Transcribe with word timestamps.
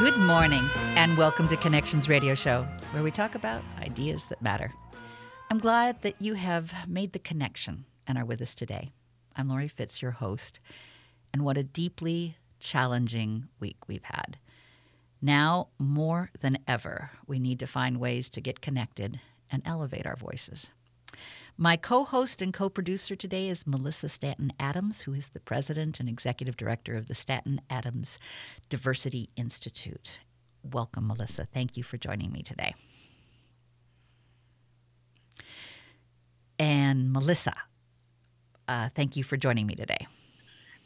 Good 0.00 0.16
morning, 0.16 0.64
and 0.96 1.14
welcome 1.18 1.46
to 1.48 1.58
Connections 1.58 2.08
Radio 2.08 2.34
Show, 2.34 2.66
where 2.92 3.02
we 3.02 3.10
talk 3.10 3.34
about 3.34 3.62
ideas 3.80 4.24
that 4.28 4.40
matter. 4.40 4.72
I'm 5.50 5.58
glad 5.58 6.00
that 6.00 6.14
you 6.18 6.32
have 6.32 6.72
made 6.88 7.12
the 7.12 7.18
connection 7.18 7.84
and 8.06 8.16
are 8.16 8.24
with 8.24 8.40
us 8.40 8.54
today. 8.54 8.92
I'm 9.36 9.50
Laurie 9.50 9.68
Fitz, 9.68 10.00
your 10.00 10.12
host, 10.12 10.58
and 11.34 11.44
what 11.44 11.58
a 11.58 11.62
deeply 11.62 12.38
challenging 12.60 13.48
week 13.60 13.76
we've 13.88 14.04
had. 14.04 14.38
Now, 15.20 15.68
more 15.78 16.30
than 16.40 16.60
ever, 16.66 17.10
we 17.26 17.38
need 17.38 17.58
to 17.58 17.66
find 17.66 18.00
ways 18.00 18.30
to 18.30 18.40
get 18.40 18.62
connected 18.62 19.20
and 19.50 19.60
elevate 19.66 20.06
our 20.06 20.16
voices. 20.16 20.70
My 21.62 21.76
co 21.76 22.04
host 22.04 22.40
and 22.40 22.54
co 22.54 22.70
producer 22.70 23.14
today 23.14 23.46
is 23.46 23.64
Malissa 23.64 24.08
Stanton 24.08 24.50
Adams, 24.58 25.02
who 25.02 25.12
is 25.12 25.28
the 25.28 25.40
president 25.40 26.00
and 26.00 26.08
executive 26.08 26.56
director 26.56 26.94
of 26.94 27.06
the 27.06 27.14
Stanton 27.14 27.60
Adams 27.68 28.18
Diversity 28.70 29.28
Institute. 29.36 30.20
Welcome, 30.62 31.08
Malissa. 31.08 31.46
Thank 31.52 31.76
you 31.76 31.82
for 31.82 31.98
joining 31.98 32.32
me 32.32 32.42
today. 32.42 32.72
And 36.58 37.12
Malissa, 37.12 37.52
uh, 38.66 38.88
thank 38.94 39.14
you 39.14 39.22
for 39.22 39.36
joining 39.36 39.66
me 39.66 39.74
today. 39.74 40.06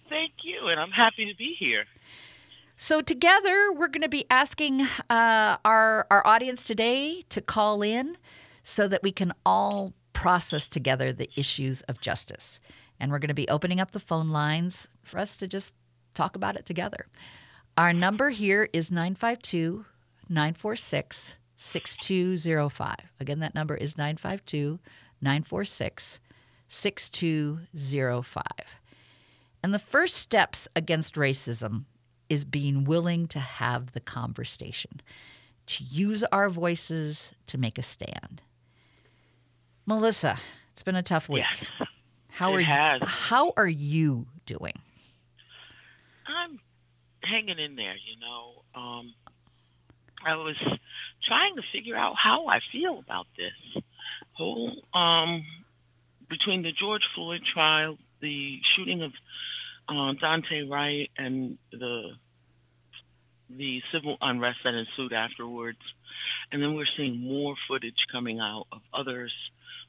Thank 0.09 0.33
you, 0.43 0.67
and 0.67 0.81
I'm 0.81 0.91
happy 0.91 1.31
to 1.31 1.37
be 1.37 1.55
here. 1.57 1.85
So 2.77 3.01
together, 3.01 3.73
we're 3.73 3.87
going 3.87 4.03
to 4.03 4.09
be 4.09 4.25
asking 4.29 4.81
uh, 5.09 5.57
our 5.65 6.09
our 6.11 6.27
audience 6.27 6.65
today 6.65 7.23
to 7.29 7.41
call 7.41 7.81
in, 7.81 8.17
so 8.65 8.89
that 8.89 9.05
we 9.05 9.13
can 9.13 9.33
all 9.47 9.95
process 10.15 10.67
together 10.67 11.13
the 11.13 11.29
issues 11.37 11.83
of 11.83 12.01
justice. 12.01 12.59
And 12.99 13.11
we're 13.11 13.19
going 13.19 13.29
to 13.29 13.35
be 13.35 13.49
opening 13.49 13.81
up 13.81 13.91
the 13.91 14.01
phone 14.01 14.31
lines 14.31 14.89
for 15.03 15.19
us 15.19 15.37
to 15.37 15.47
just 15.47 15.73
talk 16.15 16.37
about 16.37 16.57
it 16.57 16.65
together. 16.65 17.07
Our 17.77 17.93
number 17.93 18.31
here 18.31 18.69
is 18.73 18.91
952 18.91 19.85
946 20.29 21.35
6205. 21.57 22.97
Again, 23.21 23.41
that 23.41 23.55
number 23.55 23.77
is 23.77 23.99
952 23.99 24.79
946 25.21 26.19
6205. 26.69 28.45
And 29.63 29.75
the 29.75 29.79
first 29.79 30.17
steps 30.17 30.69
against 30.77 31.15
racism 31.15 31.85
is 32.29 32.45
being 32.45 32.85
willing 32.85 33.27
to 33.29 33.39
have 33.39 33.93
the 33.93 34.01
conversation, 34.01 35.01
to 35.67 35.85
use 35.85 36.23
our 36.25 36.49
voices 36.49 37.33
to 37.47 37.59
make 37.59 37.79
a 37.79 37.83
stand. 37.83 38.43
Malissa, 39.87 40.39
it's 40.73 40.83
been 40.83 40.97
a 40.97 41.03
tough 41.03 41.29
week. 41.29 41.45
Yes, 41.45 41.89
how 42.31 42.55
are 42.55 42.61
has. 42.61 43.01
you 43.01 43.07
how 43.07 43.53
are 43.57 43.69
you 43.69 44.27
doing? 44.47 44.73
I'm 46.27 46.59
hanging 47.23 47.59
in 47.59 47.77
there, 47.77 47.95
you 47.95 48.19
know. 48.21 48.63
Um, 48.75 49.15
I 50.25 50.37
was 50.37 50.57
trying 51.23 51.57
to 51.57 51.63
figure 51.73 51.97
out 51.97 52.17
how 52.17 52.47
I 52.49 52.61
feel 52.73 52.99
about 52.99 53.27
this 53.37 53.83
whole 54.33 54.73
um, 54.95 55.45
between 56.29 56.63
the 56.63 56.73
George 56.73 57.07
Floyd 57.15 57.43
trial, 57.45 57.99
the 58.21 58.61
shooting 58.63 59.03
of 59.03 59.13
uh, 59.89 60.15
Daunte 60.15 60.69
Wright, 60.69 61.11
and 61.19 61.59
the 61.71 62.13
the 63.51 63.83
civil 63.93 64.17
unrest 64.23 64.61
that 64.65 64.75
ensued 64.75 65.13
afterwards. 65.13 65.79
And 66.51 66.63
then 66.63 66.75
we're 66.75 66.87
seeing 66.97 67.19
more 67.19 67.55
footage 67.69 68.07
coming 68.11 68.41
out 68.41 68.67
of 68.73 68.81
others 68.93 69.33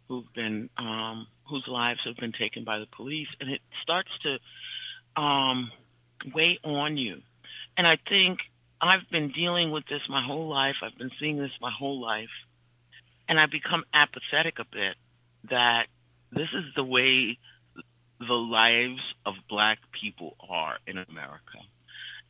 who've 0.08 0.32
been 0.34 0.70
um, 0.78 1.28
whose 1.50 1.68
lives 1.68 2.00
have 2.06 2.18
been 2.18 2.32
taken 2.32 2.64
by 2.64 2.80
the 2.80 2.88
police, 2.88 3.28
and 3.40 3.50
it 3.50 3.62
starts 3.82 4.10
to 4.24 5.22
um, 5.22 5.72
weigh 6.34 6.60
on 6.64 6.98
you. 6.98 7.22
And 7.78 7.86
I 7.86 7.98
think 8.08 8.40
I've 8.82 9.10
been 9.12 9.32
dealing 9.32 9.72
with 9.72 9.86
this 9.88 10.02
my 10.10 10.24
whole 10.24 10.48
life. 10.48 10.76
I've 10.84 10.98
been 10.98 11.12
seeing 11.20 11.38
this 11.38 11.52
my 11.62 11.72
whole 11.72 12.02
life, 12.02 12.30
and 13.28 13.40
I've 13.40 13.52
become 13.52 13.84
apathetic 13.94 14.60
a 14.60 14.66
bit 14.66 14.96
that 15.50 15.88
this 16.32 16.50
is 16.54 16.66
the 16.76 16.84
way 16.84 17.38
the 18.20 18.34
lives 18.34 19.02
of 19.26 19.36
Black 19.50 19.80
people 19.92 20.36
are 20.50 20.78
in 20.88 20.98
America, 20.98 21.60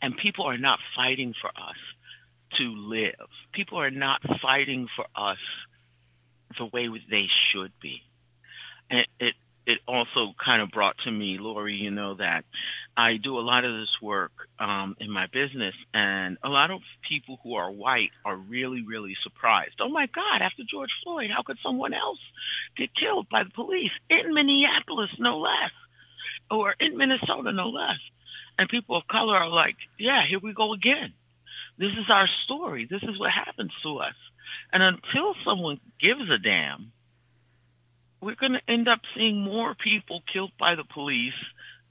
and 0.02 0.18
people 0.18 0.46
are 0.46 0.57
not 0.57 0.80
fighting 0.96 1.34
for 1.40 1.50
us 1.50 1.78
to 2.56 2.63
live. 2.63 3.28
People 3.52 3.80
are 3.80 3.92
not 3.92 4.22
fighting 4.42 4.88
for 4.96 5.06
us 5.16 5.38
the 6.58 6.66
way 6.66 6.90
they 7.10 7.28
should 7.28 7.72
be. 7.82 8.02
And 8.90 9.08
it, 9.20 9.34
it, 9.66 9.80
also 9.88 10.34
kind 10.44 10.62
of 10.62 10.70
brought 10.70 10.98
to 11.00 11.12
me, 11.12 11.38
Laurie, 11.40 11.76
you 11.76 11.92
know, 11.92 12.14
that 12.16 12.46
I 12.96 13.18
do 13.18 13.40
a 13.40 13.42
lot 13.42 13.66
of 13.66 13.74
this 13.74 13.98
work 14.02 14.32
um, 14.60 14.96
in 15.00 15.10
my 15.10 15.28
business, 15.28 15.74
and 15.94 16.38
a 16.44 16.50
lot 16.50 16.72
of 16.72 16.82
people 17.08 17.40
who 17.44 17.56
are 17.56 17.72
white 17.72 18.12
are 18.24 18.36
really, 18.36 18.84
really 18.84 19.16
surprised. 19.24 19.76
Oh 19.80 19.90
my 19.90 20.08
God, 20.08 20.42
after 20.42 20.64
George 20.70 20.92
Floyd, 21.04 21.32
how 21.36 21.42
could 21.42 21.58
someone 21.64 21.94
else 21.94 22.20
get 22.78 22.96
killed 22.96 23.28
by 23.30 23.44
the 23.44 23.50
police 23.50 23.92
in 24.10 24.34
Minneapolis, 24.34 25.10
no 25.18 25.40
less, 25.40 25.72
or 26.52 26.76
in 26.80 26.98
Minnesota, 26.98 27.52
no 27.52 27.70
less? 27.70 28.00
And 28.58 28.70
people 28.70 28.96
of 28.96 29.08
color 29.08 29.36
are 29.36 29.50
like, 29.50 29.76
yeah, 29.98 30.26
here 30.26 30.40
we 30.40 30.54
go 30.54 30.74
again. 30.74 31.14
This 31.78 31.92
is 31.92 32.10
our 32.10 32.28
story. 32.28 32.86
This 32.86 33.04
is 33.04 33.20
what 33.20 33.32
happens 33.32 33.72
to 33.84 33.98
us. 33.98 34.16
And 34.72 34.83
until 34.83 35.35
someone 35.44 35.79
gives 36.00 36.29
a 36.29 36.38
damn, 36.38 36.91
we're 38.22 38.35
going 38.35 38.53
to 38.53 38.61
end 38.67 38.88
up 38.88 39.01
seeing 39.16 39.41
more 39.41 39.75
people 39.75 40.22
killed 40.31 40.51
by 40.59 40.75
the 40.75 40.83
police. 40.83 41.33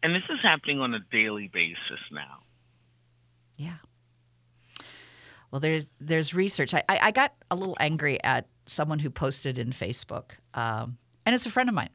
And 0.02 0.14
this 0.14 0.24
is 0.28 0.40
happening 0.42 0.80
on 0.80 0.94
a 0.94 1.00
daily 1.00 1.48
basis 1.48 2.00
now. 2.10 2.40
Yeah. 3.56 3.76
Well, 5.50 5.60
there's 5.60 5.86
there's 6.00 6.34
research. 6.34 6.74
I, 6.74 6.82
I, 6.88 7.12
got 7.12 7.32
a 7.48 7.54
little 7.54 7.76
angry 7.78 8.22
at 8.24 8.48
someone 8.66 8.98
who 8.98 9.08
posted 9.08 9.56
in 9.56 9.70
Facebook, 9.70 10.32
um, 10.52 10.98
and 11.24 11.32
it's 11.32 11.46
a 11.46 11.50
friend 11.50 11.68
of 11.68 11.76
mine, 11.76 11.90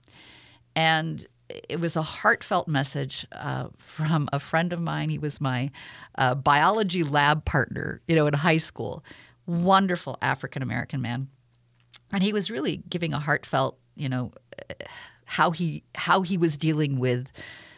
and 0.77 1.27
it 1.67 1.79
was 1.79 1.95
a 1.95 2.01
heartfelt 2.01 2.67
message 2.69 3.25
uh, 3.31 3.67
from 3.77 4.29
a 4.31 4.39
friend 4.39 4.71
of 4.71 4.79
mine. 4.79 5.09
He 5.09 5.17
was 5.17 5.41
my 5.41 5.71
uh, 6.15 6.35
biology 6.35 7.03
lab 7.03 7.43
partner, 7.45 8.01
you 8.07 8.15
know, 8.15 8.27
in 8.27 8.33
high 8.33 8.57
school. 8.57 9.03
Wonderful 9.49 10.17
African 10.21 10.61
American 10.61 11.01
man, 11.01 11.27
and 12.13 12.21
he 12.21 12.33
was 12.33 12.51
really 12.51 12.83
giving 12.87 13.13
a 13.13 13.19
heartfelt, 13.19 13.79
you 13.95 14.07
know, 14.07 14.31
eh, 14.69 14.85
how 15.25 15.51
he 15.51 15.83
how 15.95 16.21
he 16.21 16.37
was 16.37 16.55
dealing 16.55 16.99
with 16.99 17.31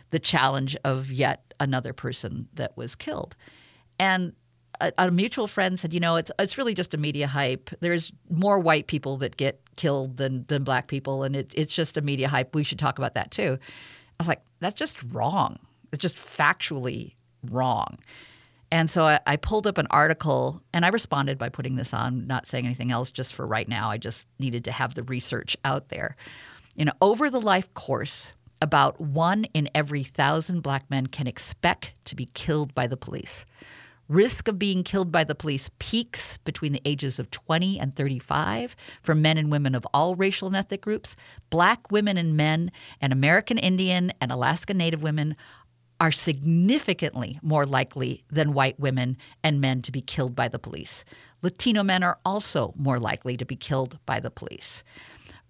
the 0.09 0.19
challenge 0.19 0.75
of 0.83 1.09
yet 1.09 1.53
another 1.59 1.93
person 1.93 2.49
that 2.55 2.75
was 2.75 2.95
killed, 2.95 3.35
and. 3.99 4.33
A, 4.79 4.91
a 4.97 5.11
mutual 5.11 5.47
friend 5.47 5.79
said, 5.79 5.93
"You 5.93 5.99
know, 5.99 6.15
it's 6.15 6.31
it's 6.39 6.57
really 6.57 6.73
just 6.73 6.95
a 6.95 6.97
media 6.97 7.27
hype. 7.27 7.69
There's 7.81 8.11
more 8.29 8.57
white 8.57 8.87
people 8.87 9.17
that 9.17 9.37
get 9.37 9.61
killed 9.75 10.17
than 10.17 10.45
than 10.47 10.63
black 10.63 10.87
people, 10.87 11.21
and 11.23 11.35
it, 11.35 11.53
it's 11.55 11.75
just 11.75 11.97
a 11.97 12.01
media 12.01 12.27
hype. 12.27 12.55
We 12.55 12.63
should 12.63 12.79
talk 12.79 12.97
about 12.97 13.13
that 13.13 13.29
too." 13.29 13.59
I 14.19 14.23
was 14.23 14.27
like, 14.27 14.41
"That's 14.59 14.79
just 14.79 14.97
wrong. 15.13 15.59
It's 15.93 16.01
just 16.01 16.17
factually 16.17 17.13
wrong." 17.43 17.99
And 18.71 18.89
so 18.89 19.03
I, 19.03 19.19
I, 19.27 19.35
pulled 19.35 19.67
up 19.67 19.77
an 19.77 19.87
article 19.89 20.61
and 20.71 20.85
I 20.85 20.89
responded 20.89 21.37
by 21.37 21.49
putting 21.49 21.75
this 21.75 21.93
on, 21.93 22.25
not 22.25 22.47
saying 22.47 22.65
anything 22.65 22.91
else 22.91 23.11
just 23.11 23.33
for 23.33 23.45
right 23.45 23.67
now. 23.67 23.89
I 23.89 23.97
just 23.97 24.27
needed 24.39 24.63
to 24.65 24.71
have 24.71 24.93
the 24.93 25.03
research 25.03 25.57
out 25.65 25.89
there. 25.89 26.15
You 26.75 26.85
know, 26.85 26.93
over 27.01 27.29
the 27.29 27.41
life 27.41 27.73
course, 27.73 28.33
about 28.61 29.01
one 29.01 29.45
in 29.53 29.69
every 29.75 30.03
thousand 30.03 30.61
black 30.61 30.89
men 30.89 31.07
can 31.07 31.27
expect 31.27 31.93
to 32.05 32.15
be 32.15 32.29
killed 32.33 32.73
by 32.73 32.87
the 32.87 32.95
police. 32.95 33.45
Risk 34.07 34.49
of 34.49 34.59
being 34.59 34.83
killed 34.83 35.09
by 35.09 35.23
the 35.23 35.35
police 35.35 35.69
peaks 35.79 36.37
between 36.39 36.73
the 36.73 36.81
ages 36.83 37.17
of 37.17 37.31
20 37.31 37.79
and 37.79 37.95
35 37.95 38.75
for 39.01 39.15
men 39.15 39.37
and 39.37 39.49
women 39.49 39.73
of 39.73 39.87
all 39.93 40.15
racial 40.15 40.47
and 40.47 40.55
ethnic 40.57 40.81
groups. 40.81 41.15
Black 41.49 41.91
women 41.91 42.17
and 42.17 42.35
men, 42.35 42.71
and 42.99 43.13
American 43.13 43.57
Indian 43.57 44.11
and 44.19 44.29
Alaska 44.29 44.73
Native 44.73 45.01
women 45.01 45.37
are 46.01 46.11
significantly 46.11 47.39
more 47.43 47.63
likely 47.63 48.23
than 48.27 48.55
white 48.55 48.79
women 48.79 49.15
and 49.43 49.61
men 49.61 49.83
to 49.83 49.91
be 49.91 50.01
killed 50.01 50.35
by 50.35 50.47
the 50.47 50.57
police. 50.57 51.05
Latino 51.43 51.83
men 51.83 52.01
are 52.01 52.17
also 52.25 52.73
more 52.75 52.97
likely 52.99 53.37
to 53.37 53.45
be 53.45 53.55
killed 53.55 53.99
by 54.07 54.19
the 54.19 54.31
police. 54.31 54.83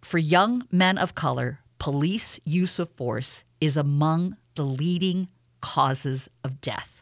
For 0.01 0.17
young 0.17 0.63
men 0.69 0.97
of 0.97 1.15
color, 1.15 1.61
police 1.79 2.37
use 2.43 2.79
of 2.79 2.89
force 2.89 3.45
is 3.61 3.77
among 3.77 4.35
the 4.55 4.65
leading 4.65 5.29
causes 5.61 6.27
of 6.43 6.59
death. 6.59 7.01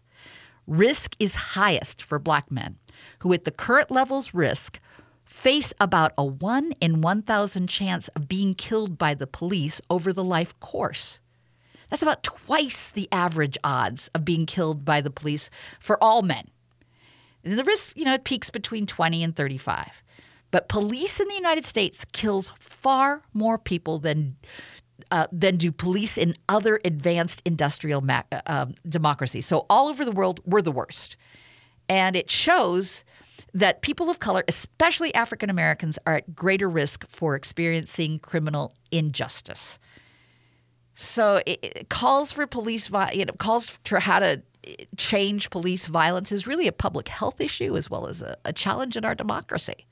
Risk 0.67 1.15
is 1.17 1.33
highest 1.57 2.03
for 2.03 2.19
black 2.19 2.51
men, 2.51 2.77
who 3.19 3.33
at 3.33 3.45
the 3.45 3.51
current 3.51 3.89
levels 3.89 4.31
risk 4.31 4.79
face 5.25 5.73
about 5.79 6.11
a 6.19 6.23
1 6.23 6.73
in 6.79 7.01
1,000 7.01 7.67
chance 7.67 8.09
of 8.09 8.27
being 8.27 8.53
killed 8.53 8.99
by 8.99 9.15
the 9.15 9.25
police 9.25 9.81
over 9.89 10.13
the 10.13 10.23
life 10.23 10.59
course. 10.59 11.19
That's 11.89 12.01
about 12.01 12.23
twice 12.23 12.89
the 12.91 13.09
average 13.11 13.57
odds 13.63 14.09
of 14.13 14.25
being 14.25 14.45
killed 14.45 14.85
by 14.85 15.01
the 15.01 15.09
police 15.09 15.49
for 15.79 16.01
all 16.03 16.21
men. 16.21 16.49
And 17.43 17.57
the 17.57 17.63
risk, 17.63 17.95
you 17.97 18.05
know, 18.05 18.13
it 18.13 18.23
peaks 18.23 18.49
between 18.49 18.85
20 18.85 19.23
and 19.23 19.35
35. 19.35 20.03
But 20.51 20.69
police 20.69 21.19
in 21.19 21.27
the 21.27 21.35
United 21.35 21.65
States 21.65 22.05
kills 22.11 22.49
far 22.59 23.23
more 23.33 23.57
people 23.57 23.99
than 23.99 24.35
uh, 25.11 25.27
than 25.31 25.57
do 25.57 25.71
police 25.71 26.17
in 26.17 26.35
other 26.49 26.79
advanced 26.85 27.41
industrial 27.45 28.01
ma- 28.01 28.23
uh, 28.45 28.67
democracies. 28.87 29.45
So 29.45 29.65
all 29.69 29.87
over 29.87 30.05
the 30.05 30.11
world, 30.11 30.39
we're 30.45 30.61
the 30.61 30.71
worst. 30.71 31.15
And 31.87 32.15
it 32.15 32.29
shows 32.29 33.03
that 33.53 33.81
people 33.81 34.09
of 34.09 34.19
color, 34.19 34.43
especially 34.47 35.13
African 35.15 35.49
Americans, 35.49 35.97
are 36.05 36.15
at 36.15 36.35
greater 36.35 36.69
risk 36.69 37.07
for 37.07 37.33
experiencing 37.33 38.19
criminal 38.19 38.75
injustice. 38.91 39.79
So 41.01 41.41
it, 41.45 41.59
it 41.63 41.89
calls 41.89 42.33
for 42.33 42.45
police, 42.45 42.87
vi- 42.87 43.13
you 43.13 43.23
know, 43.23 43.31
calls 43.31 43.79
for 43.85 44.01
how 44.01 44.19
to 44.19 44.41
eh, 44.65 44.75
change 44.97 45.49
police 45.49 45.87
violence 45.87 46.29
is 46.33 46.45
really 46.45 46.67
a 46.67 46.73
public 46.73 47.07
health 47.07 47.39
issue 47.39 47.77
as 47.77 47.89
well 47.89 48.07
as 48.07 48.21
a, 48.21 48.35
a 48.43 48.51
challenge 48.51 48.97
in 48.97 49.05
our 49.05 49.15
democracy. 49.15 49.85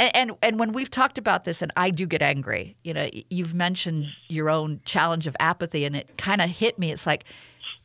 And, 0.00 0.16
and 0.16 0.32
and 0.42 0.58
when 0.58 0.72
we've 0.72 0.90
talked 0.90 1.16
about 1.16 1.44
this, 1.44 1.62
and 1.62 1.70
I 1.76 1.90
do 1.90 2.06
get 2.06 2.22
angry, 2.22 2.76
you 2.82 2.92
know, 2.92 3.08
you've 3.30 3.54
mentioned 3.54 4.06
your 4.26 4.50
own 4.50 4.80
challenge 4.84 5.28
of 5.28 5.36
apathy, 5.38 5.84
and 5.84 5.94
it 5.94 6.18
kind 6.18 6.40
of 6.40 6.50
hit 6.50 6.76
me. 6.76 6.90
It's 6.90 7.06
like 7.06 7.24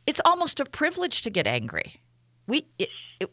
it's 0.08 0.20
almost 0.24 0.58
a 0.58 0.64
privilege 0.64 1.22
to 1.22 1.30
get 1.30 1.46
angry. 1.46 2.02
We 2.48 2.66
it, 2.80 2.88
it, 3.20 3.30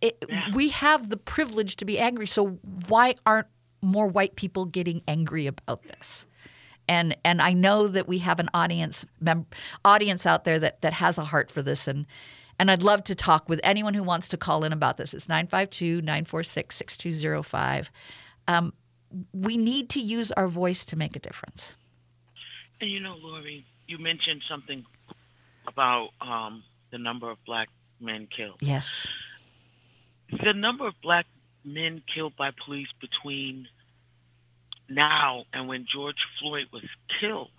it, 0.00 0.24
we 0.54 0.68
have 0.68 1.10
the 1.10 1.16
privilege 1.16 1.74
to 1.76 1.84
be 1.84 1.98
angry. 1.98 2.28
So 2.28 2.60
why 2.86 3.16
aren't 3.26 3.48
more 3.82 4.06
white 4.06 4.36
people 4.36 4.66
getting 4.66 5.02
angry 5.08 5.48
about 5.48 5.82
this? 5.82 6.26
And 6.88 7.16
and 7.24 7.40
I 7.40 7.52
know 7.52 7.88
that 7.88 8.06
we 8.06 8.18
have 8.18 8.40
an 8.40 8.48
audience 8.52 9.04
mem- 9.20 9.46
audience 9.84 10.26
out 10.26 10.44
there 10.44 10.58
that 10.58 10.82
that 10.82 10.94
has 10.94 11.18
a 11.18 11.24
heart 11.24 11.50
for 11.50 11.62
this 11.62 11.88
and 11.88 12.06
and 12.58 12.70
I'd 12.70 12.82
love 12.82 13.02
to 13.04 13.14
talk 13.14 13.48
with 13.48 13.60
anyone 13.64 13.94
who 13.94 14.02
wants 14.02 14.28
to 14.28 14.36
call 14.36 14.64
in 14.64 14.72
about 14.72 14.96
this. 14.96 15.12
It's 15.12 15.28
952 15.28 16.02
946 16.02 16.76
6205. 16.76 17.90
Um, 18.46 18.72
we 19.32 19.56
need 19.56 19.88
to 19.90 20.00
use 20.00 20.30
our 20.32 20.48
voice 20.48 20.84
to 20.86 20.96
make 20.96 21.16
a 21.16 21.18
difference. 21.18 21.76
And 22.80 22.90
you 22.90 23.00
know, 23.00 23.16
Laurie, 23.20 23.64
you 23.86 23.98
mentioned 23.98 24.42
something 24.48 24.84
about 25.66 26.10
um, 26.20 26.62
the 26.90 26.98
number 26.98 27.30
of 27.30 27.38
black 27.44 27.68
men 28.00 28.28
killed. 28.34 28.56
Yes. 28.60 29.06
The 30.42 30.52
number 30.52 30.86
of 30.86 30.94
black 31.02 31.26
men 31.64 32.02
killed 32.12 32.36
by 32.36 32.50
police 32.64 32.88
between 33.00 33.68
now 34.88 35.44
and 35.52 35.68
when 35.68 35.86
George 35.90 36.26
Floyd 36.40 36.66
was 36.72 36.84
killed 37.20 37.50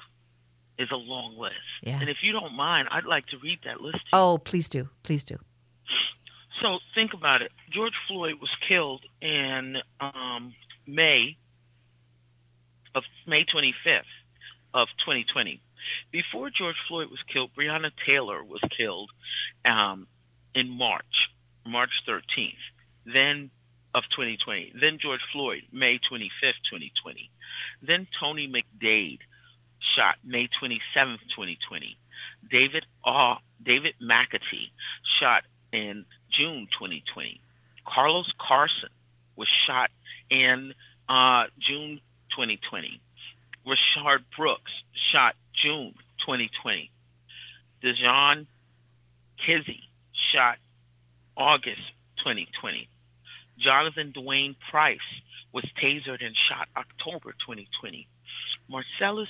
is 0.77 0.89
a 0.91 0.95
long 0.95 1.37
list. 1.37 1.55
Yeah. 1.81 1.99
And 1.99 2.09
if 2.09 2.17
you 2.21 2.31
don't 2.31 2.53
mind, 2.53 2.87
I'd 2.91 3.05
like 3.05 3.27
to 3.27 3.37
read 3.37 3.59
that 3.65 3.81
list. 3.81 4.03
Oh, 4.13 4.37
please 4.37 4.67
do. 4.69 4.89
Please 5.03 5.23
do. 5.23 5.37
So 6.61 6.79
think 6.93 7.13
about 7.13 7.41
it. 7.41 7.51
George 7.71 7.93
Floyd 8.07 8.35
was 8.39 8.49
killed 8.67 9.03
in 9.21 9.77
um, 9.99 10.53
May 10.87 11.37
of 12.93 13.03
May 13.27 13.43
25th 13.45 14.01
of 14.73 14.87
2020. 14.99 15.61
Before 16.11 16.49
George 16.49 16.77
Floyd 16.87 17.09
was 17.09 17.19
killed, 17.31 17.51
Breonna 17.57 17.91
Taylor 18.05 18.43
was 18.43 18.61
killed 18.75 19.11
um, 19.65 20.07
in 20.53 20.69
March, 20.69 21.29
March 21.65 21.91
13th. 22.07 22.53
Then 23.05 23.51
of 23.95 24.03
2020. 24.09 24.73
Then 24.79 24.99
George 24.99 25.21
Floyd, 25.31 25.63
May 25.71 25.97
25th, 25.97 26.61
2020. 26.69 27.31
Then 27.81 28.05
Tony 28.19 28.47
McDade, 28.47 29.19
shot 29.79 30.17
May 30.23 30.49
27th, 30.61 31.21
2020. 31.33 31.97
David 32.51 32.85
uh, 33.05 33.35
David 33.63 33.95
McAtee, 34.01 34.69
shot 35.03 35.43
in 35.71 36.05
June 36.29 36.67
2020. 36.73 37.39
Carlos 37.85 38.31
Carson 38.37 38.89
was 39.37 39.47
shot 39.47 39.89
in 40.29 40.73
uh, 41.07 41.45
June 41.57 42.01
2020. 42.31 42.99
Rayshard 43.65 44.23
Brooks, 44.35 44.71
shot 44.93 45.35
June 45.53 45.93
2020. 46.25 46.91
Dijon 47.81 48.47
Kizzee, 49.39 49.83
shot 50.11 50.57
August 51.37 51.81
2020. 52.17 52.89
Jonathan 53.57 54.11
Dwayne 54.11 54.55
Price 54.69 54.99
was 55.51 55.65
tasered 55.81 56.25
and 56.25 56.35
shot 56.35 56.67
October 56.75 57.31
2020. 57.31 58.07
Marcellus 58.67 59.29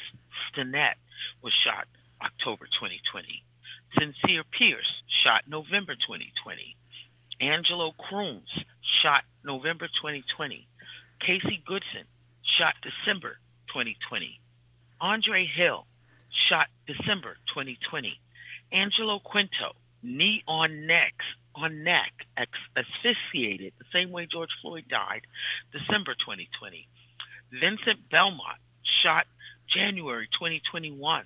Stinnette 0.50 0.95
was 1.42 1.54
shot 1.54 1.88
October 2.22 2.66
2020. 2.66 3.44
Sincere 3.98 4.44
Pierce 4.44 5.04
shot 5.24 5.44
November 5.48 5.95
2020. 5.95 6.75
Angelo 7.39 7.92
Crooms 7.92 8.50
shot 8.81 9.24
November 9.44 9.88
2020. 9.88 10.68
Casey 11.19 11.62
Goodson 11.66 12.06
shot 12.42 12.75
December 12.81 13.38
2020. 13.68 14.39
Andre 15.01 15.45
Hill 15.45 15.86
shot 16.30 16.68
December 16.88 17.38
2020. 17.48 18.19
Angelo 18.71 19.19
Quinto 19.19 19.75
knee 20.01 20.44
on 20.48 20.86
neck 20.88 21.13
on 21.56 21.84
neck 21.84 22.12
asphyxiated 22.75 23.74
the 23.78 23.86
same 23.92 24.12
way 24.12 24.25
George 24.25 24.50
Floyd 24.62 24.86
died 24.90 25.22
December 25.72 26.13
2020. 26.13 26.88
Vincent 27.60 28.10
Belmonte 28.10 28.60
shot 28.84 29.25
January 29.68 30.28
2021. 30.34 31.24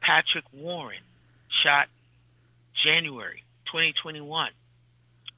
Patrick 0.00 0.44
Warren 0.52 1.02
shot 1.48 1.88
January 2.74 3.42
2021. 3.66 4.50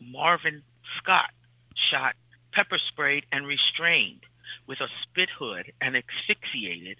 Marvin 0.00 0.62
Scott 0.98 1.30
shot 1.74 2.14
pepper 2.52 2.78
sprayed 2.78 3.26
and 3.30 3.46
restrained 3.46 4.20
with 4.66 4.80
a 4.80 4.88
spit 5.02 5.28
hood 5.30 5.72
and 5.80 5.96
asphyxiated 5.96 6.98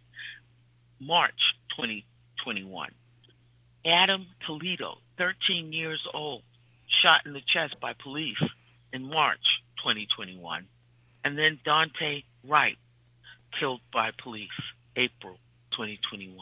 March 1.01 1.55
2021. 1.77 2.91
Adam 3.85 4.27
Toledo, 4.45 4.99
13 5.19 5.73
years 5.73 6.07
old, 6.13 6.43
shot 7.01 7.27
in 7.27 7.33
the 7.33 7.41
chest 7.47 7.77
by 7.81 7.93
police 7.95 8.43
in 8.93 9.03
March 9.09 9.63
2021. 9.79 10.67
And 11.25 11.37
then 11.39 11.59
Daunte 11.67 12.25
Wright, 12.47 12.77
killed 13.59 13.81
by 13.93 14.11
police 14.23 14.49
April 14.97 15.39
2021. 15.73 16.37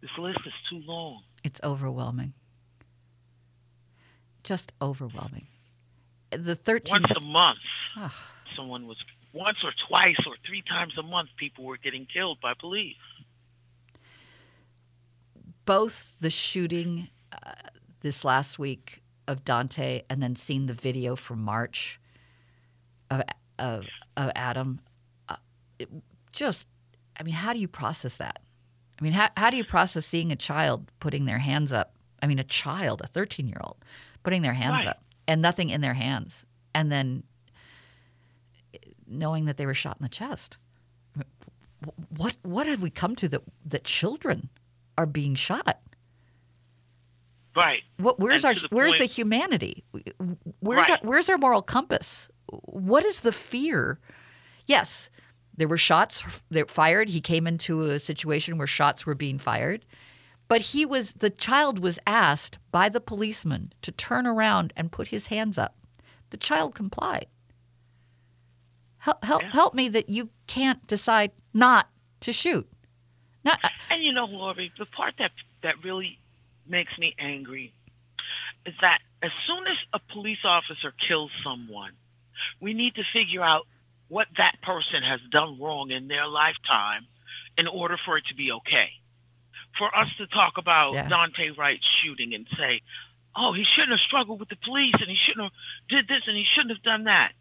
This 0.00 0.10
list 0.18 0.40
is 0.46 0.52
too 0.70 0.82
long. 0.86 1.22
It's 1.42 1.60
overwhelming. 1.64 2.34
Just 4.44 4.72
overwhelming. 4.80 5.46
The 6.30 6.54
13 6.54 7.02
Once 7.02 7.12
a 7.16 7.20
month, 7.20 7.58
Ah. 7.96 8.14
someone 8.54 8.86
was 8.86 8.98
once 9.32 9.58
or 9.64 9.72
twice 9.88 10.16
or 10.26 10.34
three 10.46 10.62
times 10.62 10.96
a 10.98 11.02
month 11.02 11.30
people 11.36 11.64
were 11.64 11.76
getting 11.78 12.06
killed 12.06 12.40
by 12.40 12.52
police. 12.54 12.96
both 15.64 16.14
the 16.20 16.30
shooting 16.30 17.08
uh, 17.32 17.52
this 18.06 18.24
last 18.24 18.56
week 18.58 19.02
of 19.26 19.44
Daunte 19.44 20.02
and 20.08 20.22
then 20.22 20.36
seeing 20.36 20.66
the 20.66 20.72
video 20.74 21.16
from 21.16 21.40
March 21.42 22.00
of 23.10 23.22
of, 23.58 23.84
of 24.16 24.30
Adam, 24.36 24.78
uh, 25.28 25.34
it 25.80 25.88
just, 26.30 26.68
I 27.18 27.22
mean, 27.24 27.34
how 27.34 27.52
do 27.52 27.58
you 27.58 27.66
process 27.68 28.16
that? 28.16 28.38
I 29.00 29.02
mean, 29.02 29.12
how, 29.12 29.28
how 29.36 29.50
do 29.50 29.56
you 29.56 29.64
process 29.64 30.06
seeing 30.06 30.30
a 30.30 30.36
child 30.36 30.90
putting 31.00 31.24
their 31.24 31.38
hands 31.38 31.72
up? 31.72 31.94
I 32.22 32.26
mean, 32.28 32.38
a 32.38 32.44
child, 32.44 33.00
a 33.02 33.06
13 33.08 33.48
year 33.48 33.60
old, 33.64 33.78
putting 34.22 34.42
their 34.42 34.52
hands 34.52 34.84
Right. 34.84 34.88
up 34.90 35.02
and 35.26 35.42
nothing 35.42 35.70
in 35.70 35.80
their 35.80 35.94
hands, 35.94 36.46
and 36.74 36.92
then 36.92 37.24
knowing 39.08 39.46
that 39.46 39.56
they 39.56 39.66
were 39.66 39.74
shot 39.74 39.96
in 39.98 40.04
the 40.04 40.08
chest. 40.08 40.58
I 41.16 41.18
mean, 41.18 41.92
What 42.16 42.36
what 42.42 42.66
have 42.68 42.82
we 42.82 42.90
come 42.90 43.16
to 43.16 43.28
that 43.30 43.42
that 43.64 43.82
children 43.84 44.48
are 44.96 45.06
being 45.06 45.34
shot? 45.34 45.80
Right. 47.56 47.82
What, 47.96 48.20
where's 48.20 48.44
And 48.44 48.56
our 48.56 48.60
the 48.68 48.68
where's 48.76 48.98
the 48.98 49.06
humanity? 49.06 49.82
Where's 50.60 50.88
Right. 50.88 51.02
our, 51.02 51.08
where's 51.08 51.28
our 51.30 51.38
moral 51.38 51.62
compass? 51.62 52.28
What 52.64 53.04
is 53.04 53.20
the 53.20 53.32
fear? 53.32 53.98
Yes, 54.66 55.08
there 55.56 55.66
were 55.68 55.78
shots 55.78 56.42
that 56.50 56.70
fired. 56.70 57.08
He 57.08 57.20
came 57.20 57.46
into 57.46 57.82
a 57.84 57.98
situation 57.98 58.58
where 58.58 58.66
shots 58.66 59.06
were 59.06 59.14
being 59.14 59.38
fired, 59.38 59.86
but 60.48 60.60
he 60.60 60.84
was 60.84 61.14
the 61.14 61.30
child 61.30 61.78
was 61.78 61.98
asked 62.06 62.58
by 62.70 62.88
the 62.90 63.00
policeman 63.00 63.72
to 63.82 63.90
turn 63.90 64.26
around 64.26 64.72
and 64.76 64.92
put 64.92 65.08
his 65.08 65.26
hands 65.28 65.56
up. 65.56 65.76
The 66.30 66.36
child 66.36 66.74
complied. 66.74 67.26
Help 68.98 69.24
help, 69.24 69.42
Yeah. 69.42 69.50
help 69.52 69.74
me 69.74 69.88
that 69.88 70.08
you 70.08 70.30
can't 70.46 70.86
decide 70.86 71.30
not 71.54 71.88
to 72.20 72.32
shoot. 72.32 72.68
Not, 73.44 73.60
uh 73.64 73.68
And 73.90 74.02
you 74.04 74.12
know, 74.12 74.26
Laurie, 74.26 74.72
the 74.78 74.86
part 74.86 75.14
that 75.18 75.30
that 75.62 75.82
really 75.84 76.18
makes 76.68 76.96
me 76.98 77.14
angry 77.18 77.72
is 78.64 78.74
that 78.80 78.98
as 79.22 79.30
soon 79.46 79.66
as 79.66 79.76
a 79.92 79.98
police 80.12 80.44
officer 80.44 80.92
kills 81.06 81.30
someone, 81.42 81.92
we 82.60 82.74
need 82.74 82.94
to 82.96 83.04
figure 83.12 83.42
out 83.42 83.66
what 84.08 84.28
that 84.36 84.60
person 84.62 85.02
has 85.02 85.20
done 85.30 85.58
wrong 85.60 85.90
in 85.90 86.08
their 86.08 86.26
lifetime 86.26 87.06
in 87.58 87.66
order 87.66 87.96
for 88.04 88.16
it 88.18 88.26
to 88.26 88.34
be 88.34 88.52
okay. 88.52 88.90
For 89.78 89.94
us 89.96 90.08
to 90.18 90.26
talk 90.26 90.58
about 90.58 90.94
Yeah. 90.94 91.08
Daunte 91.08 91.56
Wright's 91.56 91.86
shooting 91.86 92.34
and 92.34 92.46
say, 92.56 92.82
"Oh, 93.34 93.52
he 93.52 93.64
shouldn't 93.64 93.92
have 93.92 94.00
struggled 94.00 94.40
with 94.40 94.48
the 94.48 94.56
police 94.56 94.94
and 94.94 95.10
he 95.10 95.16
shouldn't 95.16 95.44
have 95.44 95.52
did 95.88 96.08
this 96.08 96.26
and 96.26 96.36
he 96.36 96.44
shouldn't 96.44 96.72
have 96.72 96.82
done 96.82 97.04
that." 97.04 97.32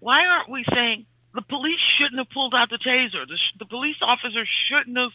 Why 0.00 0.26
aren't 0.26 0.48
we 0.48 0.64
saying 0.72 1.06
the 1.34 1.42
police 1.42 1.80
shouldn't 1.80 2.18
have 2.18 2.30
pulled 2.30 2.54
out 2.54 2.70
the 2.70 2.78
taser? 2.78 3.26
The, 3.26 3.36
sh- 3.36 3.52
the 3.58 3.66
police 3.66 3.96
officer 4.00 4.44
shouldn't 4.46 4.96
have 4.98 5.12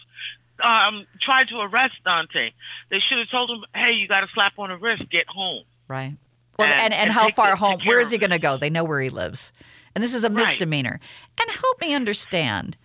um, 0.63 1.05
tried 1.21 1.49
to 1.49 1.59
arrest 1.59 1.95
Daunte, 2.05 2.51
they 2.89 2.99
should 2.99 3.17
have 3.19 3.29
told 3.29 3.49
him, 3.49 3.63
"Hey, 3.75 3.93
you 3.93 4.07
got 4.07 4.23
a 4.23 4.27
slap 4.33 4.53
on 4.57 4.69
the 4.69 4.77
wrist. 4.77 5.03
Get 5.09 5.27
home." 5.27 5.63
Right. 5.87 6.15
Well, 6.59 6.67
And- 6.67 6.81
and, 6.81 6.93
and, 6.93 7.11
how 7.11 7.29
far 7.29 7.55
home? 7.55 7.79
Where 7.85 7.99
is 7.99 8.09
he 8.09 8.17
going 8.17 8.31
to 8.31 8.39
go? 8.39 8.57
They 8.57 8.69
know 8.71 8.83
where 8.83 8.99
he 8.99 9.09
lives. 9.09 9.51
And 9.93 10.03
this 10.03 10.13
is 10.13 10.23
a 10.23 10.29
Right. 10.29 10.47
misdemeanor. 10.47 10.99
And 11.39 11.51
help 11.51 11.79
me 11.81 11.93
understand 11.93 12.77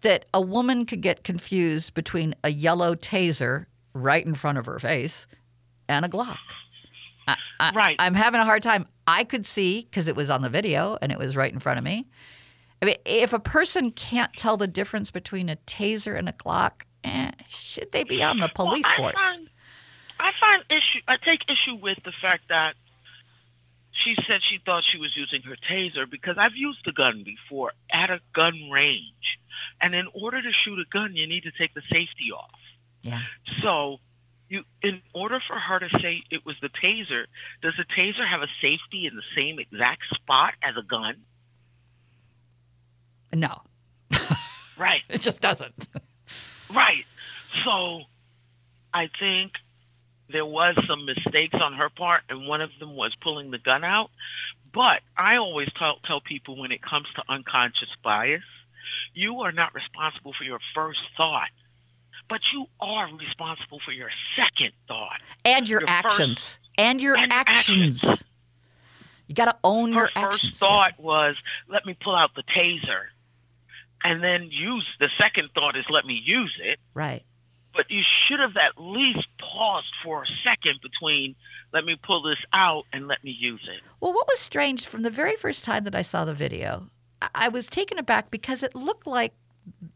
that 0.00 0.24
a 0.32 0.40
woman 0.40 0.86
could 0.86 1.02
get 1.02 1.24
confused 1.24 1.92
between 1.94 2.34
a 2.42 2.50
yellow 2.50 2.94
taser 2.94 3.66
right 3.92 4.24
in 4.24 4.34
front 4.34 4.56
of 4.58 4.64
her 4.66 4.78
face 4.78 5.26
and 5.88 6.04
a 6.04 6.08
Glock. 6.08 6.38
I, 7.26 7.36
I, 7.60 7.72
Right. 7.72 7.96
I'm 7.98 8.14
having 8.14 8.40
a 8.40 8.44
hard 8.44 8.62
time. 8.62 8.86
I 9.06 9.24
could 9.24 9.44
see 9.44 9.82
because 9.82 10.08
it 10.08 10.16
was 10.16 10.30
on 10.30 10.40
the 10.42 10.48
video 10.50 10.96
and 11.02 11.12
it 11.12 11.18
was 11.18 11.36
right 11.36 11.52
in 11.52 11.60
front 11.60 11.78
of 11.78 11.84
me. 11.84 12.06
I 12.80 12.86
mean, 12.86 12.96
if 13.04 13.32
a 13.32 13.40
person 13.40 13.90
can't 13.90 14.32
tell 14.36 14.56
the 14.56 14.68
difference 14.68 15.10
between 15.10 15.48
a 15.48 15.56
taser 15.56 16.16
and 16.18 16.28
a 16.28 16.32
Glock, 16.32 16.82
eh, 17.08 17.30
should 17.48 17.92
they 17.92 18.04
be 18.04 18.22
on 18.22 18.38
the 18.38 18.48
police 18.48 18.84
Well, 18.84 18.92
I 18.92 18.96
force? 18.96 19.14
Find, 19.36 19.48
I 20.20 20.32
find 20.40 20.64
issue. 20.70 21.00
I 21.08 21.16
take 21.16 21.50
issue 21.50 21.74
with 21.74 21.98
the 22.04 22.12
fact 22.20 22.44
that 22.48 22.74
she 23.92 24.14
said 24.26 24.42
she 24.42 24.58
thought 24.64 24.84
she 24.84 24.98
was 24.98 25.16
using 25.16 25.42
her 25.42 25.56
taser 25.68 26.08
because 26.08 26.36
I've 26.38 26.54
used 26.54 26.86
a 26.86 26.92
gun 26.92 27.24
before 27.24 27.72
at 27.90 28.10
a 28.10 28.20
gun 28.34 28.70
range, 28.70 29.38
and 29.80 29.94
in 29.94 30.06
order 30.14 30.40
to 30.42 30.52
shoot 30.52 30.78
a 30.78 30.84
gun, 30.90 31.14
you 31.16 31.26
need 31.26 31.42
to 31.44 31.50
take 31.52 31.74
the 31.74 31.82
safety 31.90 32.30
off. 32.36 32.50
yeah. 33.02 33.20
So, 33.62 33.98
you, 34.48 34.62
in 34.82 35.02
order 35.14 35.40
for 35.46 35.58
her 35.58 35.78
to 35.80 35.88
say 36.00 36.22
it 36.30 36.46
was 36.46 36.56
the 36.62 36.68
taser, 36.70 37.24
does 37.60 37.74
the 37.76 37.84
taser 37.84 38.26
have 38.26 38.40
a 38.40 38.46
safety 38.62 39.06
in 39.06 39.14
the 39.16 39.22
same 39.36 39.58
exact 39.58 40.02
spot 40.14 40.54
as 40.62 40.74
a 40.76 40.82
gun? 40.82 41.16
No, 43.34 43.60
Right. 44.78 45.02
it 45.08 45.20
just 45.20 45.40
doesn't. 45.42 45.88
Right. 46.72 47.04
So 47.64 48.02
I 48.92 49.08
think 49.18 49.52
there 50.30 50.44
was 50.46 50.76
some 50.86 51.06
mistakes 51.06 51.54
on 51.60 51.74
her 51.74 51.88
part, 51.88 52.22
and 52.28 52.46
one 52.46 52.60
of 52.60 52.70
them 52.78 52.94
was 52.96 53.14
pulling 53.20 53.50
the 53.50 53.58
gun 53.58 53.84
out. 53.84 54.10
But 54.72 55.00
I 55.16 55.36
always 55.36 55.68
tell, 55.78 55.96
tell 56.04 56.20
people 56.20 56.58
when 56.58 56.72
it 56.72 56.82
comes 56.82 57.06
to 57.16 57.22
unconscious 57.28 57.88
bias, 58.04 58.42
you 59.14 59.40
are 59.40 59.52
not 59.52 59.74
responsible 59.74 60.34
for 60.36 60.44
your 60.44 60.60
first 60.74 61.00
thought, 61.16 61.48
but 62.28 62.40
you 62.52 62.66
are 62.80 63.08
responsible 63.16 63.80
for 63.84 63.92
your 63.92 64.10
second 64.36 64.72
thought. 64.86 65.20
and 65.44 65.66
your, 65.68 65.80
Your 65.80 65.88
first- 65.88 66.04
actions 66.20 66.58
and 66.76 67.00
your 67.00 67.16
and 67.16 67.32
actions. 67.32 68.04
actions. 68.04 68.24
You 69.26 69.34
got 69.34 69.46
to 69.46 69.56
own 69.64 69.92
Her 69.92 70.00
your 70.00 70.08
first 70.08 70.16
actions. 70.44 70.58
thought 70.58 70.98
was, 71.00 71.36
let 71.68 71.84
me 71.86 71.96
pull 71.98 72.14
out 72.14 72.34
the 72.34 72.42
taser. 72.42 73.04
And 74.04 74.22
then 74.22 74.48
use 74.50 74.86
the 75.00 75.08
second 75.18 75.50
thought 75.54 75.76
is, 75.76 75.84
let 75.90 76.04
me 76.06 76.20
use 76.24 76.56
it. 76.62 76.78
right. 76.94 77.22
but 77.74 77.90
you 77.90 78.02
should 78.02 78.40
have 78.40 78.56
at 78.56 78.72
least 78.80 79.26
paused 79.38 79.92
for 80.02 80.22
a 80.22 80.26
second 80.44 80.80
between 80.82 81.34
let 81.72 81.84
me 81.84 81.96
pull 82.02 82.22
this 82.22 82.38
out 82.52 82.84
and 82.92 83.06
let 83.08 83.22
me 83.22 83.30
use 83.30 83.60
it. 83.68 83.80
Well, 84.00 84.12
what 84.12 84.26
was 84.26 84.38
strange 84.40 84.86
from 84.86 85.02
the 85.02 85.10
very 85.10 85.36
first 85.36 85.64
time 85.64 85.84
that 85.84 85.94
I 85.94 86.02
saw 86.02 86.24
the 86.24 86.34
video, 86.34 86.88
I- 87.34 87.48
was 87.48 87.66
taken 87.68 87.98
aback 87.98 88.30
because 88.30 88.62
it 88.62 88.74
looked 88.74 89.06
like 89.06 89.34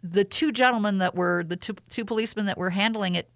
the 0.02 0.24
two 0.24 0.52
gentlemen 0.52 0.98
that 0.98 1.14
were 1.14 1.42
the 1.44 1.56
two, 1.56 1.74
two 1.88 2.04
policemen 2.04 2.46
that 2.46 2.58
were 2.58 2.70
handling 2.70 3.14
it 3.14 3.30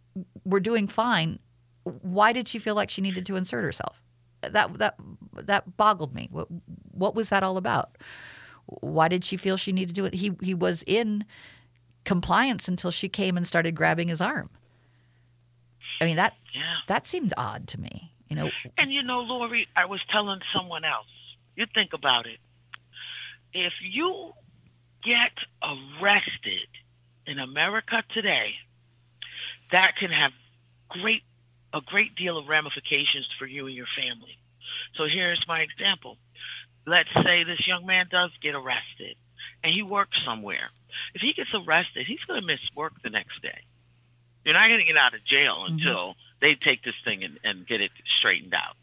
were 0.45 0.61
doing 0.61 0.87
fine. 0.87 1.39
Why 1.85 2.33
did 2.33 2.47
she 2.49 2.59
feel 2.59 2.75
like 2.75 2.91
she 2.91 3.01
needed 3.01 3.25
to 3.27 3.37
insert 3.37 3.65
herself? 3.65 4.03
That 4.43 4.75
that 4.79 4.97
that 5.33 5.77
boggled 5.77 6.15
me. 6.15 6.29
What 6.31 6.49
what 6.93 7.15
was 7.15 7.31
that 7.31 7.43
all 7.43 7.57
about? 7.57 7.97
Why 8.67 9.09
did 9.09 9.25
she 9.25 9.37
feel 9.37 9.57
she 9.57 9.73
needed 9.73 9.95
to 9.95 10.01
do 10.01 10.05
it? 10.05 10.15
He 10.15 10.33
he 10.43 10.55
was 10.55 10.83
in 10.87 11.25
compliance 12.05 12.69
until 12.69 12.91
she 12.91 13.09
came 13.09 13.37
and 13.37 13.47
started 13.47 13.75
grabbing 13.75 14.09
his 14.09 14.21
arm. 14.21 14.51
I 16.01 16.05
mean 16.05 16.17
that 16.17 16.35
Yeah. 16.55 16.77
that 16.89 17.07
seemed 17.07 17.33
odd 17.37 17.69
to 17.69 17.81
me. 17.81 18.13
You 18.29 18.37
know, 18.37 18.51
And 18.77 18.93
you 18.93 19.03
know, 19.05 19.21
Lori, 19.21 19.69
I 19.77 19.85
was 19.85 20.01
telling 20.11 20.41
someone 20.53 20.85
else, 20.85 21.07
you 21.55 21.65
think 21.73 21.93
about 21.93 22.27
it. 22.27 22.41
If 23.53 23.73
you 23.81 24.33
get 25.05 25.31
arrested 25.63 26.67
in 27.25 27.39
America 27.39 28.03
today, 28.13 28.57
that 29.71 29.97
can 29.97 30.11
have 30.11 30.33
great 30.89 31.23
a 31.73 31.81
great 31.81 32.15
deal 32.17 32.39
of 32.39 32.49
ramifications 32.49 33.29
for 33.39 33.47
you 33.47 33.67
and 33.67 33.77
your 33.77 33.87
family. 33.97 34.39
So 34.97 35.07
here's 35.07 35.47
my 35.47 35.61
example. 35.61 36.17
Let's 36.87 37.13
say 37.25 37.45
this 37.45 37.67
young 37.67 37.85
man 37.85 38.07
does 38.11 38.31
get 38.41 38.55
arrested 38.55 39.17
and 39.65 39.73
he 39.75 39.83
works 39.83 40.23
somewhere. 40.25 40.71
If 41.15 41.21
he 41.21 41.33
gets 41.33 41.51
arrested, 41.53 42.07
he's 42.07 42.23
going 42.27 42.41
to 42.41 42.47
miss 42.47 42.61
work 42.75 42.93
the 43.03 43.11
next 43.11 43.43
day. 43.43 43.59
You're 44.45 44.55
not 44.55 44.69
going 44.69 44.81
to 44.81 44.87
get 44.87 44.97
out 44.97 45.15
of 45.15 45.25
jail 45.25 45.65
mm-hmm. 45.65 45.75
until 45.75 46.17
they 46.41 46.55
take 46.55 46.85
this 46.85 46.95
thing 47.05 47.25
and, 47.25 47.39
and 47.43 47.67
get 47.67 47.81
it 47.81 47.91
straightened 48.19 48.55
out. 48.55 48.77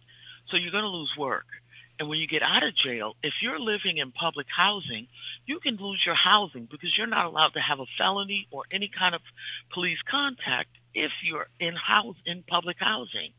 So 0.50 0.58
you're 0.58 0.72
going 0.72 0.84
to 0.84 0.90
lose 0.90 1.16
work. 1.18 1.46
And 2.00 2.10
when 2.10 2.20
you 2.20 2.28
get 2.28 2.42
out 2.42 2.64
of 2.64 2.76
jail, 2.76 3.16
if 3.24 3.36
you're 3.42 3.60
living 3.60 3.98
in 3.98 4.12
public 4.12 4.48
housing, 4.54 5.08
you 5.46 5.60
can 5.60 5.78
lose 5.78 6.04
your 6.06 6.16
housing 6.16 6.68
because 6.70 6.98
you're 6.98 7.08
not 7.08 7.26
allowed 7.26 7.54
to 7.54 7.62
have 7.62 7.80
a 7.80 7.86
felony 7.98 8.48
or 8.52 8.64
any 8.72 8.90
kind 8.90 9.16
of 9.16 9.22
police 9.72 10.00
contact 10.10 10.70
if 10.94 11.12
you're 11.24 11.48
in 11.60 11.76
house 11.76 12.16
in 12.26 12.44
public 12.44 12.78
housing. 12.80 13.32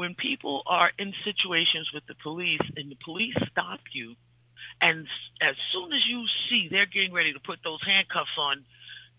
When 0.00 0.14
people 0.14 0.62
are 0.66 0.90
in 0.98 1.12
situations 1.24 1.90
with 1.92 2.06
the 2.06 2.14
police 2.14 2.62
and 2.74 2.90
the 2.90 2.96
police 3.04 3.34
stop 3.50 3.80
you, 3.92 4.14
and 4.80 5.06
as 5.42 5.56
soon 5.74 5.92
as 5.92 6.06
you 6.06 6.24
see 6.48 6.68
they're 6.70 6.86
getting 6.86 7.12
ready 7.12 7.34
to 7.34 7.38
put 7.38 7.58
those 7.62 7.82
handcuffs 7.84 8.38
on, 8.38 8.64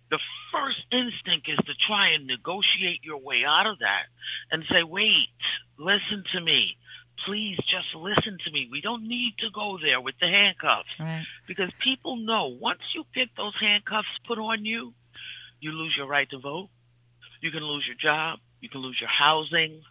the 0.10 0.18
first 0.52 0.82
instinct 0.92 1.48
is 1.48 1.60
to 1.68 1.76
try 1.76 2.08
and 2.16 2.26
negotiate 2.26 3.04
your 3.04 3.20
way 3.20 3.44
out 3.46 3.68
of 3.68 3.78
that 3.78 4.06
and 4.52 4.64
say, 4.72 4.82
wait, 4.82 5.30
listen 5.78 6.24
to 6.34 6.42
me. 6.42 6.78
Please 7.28 7.58
just 7.68 7.94
listen 7.94 8.40
to 8.44 8.52
me. 8.52 8.68
We 8.72 8.82
don't 8.82 9.08
need 9.08 9.34
to 9.38 9.52
go 9.52 9.78
there 9.78 10.02
with 10.02 10.16
the 10.20 10.30
handcuffs 10.30 11.00
right? 11.00 11.26
because 11.48 11.70
people 11.80 12.16
know 12.16 12.48
once 12.60 12.82
you 12.96 13.06
get 13.14 13.30
those 13.38 13.54
handcuffs 13.62 14.08
put 14.28 14.40
on 14.40 14.66
you, 14.66 14.96
you 15.60 15.74
lose 15.74 15.96
your 15.96 16.08
right 16.08 16.28
to 16.32 16.40
vote. 16.40 16.70
You 17.40 17.52
can 17.52 17.64
lose 17.64 17.86
your 17.86 17.98
job. 17.98 18.40
You 18.62 18.70
can 18.70 18.82
lose 18.82 19.00
your 19.00 19.12
housing. 19.12 19.84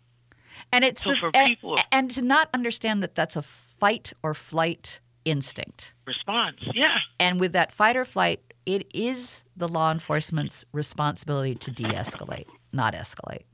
And 0.73 0.85
it's 0.85 1.03
So 1.03 1.15
the, 1.15 1.31
and, 1.35 1.57
and 1.91 2.11
to 2.13 2.23
not 2.23 2.49
understand 2.55 3.03
that 3.03 3.15
that's 3.15 3.37
a 3.37 3.43
fight 3.43 4.13
or 4.23 4.35
flight 4.35 5.01
instinct. 5.25 5.95
Response, 6.07 6.59
yeah. 6.75 6.99
And 7.19 7.41
with 7.41 7.53
that 7.53 7.73
fight 7.73 7.97
or 7.97 8.05
flight, 8.05 8.41
it 8.67 8.87
is 8.95 9.45
the 9.57 9.69
law 9.69 9.91
enforcement's 9.91 10.65
responsibility 10.73 11.55
to 11.57 11.71
de-escalate, 11.71 12.47
not 12.73 12.95
escalate. 12.95 13.45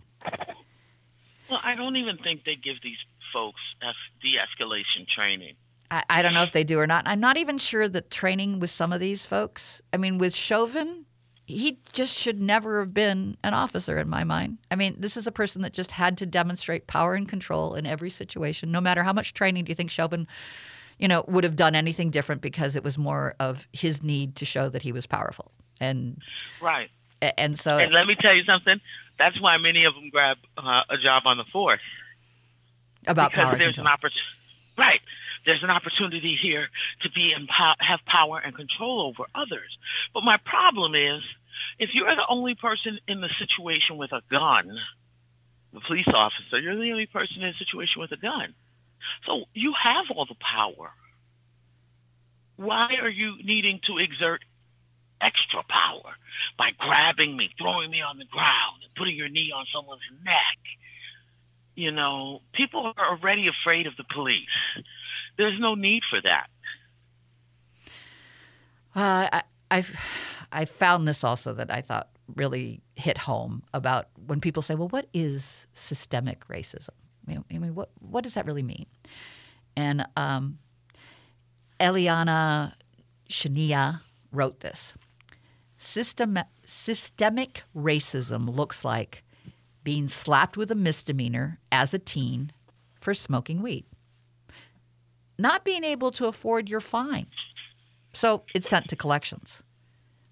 Well, 1.48 1.60
I 1.62 1.74
don't 1.74 1.96
even 1.96 2.18
think 2.18 2.44
they 2.44 2.56
give 2.56 2.76
these 2.82 2.98
folks 3.32 3.60
de-escalation 4.20 5.06
training. 5.08 5.54
I, 5.90 6.02
I 6.10 6.22
don't 6.22 6.34
know 6.34 6.42
if 6.42 6.52
they 6.52 6.64
do 6.64 6.78
or 6.78 6.86
not. 6.86 7.06
I'm 7.06 7.20
not 7.20 7.36
even 7.36 7.58
sure 7.58 7.88
that 7.88 8.10
training 8.10 8.58
with 8.58 8.70
some 8.70 8.92
of 8.92 9.00
these 9.00 9.24
folks. 9.24 9.80
I 9.92 9.96
mean, 9.96 10.18
with 10.18 10.34
Chauvin, 10.34 11.05
he 11.46 11.78
just 11.92 12.16
should 12.16 12.40
never 12.40 12.80
have 12.80 12.92
been 12.92 13.36
an 13.44 13.54
officer 13.54 13.98
in 13.98 14.08
my 14.08 14.24
mind. 14.24 14.58
I 14.70 14.74
mean, 14.76 14.96
this 14.98 15.16
is 15.16 15.26
a 15.26 15.32
person 15.32 15.62
that 15.62 15.72
just 15.72 15.92
had 15.92 16.18
to 16.18 16.26
demonstrate 16.26 16.86
power 16.86 17.14
and 17.14 17.28
control 17.28 17.74
in 17.74 17.86
every 17.86 18.10
situation. 18.10 18.72
No 18.72 18.80
matter 18.80 19.04
how 19.04 19.12
much 19.12 19.32
training 19.32 19.64
do 19.64 19.70
you 19.70 19.74
think 19.76 19.90
Chauvin, 19.90 20.26
you 20.98 21.06
know, 21.06 21.24
would 21.28 21.44
have 21.44 21.54
done 21.56 21.74
anything 21.76 22.10
different 22.10 22.42
because 22.42 22.74
it 22.74 22.82
was 22.82 22.98
more 22.98 23.34
of 23.38 23.68
his 23.72 24.02
need 24.02 24.34
to 24.36 24.44
show 24.44 24.68
that 24.68 24.82
he 24.82 24.90
was 24.92 25.06
powerful. 25.06 25.52
And 25.80 26.20
Right. 26.60 26.90
and 27.22 27.58
so 27.58 27.78
And 27.78 27.92
let 27.92 28.06
me 28.06 28.16
tell 28.16 28.34
you 28.34 28.44
something. 28.44 28.80
That's 29.18 29.40
why 29.40 29.56
many 29.58 29.84
of 29.84 29.94
them 29.94 30.10
grab 30.10 30.38
uh, 30.58 30.82
a 30.90 30.98
job 30.98 31.22
on 31.26 31.36
the 31.38 31.44
force. 31.44 31.80
about 33.06 33.30
because 33.30 33.44
power 33.44 33.56
there's 33.58 33.74
control. 33.76 33.86
an 33.86 33.92
opportunity. 33.92 34.26
Right. 34.76 35.00
There's 35.46 35.62
an 35.62 35.70
opportunity 35.70 36.34
here 36.34 36.68
to 37.02 37.10
be 37.10 37.32
have 37.78 38.04
power 38.04 38.38
and 38.44 38.54
control 38.54 39.00
over 39.02 39.28
others. 39.34 39.78
But 40.12 40.24
my 40.24 40.38
problem 40.38 40.94
is, 40.96 41.22
if 41.78 41.94
you're 41.94 42.14
the 42.14 42.26
only 42.28 42.56
person 42.56 42.98
in 43.06 43.20
the 43.20 43.30
situation 43.38 43.96
with 43.96 44.12
a 44.12 44.22
gun, 44.30 44.76
the 45.72 45.80
police 45.80 46.08
officer, 46.12 46.58
you're 46.58 46.76
the 46.76 46.90
only 46.90 47.06
person 47.06 47.42
in 47.42 47.50
a 47.50 47.54
situation 47.54 48.00
with 48.00 48.10
a 48.10 48.16
gun. 48.16 48.54
So 49.24 49.44
you 49.54 49.72
have 49.80 50.06
all 50.10 50.26
the 50.26 50.34
power. 50.34 50.90
Why 52.56 52.96
are 53.00 53.08
you 53.08 53.36
needing 53.44 53.80
to 53.84 53.98
exert 53.98 54.44
extra 55.20 55.62
power 55.68 56.16
by 56.58 56.72
grabbing 56.76 57.36
me, 57.36 57.50
throwing 57.56 57.90
me 57.90 58.00
on 58.00 58.18
the 58.18 58.24
ground, 58.24 58.82
and 58.82 58.94
putting 58.96 59.16
your 59.16 59.28
knee 59.28 59.52
on 59.54 59.66
someone's 59.72 60.00
neck? 60.24 60.58
You 61.76 61.92
know, 61.92 62.40
people 62.52 62.92
are 62.96 63.10
already 63.10 63.46
afraid 63.48 63.86
of 63.86 63.96
the 63.96 64.04
police. 64.04 64.48
There's 65.38 65.58
no 65.60 65.74
need 65.74 66.02
for 66.08 66.20
that. 66.22 66.46
Uh, 68.94 69.28
I, 69.32 69.42
I've 69.70 69.96
I 70.52 70.64
found 70.64 71.06
this 71.06 71.22
also 71.22 71.52
that 71.54 71.70
I 71.70 71.82
thought 71.82 72.08
really 72.34 72.80
hit 72.94 73.18
home 73.18 73.62
about 73.74 74.08
when 74.26 74.40
people 74.40 74.62
say, 74.62 74.74
"Well, 74.74 74.88
what 74.88 75.06
is 75.12 75.66
systemic 75.74 76.46
racism?" 76.48 76.90
I 77.28 77.58
mean, 77.58 77.74
what 77.74 77.90
what 78.00 78.24
does 78.24 78.34
that 78.34 78.46
really 78.46 78.62
mean? 78.62 78.86
And 79.76 80.06
um, 80.16 80.58
Eliana 81.78 82.72
Shania 83.28 84.00
wrote 84.32 84.60
this. 84.60 84.94
System, 85.78 86.38
systemic 86.64 87.62
racism 87.76 88.54
looks 88.54 88.84
like 88.84 89.22
being 89.84 90.08
slapped 90.08 90.56
with 90.56 90.70
a 90.70 90.74
misdemeanor 90.74 91.60
as 91.70 91.92
a 91.92 91.98
teen 91.98 92.50
for 92.98 93.12
smoking 93.12 93.62
weed, 93.62 93.84
not 95.38 95.64
being 95.64 95.84
able 95.84 96.10
to 96.12 96.26
afford 96.26 96.68
your 96.68 96.80
fine. 96.80 97.26
So 98.12 98.44
it's 98.54 98.68
sent 98.68 98.88
to 98.88 98.96
collections. 98.96 99.62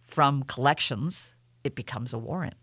From 0.05 0.45
collections, 0.45 1.37
it 1.63 1.75
becomes 1.75 2.13
a 2.13 2.19
warrant. 2.19 2.57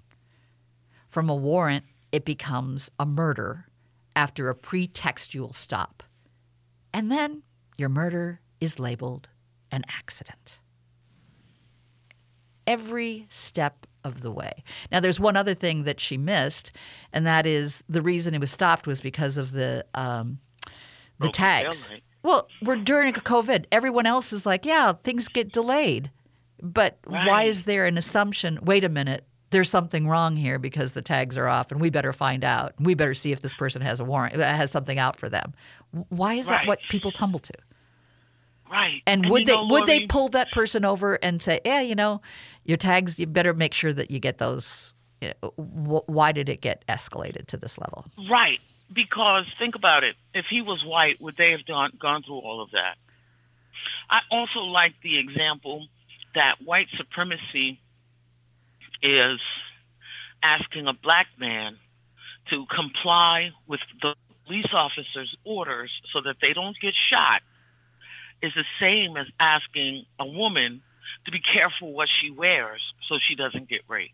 From 1.07 1.29
a 1.29 1.35
warrant, 1.35 1.85
it 2.11 2.25
becomes 2.25 2.89
a 2.99 3.05
murder 3.05 3.67
after 4.15 4.49
a 4.49 4.55
pretextual 4.55 5.53
stop. 5.53 6.03
And 6.93 7.11
then 7.11 7.43
your 7.77 7.89
murder 7.89 8.41
is 8.59 8.79
labeled 8.79 9.29
an 9.71 9.83
accident. 9.89 10.59
Every 12.67 13.25
step 13.29 13.87
of 14.03 14.21
the 14.21 14.31
way. 14.31 14.63
Now, 14.91 14.99
there's 14.99 15.19
one 15.19 15.35
other 15.35 15.53
thing 15.53 15.83
that 15.83 15.99
she 15.99 16.17
missed, 16.17 16.71
and 17.13 17.25
that 17.25 17.45
is 17.45 17.83
the 17.87 18.01
reason 18.01 18.33
it 18.33 18.39
was 18.39 18.51
stopped 18.51 18.87
was 18.87 19.01
because 19.01 19.37
of 19.37 19.51
the 19.51 19.85
um, 19.93 20.39
the 21.19 21.27
Broken 21.27 21.33
tags. 21.33 21.91
Well, 22.23 22.47
we're 22.61 22.75
during 22.77 23.13
COVID. 23.13 23.65
Everyone 23.71 24.05
else 24.05 24.31
is 24.31 24.45
like, 24.45 24.65
yeah, 24.65 24.93
things 24.93 25.27
get 25.27 25.51
delayed. 25.51 26.11
But 26.61 26.99
why 27.05 27.43
is 27.43 27.63
there 27.63 27.85
an 27.85 27.97
assumption? 27.97 28.59
Wait 28.61 28.83
a 28.83 28.89
minute, 28.89 29.25
there's 29.49 29.69
something 29.69 30.07
wrong 30.07 30.35
here 30.35 30.59
because 30.59 30.93
the 30.93 31.01
tags 31.01 31.37
are 31.37 31.47
off, 31.47 31.71
and 31.71 31.81
we 31.81 31.89
better 31.89 32.13
find 32.13 32.43
out. 32.43 32.73
We 32.79 32.93
better 32.93 33.13
see 33.13 33.31
if 33.31 33.41
this 33.41 33.53
person 33.53 33.81
has 33.81 33.99
a 33.99 34.05
warrant, 34.05 34.35
uh, 34.35 34.43
has 34.43 34.71
something 34.71 34.99
out 34.99 35.19
for 35.19 35.27
them. 35.27 35.53
Why 36.09 36.35
is 36.35 36.47
that 36.47 36.67
what 36.67 36.79
people 36.89 37.11
tumble 37.11 37.39
to? 37.39 37.53
Right. 38.71 39.01
And, 39.05 39.27
would 39.29 39.45
they 39.45 39.55
know, 39.55 39.67
would 39.69 39.85
they 39.85 40.05
pull 40.05 40.29
that 40.29 40.51
person 40.51 40.85
over 40.85 41.15
and 41.15 41.41
say, 41.41 41.59
yeah, 41.65 41.81
you 41.81 41.95
know, 41.95 42.21
your 42.63 42.77
tags, 42.77 43.19
you 43.19 43.27
better 43.27 43.53
make 43.53 43.73
sure 43.73 43.91
that 43.91 44.09
you 44.11 44.19
get 44.19 44.37
those. 44.37 44.93
You 45.19 45.33
know, 45.43 45.49
wh- 45.49 46.09
why 46.09 46.31
did 46.31 46.47
it 46.47 46.61
get 46.61 46.85
escalated 46.87 47.47
to 47.47 47.57
this 47.57 47.77
level? 47.77 48.05
Right. 48.29 48.61
Because 48.93 49.45
think 49.57 49.75
about 49.75 50.03
it. 50.03 50.15
If 50.33 50.45
he 50.49 50.61
was 50.61 50.83
white, 50.83 51.21
would 51.21 51.37
they 51.37 51.51
have 51.51 51.65
gone, 51.65 51.93
gone 51.99 52.23
through 52.23 52.39
all 52.39 52.61
of 52.61 52.71
that? 52.71 52.97
I 54.09 54.21
also 54.29 54.59
like 54.59 54.93
the 55.01 55.17
example 55.17 55.87
that 56.35 56.55
white 56.63 56.87
supremacy 56.97 57.79
is 59.01 59.39
asking 60.43 60.87
a 60.87 60.93
black 60.93 61.27
man 61.37 61.77
to 62.49 62.65
comply 62.65 63.51
with 63.67 63.79
the 64.01 64.15
police 64.45 64.73
officer's 64.73 65.35
orders 65.43 65.91
so 66.11 66.21
that 66.21 66.37
they 66.41 66.53
don't 66.53 66.77
get 66.81 66.93
shot 66.93 67.41
is 68.41 68.53
the 68.55 68.65
same 68.79 69.15
as 69.17 69.27
asking 69.39 70.05
a 70.19 70.25
woman 70.25 70.81
to 71.25 71.31
be 71.31 71.39
careful 71.39 71.93
what 71.93 72.09
she 72.09 72.29
wears 72.31 72.81
so 73.07 73.19
she 73.19 73.35
doesn't 73.35 73.69
get 73.69 73.81
raped. 73.87 74.13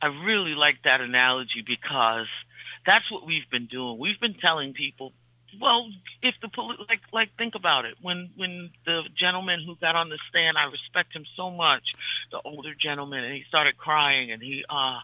I 0.00 0.06
really 0.06 0.54
like 0.54 0.82
that 0.84 1.00
analogy 1.00 1.62
because 1.66 2.26
that's 2.86 3.10
what 3.10 3.26
we've 3.26 3.48
been 3.50 3.66
doing. 3.66 3.98
We've 3.98 4.20
been 4.20 4.34
telling 4.34 4.72
people, 4.72 5.12
well, 5.60 5.88
if 6.22 6.34
the 6.40 6.48
poli- 6.48 6.78
like 6.88 7.00
like 7.12 7.36
think 7.36 7.54
about 7.54 7.84
it. 7.84 7.94
When 8.00 8.30
when 8.36 8.70
the 8.86 9.02
gentleman 9.14 9.60
who 9.64 9.76
got 9.76 9.96
on 9.96 10.08
the 10.08 10.18
stand, 10.28 10.56
I 10.56 10.64
respect 10.64 11.14
him 11.14 11.24
so 11.36 11.50
much, 11.50 11.94
the 12.30 12.40
older 12.44 12.74
gentleman, 12.74 13.24
and 13.24 13.34
he 13.34 13.44
started 13.48 13.76
crying, 13.76 14.30
and 14.30 14.42
he 14.42 14.64
uh 14.68 15.00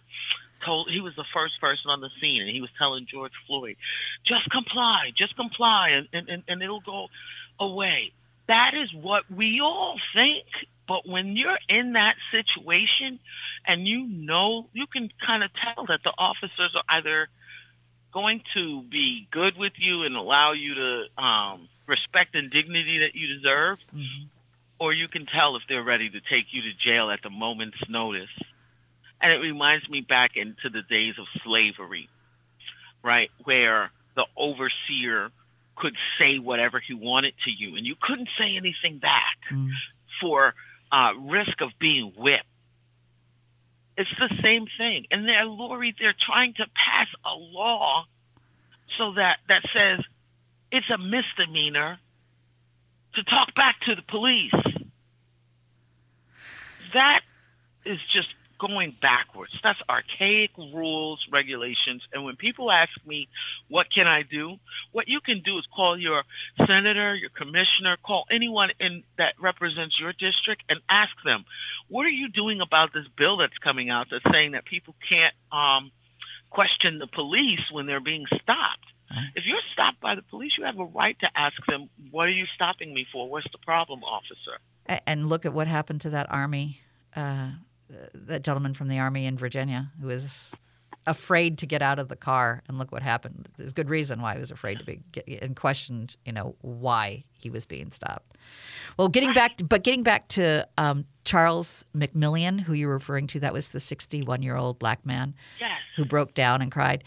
told 0.65 0.91
he 0.91 1.01
was 1.01 1.15
the 1.17 1.25
first 1.33 1.61
person 1.61 1.91
on 1.91 2.01
the 2.01 2.11
scene, 2.21 2.43
and 2.43 2.51
he 2.51 2.61
was 2.61 2.71
telling 2.79 3.07
George 3.07 3.33
Floyd, 3.47 3.77
just 4.25 4.51
comply, 4.51 5.13
just 5.15 5.37
comply, 5.37 5.91
and, 5.91 6.29
and, 6.29 6.43
and 6.49 6.63
it'll 6.63 6.81
go 6.81 7.09
away. 7.61 8.13
That 8.47 8.75
is 8.75 8.93
what 8.95 9.31
we 9.31 9.61
all 9.61 9.99
think. 10.15 10.47
But 10.87 11.07
when 11.07 11.37
you're 11.37 11.59
in 11.69 11.93
that 11.93 12.17
situation 12.31 13.19
and 13.67 13.87
you 13.87 14.07
know, 14.07 14.69
you 14.73 14.87
can 14.87 15.11
kind 15.25 15.45
of 15.45 15.51
tell 15.53 15.85
that 15.85 16.03
the 16.03 16.15
officers 16.17 16.75
are 16.75 16.83
either 16.89 17.29
going 18.13 18.43
to 18.55 18.83
be 18.83 19.27
good 19.31 19.57
with 19.57 19.73
you 19.77 20.03
and 20.05 20.17
allow 20.17 20.53
you 20.53 20.75
to 20.75 21.05
um, 21.23 21.69
respect 21.87 22.35
and 22.35 22.51
dignity 22.51 22.99
that 23.01 23.15
you 23.15 23.27
deserve, 23.37 23.79
or 24.79 24.93
you 24.93 25.09
can 25.09 25.27
tell 25.27 25.57
if 25.57 25.63
they're 25.69 25.83
ready 25.83 26.09
to 26.11 26.21
take 26.21 26.47
you 26.53 26.63
to 26.63 26.73
jail 26.73 27.11
at 27.11 27.23
the 27.23 27.31
moment's 27.31 27.79
notice. 27.89 28.31
And 29.21 29.33
it 29.33 29.39
reminds 29.41 29.89
me 29.89 30.01
back 30.01 30.37
into 30.37 30.69
the 30.71 30.83
days 30.83 31.15
of 31.19 31.27
slavery, 31.45 32.09
right? 33.03 33.31
Where 33.45 33.91
the 34.15 34.25
overseer 34.37 35.31
could 35.77 35.95
say 36.19 36.39
whatever 36.39 36.81
he 36.81 36.95
wanted 36.95 37.35
to 37.45 37.51
you, 37.51 37.77
and 37.77 37.87
you 37.87 37.95
couldn't 38.01 38.29
say 38.39 38.57
anything 38.57 38.99
back 38.99 39.37
Mm. 39.53 39.71
for 40.21 40.55
uh, 40.91 41.13
risk 41.21 41.61
of 41.61 41.71
being 41.79 42.13
whipped. 42.17 42.45
It's 43.99 44.11
the 44.17 44.31
same 44.41 44.67
thing. 44.79 45.07
And 45.11 45.29
they're, 45.29 45.45
Laurie, 45.45 45.95
they're 45.99 46.15
trying 46.19 46.55
to 46.55 46.67
pass 46.77 47.09
a 47.25 47.35
law 47.35 48.07
so 48.97 49.13
that 49.15 49.41
that 49.49 49.63
says 49.75 50.01
it's 50.71 50.89
a 50.89 50.97
misdemeanor 50.97 51.99
to 53.15 53.25
talk 53.25 53.55
back 53.57 53.81
to 53.81 53.97
the 53.97 54.03
police. 54.03 54.55
That 56.95 57.23
is 57.85 57.99
just 58.11 58.29
going 58.59 58.95
backwards. 59.01 59.53
That's 59.63 59.81
archaic 59.89 60.51
rules, 60.57 61.27
regulations. 61.31 62.03
And 62.13 62.25
when 62.25 62.37
people 62.37 62.71
ask 62.71 62.91
me, 63.07 63.29
what 63.69 63.91
can 63.91 64.07
I 64.07 64.23
do? 64.23 64.57
What 64.93 65.09
you 65.09 65.21
can 65.21 65.41
do 65.41 65.59
is 65.59 65.65
call 65.75 65.99
your 65.99 66.25
senator, 66.67 67.15
your 67.15 67.31
commissioner, 67.31 67.97
call 68.03 68.27
anyone 68.31 68.71
in 68.81 69.05
that 69.17 69.35
represents 69.41 69.99
your 69.99 70.13
district 70.13 70.65
and 70.69 70.81
ask 70.89 71.13
them, 71.25 71.45
what 71.89 72.05
are 72.07 72.11
you 72.11 72.29
doing 72.29 72.61
about 72.61 72.93
this 72.93 73.07
bill 73.17 73.37
that's 73.37 73.59
coming 73.59 73.91
out 73.91 74.09
that's 74.11 74.25
saying 74.31 74.53
that 74.53 74.65
people 74.65 74.95
can't 75.09 75.35
um, 75.53 75.91
question 76.51 76.99
the 76.99 77.07
police 77.07 77.71
when 77.71 77.87
they're 77.87 78.01
being 78.01 78.27
stopped? 78.43 78.87
If 79.35 79.47
you're 79.47 79.63
stopped 79.73 80.01
by 80.01 80.17
the 80.17 80.23
police, 80.23 80.53
you 80.59 80.65
have 80.65 80.79
a 80.79 80.85
right 80.85 81.19
to 81.21 81.29
ask 81.35 81.57
them, 81.67 81.89
what 82.11 82.29
are 82.29 82.31
you 82.31 82.45
stopping 82.55 82.93
me 82.93 83.07
for? 83.11 83.27
What's 83.27 83.51
the 83.51 83.59
problem, 83.59 84.05
officer? 84.05 84.59
And 85.07 85.31
look 85.31 85.47
at 85.47 85.55
what 85.55 85.67
happened 85.67 86.03
to 86.03 86.11
that 86.11 86.31
army, 86.31 86.81
uh, 87.17 87.53
that 88.15 88.43
gentleman 88.43 88.75
from 88.75 88.89
the 88.89 88.99
army 88.99 89.27
in 89.27 89.37
Virginia 89.39 89.91
who 90.01 90.09
was 90.09 90.53
afraid 91.07 91.57
to 91.59 91.67
get 91.67 91.81
out 91.81 91.99
of 91.99 92.09
the 92.09 92.17
car. 92.17 92.63
And 92.69 92.79
look 92.79 92.93
what 92.93 93.03
happened. 93.03 93.49
There's 93.57 93.73
good 93.73 93.89
reason 93.89 94.21
why 94.21 94.35
he 94.35 94.39
was 94.41 94.51
afraid 94.51 94.79
to 94.79 94.85
be 94.85 95.01
get, 95.13 95.27
and 95.43 95.57
questioned, 95.57 96.17
you 96.27 96.33
know, 96.33 96.55
why 96.61 97.25
he 97.33 97.49
was 97.49 97.65
being 97.65 97.91
stopped. 97.91 98.37
Well, 98.99 99.09
getting 99.09 99.33
back, 99.33 99.53
but 99.67 99.83
getting 99.85 100.03
back 100.03 100.29
to 100.29 100.69
um, 100.77 101.07
Charles 101.25 101.85
McMillian, 101.97 102.61
who 102.61 102.75
you 102.75 102.89
were 102.89 102.95
referring 102.95 103.27
to, 103.29 103.41
that 103.41 103.53
was 103.55 103.71
the 103.71 103.81
61 103.81 104.43
year 104.43 104.57
old 104.57 104.79
black 104.79 105.07
man 105.07 105.35
Yes. 105.59 105.79
who 105.97 106.05
broke 106.05 106.35
down 106.35 106.61
and 106.61 106.71
cried. 106.71 107.05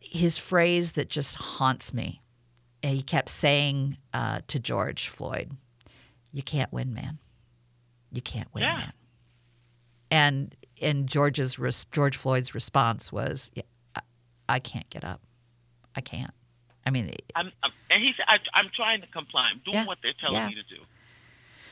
His 0.00 0.38
phrase 0.38 0.92
that 0.92 1.08
just 1.08 1.36
haunts 1.36 1.92
me. 1.92 2.20
He 2.82 3.02
kept 3.02 3.28
saying 3.28 3.96
uh, 4.12 4.40
to 4.48 4.58
George 4.60 5.08
Floyd, 5.08 5.52
"You 6.32 6.42
can't 6.42 6.72
win, 6.72 6.92
man. 6.92 7.18
You 8.12 8.20
can't 8.22 8.52
win, 8.52 8.64
Yeah. 8.64 8.76
man." 8.76 8.92
And 10.12 10.54
and 10.80 11.08
George's 11.08 11.56
George 11.90 12.16
Floyd's 12.16 12.54
response 12.54 13.10
was, 13.10 13.50
yeah, 13.54 13.62
I, 13.96 14.00
"I 14.48 14.58
can't 14.58 14.88
get 14.90 15.04
up. 15.04 15.20
I 15.96 16.00
can't. 16.02 16.32
I 16.84 16.90
mean, 16.90 17.14
I'm, 17.36 17.50
I'm, 17.62 17.70
and 17.90 18.02
he 18.02 18.12
said, 18.16 18.24
I, 18.28 18.38
I'm 18.54 18.68
trying 18.74 19.00
to 19.02 19.06
comply. 19.06 19.48
I'm 19.52 19.60
doing 19.64 19.74
Yeah. 19.76 19.86
what 19.86 19.98
they're 20.02 20.12
telling 20.20 20.36
Yeah. 20.36 20.48
me 20.48 20.54
to 20.56 20.62
do. 20.64 20.82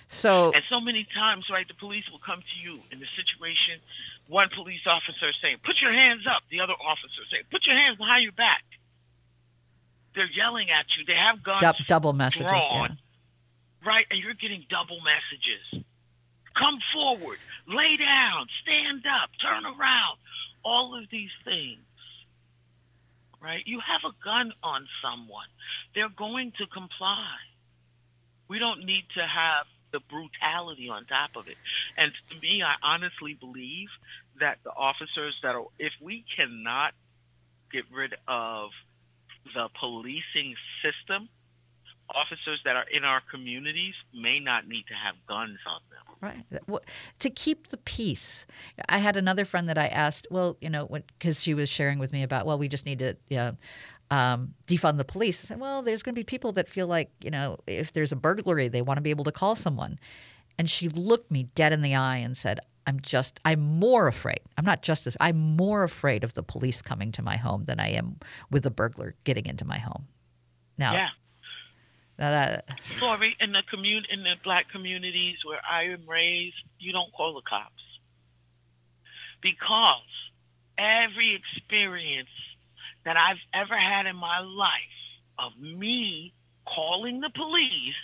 so 0.07 0.53
And 0.55 0.63
so 0.69 0.81
many 0.81 1.05
times, 1.13 1.47
right, 1.51 1.67
the 1.67 1.75
police 1.75 2.09
will 2.11 2.21
come 2.21 2.41
to 2.41 2.61
you 2.69 2.81
in 2.93 3.01
the 3.01 3.07
situation. 3.09 3.81
One 4.29 4.49
police 4.55 4.87
officer 4.87 5.33
saying, 5.43 5.59
"Put 5.65 5.81
your 5.83 5.93
hands 5.93 6.27
up." 6.27 6.43
The 6.49 6.61
other 6.61 6.75
officer 6.75 7.23
saying, 7.31 7.45
"Put 7.51 7.67
your 7.67 7.77
hands 7.77 7.99
behind 7.99 8.23
your 8.23 8.33
back." 8.33 8.63
They're 10.15 10.31
yelling 10.31 10.71
at 10.71 10.87
you. 10.97 11.05
They 11.05 11.15
have 11.15 11.43
guns, 11.43 11.61
dou- 11.61 11.85
double 11.87 12.13
messages. 12.15 12.51
Yeah. 12.53 12.69
drawn. 12.69 12.99
right? 13.85 14.07
And 14.11 14.19
you're 14.21 14.35
getting 14.35 14.65
double 14.69 15.01
messages. 15.01 15.85
Come 16.55 16.79
forward, 16.93 17.39
lay 17.71 17.97
down, 17.97 18.47
stand 18.63 19.05
up, 19.07 19.31
turn 19.41 19.65
around. 19.65 20.19
All 20.63 20.99
of 20.99 21.09
these 21.11 21.31
things, 21.45 21.81
right? 23.43 23.63
You 23.65 23.81
have 23.81 24.03
a 24.05 24.13
gun 24.23 24.53
on 24.63 24.87
someone. 25.03 25.49
They're 25.95 26.11
going 26.11 26.53
to 26.59 26.67
comply. 26.67 27.37
We 28.49 28.59
don't 28.59 28.85
need 28.85 29.05
to 29.15 29.27
have 29.27 29.67
the 29.93 30.01
brutality 30.01 30.89
on 30.89 31.07
top 31.07 31.31
of 31.37 31.49
it. 31.49 31.57
And 31.97 32.13
to 32.29 32.41
me, 32.41 32.63
I 32.63 32.75
honestly 32.83 33.35
believe 33.35 33.89
that 34.39 34.59
the 34.65 34.71
officers 34.71 35.35
that 35.43 35.55
are, 35.55 35.65
if 35.79 35.93
we 36.01 36.25
cannot 36.37 36.93
get 37.73 37.85
rid 37.93 38.15
of 38.29 38.71
the 39.55 39.69
policing 39.79 40.55
system, 40.83 41.29
officers 42.09 42.61
that 42.65 42.77
are 42.77 42.87
in 42.93 43.05
our 43.05 43.23
communities 43.31 43.95
may 44.13 44.41
not 44.41 44.67
need 44.69 44.85
to 44.89 44.95
have 44.95 45.15
guns 45.27 45.59
on 45.67 45.81
them. 45.91 46.10
Right. 46.21 46.45
Wh- 46.71 46.85
To 47.21 47.31
keep 47.31 47.69
the 47.69 47.79
peace. 47.79 48.47
I 48.89 48.99
had 48.99 49.17
another 49.17 49.45
friend 49.45 49.69
that 49.69 49.79
I 49.79 49.87
asked, 49.89 50.27
well, 50.31 50.57
you 50.61 50.69
know, 50.69 50.87
because 51.19 51.43
she 51.43 51.55
was 51.55 51.69
sharing 51.69 51.99
with 51.99 52.13
me 52.13 52.23
about, 52.23 52.45
well, 52.47 52.59
we 52.59 52.69
just 52.69 52.85
need 52.85 52.99
to 52.99 53.17
yeah, 53.29 53.53
um, 54.11 54.55
defund 54.67 54.99
the 54.99 55.05
police. 55.05 55.43
I 55.43 55.47
said, 55.49 55.61
well, 55.61 55.83
there's 55.83 56.03
going 56.03 56.15
to 56.15 56.19
be 56.19 56.25
people 56.25 56.53
that 56.53 56.69
feel 56.69 56.87
like, 56.87 57.11
you 57.23 57.31
know, 57.31 57.59
if 57.67 57.93
there's 57.93 58.13
a 58.13 58.17
burglary, 58.17 58.69
they 58.69 58.83
want 58.83 58.99
to 58.99 59.03
be 59.03 59.11
able 59.11 59.25
to 59.25 59.33
call 59.33 59.55
someone. 59.55 59.99
And 60.59 60.69
she 60.69 60.89
looked 60.89 61.31
me 61.31 61.45
dead 61.55 61.73
in 61.73 61.81
the 61.81 61.95
eye 61.95 62.19
and 62.19 62.37
said, 62.37 62.61
I'm 62.87 63.01
just 63.01 63.41
I'm 63.45 63.61
more 63.61 64.09
afraid. 64.09 64.41
I'm 64.59 64.65
not 64.65 64.83
just 64.83 65.07
as 65.07 65.17
I'm 65.21 65.37
more 65.57 65.85
afraid 65.85 66.25
of 66.25 66.33
the 66.35 66.43
police 66.43 66.83
coming 66.83 67.13
to 67.13 67.23
my 67.23 67.37
home 67.37 67.65
than 67.65 67.79
I 67.79 67.91
am 67.91 68.17
with 68.51 68.67
a 68.67 68.71
burglar 68.71 69.15
getting 69.25 69.47
into 69.47 69.65
my 69.65 69.79
home. 69.79 70.09
Now, 70.77 70.93
Yeah. 70.95 71.09
Now 72.21 72.33
that 72.33 72.69
Laurie, 73.01 73.35
in 73.41 73.53
the 73.53 73.63
commun 73.69 74.05
in 74.11 74.23
the 74.23 74.35
black 74.45 74.71
communities 74.71 75.39
where 75.43 75.61
I 75.69 75.85
am 75.85 76.07
raised, 76.07 76.63
you 76.79 76.93
don't 76.93 77.11
call 77.15 77.35
the 77.35 77.41
cops. 77.41 77.83
Because 79.41 80.03
every 80.77 81.35
experience 81.35 82.29
that 83.07 83.17
I've 83.17 83.41
ever 83.55 83.75
had 83.75 84.05
in 84.05 84.17
my 84.17 84.41
life 84.41 84.71
of 85.39 85.59
me 85.59 86.35
calling 86.67 87.21
the 87.21 87.31
police, 87.31 87.95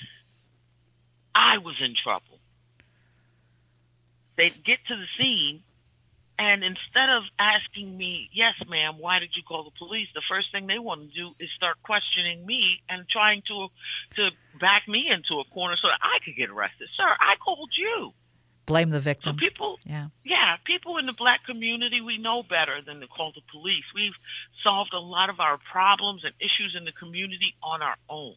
I 1.34 1.58
was 1.58 1.76
in 1.80 1.94
trouble. 1.94 2.40
They'd 4.36 4.64
get 4.64 4.78
to 4.88 4.96
the 4.96 5.06
scene, 5.18 5.62
and 6.38 6.62
instead 6.62 7.08
of 7.10 7.22
asking 7.38 7.96
me, 7.96 8.28
yes, 8.32 8.54
ma'am, 8.68 8.96
why 8.98 9.18
did 9.20 9.30
you 9.36 9.42
call 9.42 9.64
the 9.64 9.70
police? 9.78 10.08
The 10.14 10.22
first 10.28 10.52
thing 10.52 10.66
they 10.66 10.78
want 10.78 11.00
to 11.10 11.14
do 11.14 11.30
is 11.40 11.48
start 11.56 11.76
questioning 11.82 12.44
me 12.44 12.82
and 12.88 13.08
trying 13.08 13.42
to 13.48 13.68
to 14.16 14.30
back 14.60 14.86
me 14.86 15.08
into 15.10 15.40
a 15.40 15.44
corner 15.52 15.76
so 15.80 15.88
that 15.88 15.98
I 16.02 16.18
could 16.24 16.36
get 16.36 16.50
arrested. 16.50 16.88
Sir, 16.96 17.08
I 17.20 17.36
called 17.36 17.70
you. 17.76 18.12
blame 18.66 18.90
the 18.90 18.96
So 18.96 19.02
victim. 19.02 19.36
people, 19.36 19.78
Yeah. 19.84 20.08
yeah, 20.24 20.56
people 20.64 20.96
in 20.98 21.06
the 21.06 21.12
black 21.12 21.44
community, 21.46 22.00
we 22.00 22.18
know 22.18 22.42
better 22.42 22.82
than 22.82 22.98
to 23.00 23.06
call 23.06 23.30
the 23.32 23.40
police. 23.52 23.84
We've 23.94 24.16
solved 24.64 24.92
a 24.92 24.98
lot 24.98 25.30
of 25.30 25.38
our 25.40 25.56
problems 25.58 26.24
and 26.24 26.34
issues 26.40 26.74
in 26.76 26.84
the 26.84 26.92
community 26.92 27.54
on 27.62 27.80
our 27.80 27.96
own. 28.08 28.34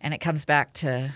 And 0.00 0.14
it 0.14 0.18
comes 0.18 0.44
back 0.44 0.72
to 0.74 1.12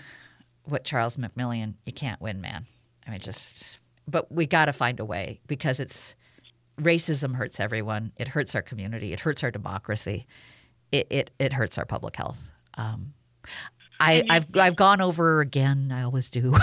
what 0.65 0.83
Charles 0.83 1.17
McMillian, 1.17 1.73
you 1.85 1.93
can't 1.93 2.21
win, 2.21 2.39
man. 2.41 2.67
I 3.07 3.11
mean, 3.11 3.19
just, 3.19 3.79
but 4.07 4.31
we 4.31 4.45
got 4.45 4.65
to 4.65 4.73
find 4.73 4.99
a 4.99 5.05
way 5.05 5.39
because 5.47 5.79
it's 5.79 6.15
racism 6.79 7.35
hurts 7.35 7.59
everyone. 7.59 8.11
It 8.17 8.29
hurts 8.29 8.55
our 8.55 8.61
community. 8.61 9.13
It 9.13 9.21
hurts 9.21 9.43
our 9.43 9.51
democracy. 9.51 10.25
It, 10.91 11.07
it, 11.09 11.31
it 11.39 11.53
hurts 11.53 11.77
our 11.77 11.85
public 11.85 12.15
health. 12.15 12.51
Um, 12.75 13.13
I, 13.99 14.23
I've 14.29 14.45
I've 14.57 14.75
gone 14.75 15.01
over 15.01 15.39
again. 15.39 15.91
I 15.93 16.03
always 16.03 16.29
do. 16.29 16.55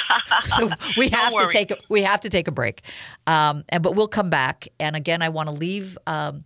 so 0.42 0.68
we 0.96 1.08
have 1.08 1.32
to 1.34 1.48
take 1.50 1.70
a, 1.70 1.78
we 1.88 2.02
have 2.02 2.20
to 2.20 2.28
take 2.28 2.48
a 2.48 2.50
break. 2.50 2.82
Um, 3.26 3.64
and 3.68 3.82
but 3.82 3.94
we'll 3.94 4.08
come 4.08 4.28
back. 4.28 4.68
And 4.78 4.94
again, 4.94 5.22
I 5.22 5.30
want 5.30 5.48
to 5.48 5.54
leave 5.54 5.96
um, 6.06 6.42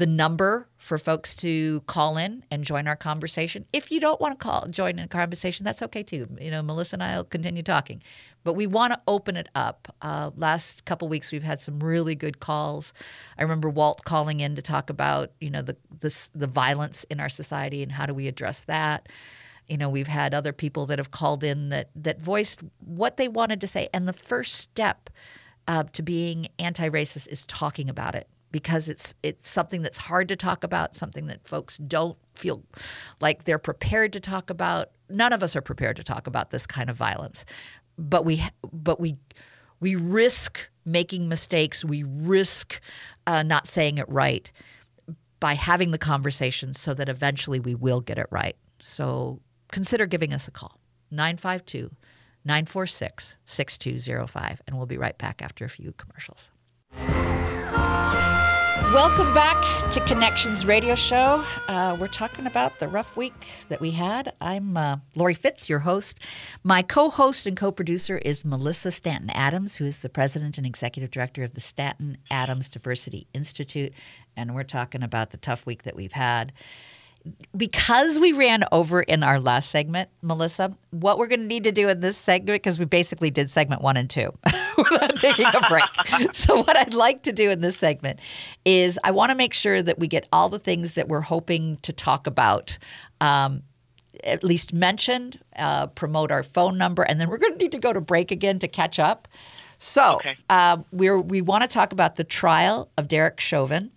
the 0.00 0.06
number 0.06 0.66
for 0.78 0.96
folks 0.96 1.36
to 1.36 1.82
call 1.82 2.16
in 2.16 2.42
and 2.50 2.64
join 2.64 2.88
our 2.88 2.96
conversation. 2.96 3.66
If 3.70 3.90
you 3.90 4.00
don't 4.00 4.18
want 4.18 4.32
to 4.32 4.42
call 4.42 4.66
join 4.68 4.92
in 4.92 5.00
a 5.00 5.08
conversation, 5.08 5.62
that's 5.62 5.82
okay 5.82 6.02
too. 6.02 6.26
You 6.40 6.50
know, 6.50 6.62
Malissa 6.62 6.94
and 6.94 7.02
I 7.02 7.18
will 7.18 7.24
continue 7.24 7.62
talking, 7.62 8.02
but 8.42 8.54
we 8.54 8.66
want 8.66 8.94
to 8.94 9.00
open 9.06 9.36
it 9.36 9.50
up. 9.54 9.94
Uh, 10.00 10.30
last 10.36 10.86
couple 10.86 11.06
weeks, 11.08 11.30
we've 11.30 11.42
had 11.42 11.60
some 11.60 11.80
really 11.80 12.14
good 12.14 12.40
calls. 12.40 12.94
I 13.38 13.42
remember 13.42 13.68
Walt 13.68 14.02
calling 14.06 14.40
in 14.40 14.54
to 14.54 14.62
talk 14.62 14.88
about 14.88 15.32
you 15.38 15.50
know 15.50 15.60
the 15.60 15.76
the, 16.00 16.28
the 16.34 16.46
violence 16.46 17.04
in 17.04 17.20
our 17.20 17.28
society 17.28 17.82
and 17.82 17.92
how 17.92 18.06
do 18.06 18.14
we 18.14 18.26
address 18.26 18.64
that. 18.64 19.06
You 19.68 19.76
know, 19.76 19.90
we've 19.90 20.08
had 20.08 20.32
other 20.32 20.54
people 20.54 20.86
that 20.86 20.98
have 20.98 21.10
called 21.10 21.44
in 21.44 21.68
that 21.68 21.90
that 21.94 22.18
voiced 22.18 22.62
what 22.78 23.18
they 23.18 23.28
wanted 23.28 23.60
to 23.60 23.66
say, 23.66 23.90
and 23.92 24.08
the 24.08 24.14
first 24.14 24.54
step 24.54 25.10
uh, 25.68 25.84
to 25.92 26.02
being 26.02 26.48
anti-racist 26.58 27.28
is 27.28 27.44
talking 27.44 27.90
about 27.90 28.14
it 28.14 28.28
because 28.50 28.88
it's 28.88 29.14
it's 29.22 29.48
something 29.48 29.82
that's 29.82 29.98
hard 29.98 30.28
to 30.28 30.36
talk 30.36 30.64
about, 30.64 30.96
something 30.96 31.26
that 31.26 31.46
folks 31.46 31.78
don't 31.78 32.18
feel 32.34 32.64
like 33.20 33.44
they're 33.44 33.58
prepared 33.58 34.12
to 34.12 34.20
talk 34.20 34.50
about. 34.50 34.90
None 35.08 35.32
of 35.32 35.42
us 35.42 35.56
are 35.56 35.60
prepared 35.60 35.96
to 35.96 36.04
talk 36.04 36.26
about 36.26 36.50
this 36.50 36.66
kind 36.66 36.90
of 36.90 36.96
violence, 36.96 37.44
but 37.98 38.24
we 38.24 38.44
but 38.72 39.00
we 39.00 39.16
we 39.80 39.94
risk 39.96 40.70
making 40.84 41.28
mistakes. 41.28 41.84
We 41.84 42.02
risk 42.02 42.80
uh, 43.26 43.42
not 43.42 43.66
saying 43.66 43.98
it 43.98 44.08
right 44.08 44.50
by 45.38 45.54
having 45.54 45.90
the 45.90 45.98
conversation, 45.98 46.74
so 46.74 46.94
that 46.94 47.08
eventually 47.08 47.60
we 47.60 47.74
will 47.74 48.00
get 48.00 48.18
it 48.18 48.26
right. 48.30 48.56
So 48.82 49.40
consider 49.72 50.06
giving 50.06 50.32
us 50.32 50.48
a 50.48 50.50
call 50.50 50.80
952 51.10 51.90
946 52.44 53.36
6205, 53.44 54.62
and 54.66 54.76
we'll 54.76 54.86
be 54.86 54.98
right 54.98 55.16
back 55.18 55.42
after 55.42 55.64
a 55.64 55.68
few 55.68 55.92
commercials. 55.92 56.50
Welcome 58.92 59.32
back 59.34 59.88
to 59.92 60.00
Connections 60.00 60.66
Radio 60.66 60.96
Show. 60.96 61.44
Uh, 61.68 61.96
we're 62.00 62.08
talking 62.08 62.48
about 62.48 62.80
the 62.80 62.88
rough 62.88 63.16
week 63.16 63.32
that 63.68 63.80
we 63.80 63.92
had. 63.92 64.32
I'm 64.40 64.76
uh, 64.76 64.96
Laurie 65.14 65.34
Fitz, 65.34 65.68
your 65.68 65.78
host. 65.78 66.18
My 66.64 66.82
co 66.82 67.08
host 67.08 67.46
and 67.46 67.56
co 67.56 67.70
producer 67.70 68.18
is 68.18 68.42
Malissa 68.42 68.90
Stanton 68.90 69.30
Adams, 69.30 69.76
who 69.76 69.84
is 69.84 70.00
the 70.00 70.08
president 70.08 70.58
and 70.58 70.66
executive 70.66 71.12
director 71.12 71.44
of 71.44 71.54
the 71.54 71.60
Stanton 71.60 72.18
Adams 72.32 72.68
Diversity 72.68 73.28
Institute. 73.32 73.92
And 74.36 74.56
we're 74.56 74.64
talking 74.64 75.04
about 75.04 75.30
the 75.30 75.36
tough 75.36 75.66
week 75.66 75.84
that 75.84 75.94
we've 75.94 76.10
had 76.10 76.52
because 77.56 78.18
we 78.18 78.32
ran 78.32 78.64
over 78.72 79.02
in 79.02 79.22
our 79.22 79.38
last 79.40 79.70
segment, 79.70 80.08
Malissa, 80.22 80.74
what 80.90 81.18
we're 81.18 81.26
going 81.26 81.40
to 81.40 81.46
need 81.46 81.64
to 81.64 81.72
do 81.72 81.88
in 81.88 82.00
this 82.00 82.16
segment, 82.16 82.56
because 82.62 82.78
we 82.78 82.84
basically 82.84 83.30
did 83.30 83.50
segment 83.50 83.82
one 83.82 83.96
and 83.96 84.08
two 84.08 84.30
without 84.78 85.16
taking 85.16 85.46
a 85.46 85.68
break. 85.68 86.32
so, 86.34 86.62
what 86.62 86.76
I'd 86.76 86.94
like 86.94 87.22
to 87.24 87.32
do 87.32 87.50
in 87.50 87.60
this 87.60 87.76
segment 87.76 88.20
is 88.64 88.98
I 89.04 89.10
want 89.10 89.30
to 89.30 89.36
make 89.36 89.52
sure 89.54 89.82
that 89.82 89.98
we 89.98 90.08
get 90.08 90.28
all 90.32 90.48
the 90.48 90.58
things 90.58 90.94
that 90.94 91.08
we're 91.08 91.20
hoping 91.20 91.76
to 91.82 91.92
talk 91.92 92.26
about. 92.26 92.78
Um, 93.20 93.62
at 94.24 94.44
least 94.44 94.74
mentioned, 94.74 95.38
uh, 95.56 95.86
promote 95.86 96.30
our 96.30 96.42
phone 96.42 96.76
number, 96.76 97.02
and 97.02 97.18
then 97.20 97.30
we're 97.30 97.38
going 97.38 97.52
to 97.52 97.58
need 97.58 97.72
to 97.72 97.78
go 97.78 97.90
to 97.92 98.02
break 98.02 98.30
again 98.30 98.58
to 98.58 98.68
catch 98.68 98.98
up. 98.98 99.26
So 99.78 100.16
Okay. 100.16 100.36
uh, 100.50 100.78
we're, 100.92 101.18
we 101.18 101.40
want 101.40 101.62
to 101.62 101.68
talk 101.68 101.92
about 101.92 102.16
the 102.16 102.24
trial 102.24 102.90
of 102.98 103.08
Derek 103.08 103.40
Chauvin. 103.40 103.90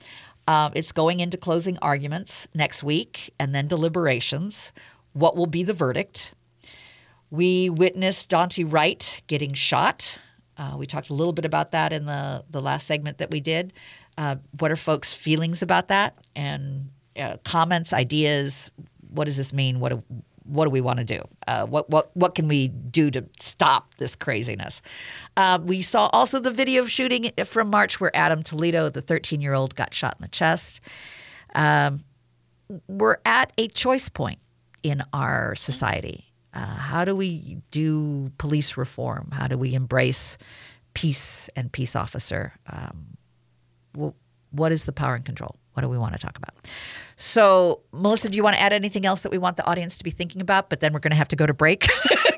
Um, 0.47 0.73
it's 0.75 0.91
going 0.91 1.19
into 1.19 1.37
closing 1.37 1.77
arguments 1.79 2.47
next 2.53 2.83
week 2.83 3.33
and 3.39 3.55
then 3.55 3.67
deliberations. 3.67 4.73
What 5.13 5.35
will 5.35 5.47
be 5.47 5.63
the 5.63 5.73
verdict? 5.73 6.33
We 7.31 7.69
witnessed 7.69 8.29
Daunte 8.29 8.71
Wright 8.71 9.21
getting 9.27 9.53
shot. 9.53 10.19
Uh, 10.57 10.75
we 10.77 10.85
talked 10.85 11.09
a 11.09 11.13
little 11.13 11.33
bit 11.33 11.45
about 11.45 11.71
that 11.71 11.93
in 11.93 12.05
the, 12.05 12.43
the 12.49 12.61
last 12.61 12.85
segment 12.85 13.17
that 13.17 13.31
we 13.31 13.39
did. 13.39 13.73
Uh, 14.17 14.35
what 14.59 14.71
are 14.71 14.75
folks' 14.75 15.13
feelings 15.13 15.61
about 15.61 15.87
that? 15.87 16.15
And 16.35 16.89
uh, 17.17 17.37
comments, 17.43 17.93
ideas. 17.93 18.69
What 19.09 19.25
does 19.25 19.37
this 19.37 19.53
mean? 19.53 19.79
What 19.79 20.03
what 20.45 20.65
do 20.65 20.69
we 20.71 20.81
want 20.81 20.99
to 20.99 21.05
do? 21.05 21.21
Uh, 21.47 21.65
what 21.65 21.89
what 21.89 22.15
what 22.15 22.35
can 22.35 22.47
we 22.47 22.67
do 22.67 23.09
to 23.11 23.25
stop 23.39 23.93
this 23.95 24.15
craziness? 24.15 24.81
Uh, 25.37 25.59
we 25.63 25.81
saw 25.81 26.09
also 26.13 26.39
the 26.39 26.51
video 26.51 26.81
of 26.81 26.91
shooting 26.91 27.31
from 27.45 27.69
March 27.69 27.99
where 27.99 28.15
Adam 28.15 28.43
Toledo, 28.43 28.89
the 28.89 29.01
13 29.01 29.41
year 29.41 29.53
old, 29.53 29.75
got 29.75 29.93
shot 29.93 30.15
in 30.19 30.23
the 30.23 30.29
chest. 30.29 30.81
Um, 31.55 32.03
we're 32.87 33.17
at 33.25 33.53
a 33.57 33.67
choice 33.67 34.09
point 34.09 34.39
in 34.81 35.03
our 35.13 35.55
society. 35.55 36.25
Uh, 36.53 36.65
how 36.65 37.05
do 37.05 37.15
we 37.15 37.57
do 37.71 38.31
police 38.37 38.77
reform? 38.77 39.29
How 39.31 39.47
do 39.47 39.57
we 39.57 39.73
embrace 39.73 40.37
peace 40.93 41.49
and 41.55 41.71
peace 41.71 41.95
officer? 41.95 42.53
Um, 42.67 43.17
wh- 43.97 44.15
what 44.53 44.71
is 44.71 44.85
the 44.85 44.91
power 44.91 45.15
and 45.15 45.25
control? 45.25 45.55
What 45.73 45.81
do 45.81 45.89
we 45.89 45.97
want 45.97 46.13
to 46.13 46.19
talk 46.19 46.37
about? 46.37 46.53
So, 47.15 47.81
Malissa, 47.93 48.29
do 48.29 48.35
you 48.35 48.43
want 48.43 48.55
to 48.55 48.61
add 48.61 48.73
anything 48.73 49.05
else 49.05 49.23
that 49.23 49.31
we 49.31 49.37
want 49.37 49.57
the 49.57 49.65
audience 49.65 49.97
to 49.97 50.03
be 50.03 50.09
thinking 50.11 50.41
about? 50.41 50.69
But 50.69 50.79
then 50.79 50.93
we're 50.93 50.99
going 50.99 51.11
to 51.11 51.17
have 51.17 51.27
to 51.29 51.35
go 51.35 51.45
to 51.45 51.53
break 51.53 51.87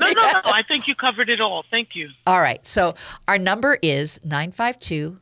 No, 0.00 0.12
no, 0.12 0.22
no. 0.22 0.40
I 0.44 0.62
think 0.66 0.86
you 0.86 0.94
covered 0.94 1.28
it 1.28 1.40
all. 1.40 1.64
Thank 1.70 1.94
you. 1.94 2.10
All 2.26 2.40
right. 2.40 2.66
So 2.66 2.94
our 3.28 3.38
number 3.38 3.78
is 3.82 4.20
952 4.24 5.18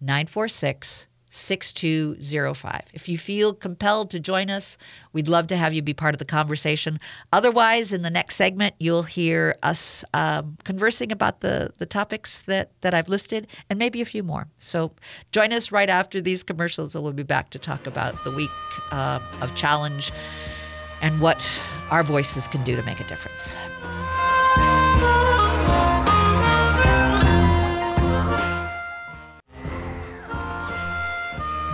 946 0.00 1.06
6205. 1.30 2.82
If 2.92 3.08
you 3.08 3.16
feel 3.16 3.54
compelled 3.54 4.10
to 4.10 4.20
join 4.20 4.50
us, 4.50 4.76
we'd 5.12 5.28
love 5.28 5.46
to 5.48 5.56
have 5.56 5.72
you 5.72 5.80
be 5.80 5.94
part 5.94 6.14
of 6.14 6.18
the 6.18 6.24
conversation. 6.24 6.98
Otherwise, 7.32 7.92
in 7.92 8.02
the 8.02 8.10
next 8.10 8.36
segment, 8.36 8.74
you'll 8.78 9.04
hear 9.04 9.56
us 9.62 10.04
um, 10.12 10.58
conversing 10.64 11.12
about 11.12 11.40
the, 11.40 11.72
the 11.78 11.86
topics 11.86 12.42
that, 12.42 12.70
that 12.80 12.94
I've 12.94 13.08
listed 13.08 13.46
and 13.68 13.78
maybe 13.78 14.00
a 14.00 14.04
few 14.04 14.22
more. 14.22 14.48
So 14.58 14.92
join 15.30 15.52
us 15.52 15.70
right 15.70 15.88
after 15.88 16.20
these 16.20 16.42
commercials, 16.42 16.94
and 16.94 17.04
we'll 17.04 17.12
be 17.12 17.22
back 17.22 17.50
to 17.50 17.58
talk 17.58 17.86
about 17.86 18.22
the 18.24 18.32
week 18.32 18.50
uh, 18.90 19.20
of 19.40 19.54
challenge 19.54 20.12
and 21.00 21.20
what 21.20 21.62
our 21.90 22.02
voices 22.02 22.48
can 22.48 22.62
do 22.64 22.76
to 22.76 22.82
make 22.82 23.00
a 23.00 23.04
difference. 23.04 23.56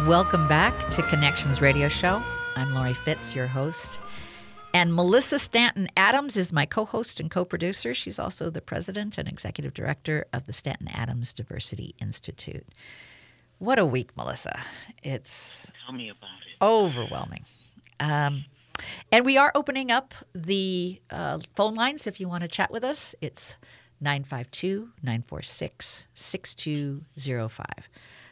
Welcome 0.07 0.47
back 0.47 0.73
to 0.91 1.03
Connections 1.03 1.61
Radio 1.61 1.89
Show. 1.89 2.23
I'm 2.55 2.73
Laurie 2.75 2.95
Fitz, 2.95 3.35
your 3.35 3.47
host. 3.49 3.99
And 4.73 4.93
Malissa 4.93 5.39
Stanton 5.41 5.89
Adams 5.97 6.37
is 6.37 6.53
my 6.53 6.65
co 6.67 6.85
host 6.85 7.19
and 7.19 7.31
co 7.31 7.45
producer. 7.45 7.93
She's 7.95 8.19
also 8.19 8.49
the 8.51 8.61
president 8.61 9.19
and 9.19 9.27
executive 9.27 9.75
director 9.75 10.27
of 10.33 10.47
the 10.47 10.53
Stanton 10.53 10.89
Adams 10.89 11.33
Diversity 11.33 11.95
Institute. 12.01 12.67
What 13.59 13.79
a 13.79 13.87
week, 13.87 14.15
Malissa. 14.15 14.61
It's 15.03 15.73
Tell 15.87 15.95
me 15.95 16.09
about 16.11 16.29
it. 16.47 16.63
overwhelming. 16.65 17.45
Um, 17.99 18.45
And 19.11 19.25
we 19.25 19.37
are 19.39 19.51
opening 19.55 19.91
up 19.91 20.15
the 20.35 21.01
uh, 21.11 21.41
phone 21.55 21.75
lines 21.75 22.07
if 22.07 22.21
you 22.21 22.29
want 22.29 22.43
to 22.43 22.49
chat 22.49 22.71
with 22.71 22.85
us. 22.85 23.15
It's 23.21 23.57
952 24.01 24.91
946 25.03 26.07
6205. 26.13 27.67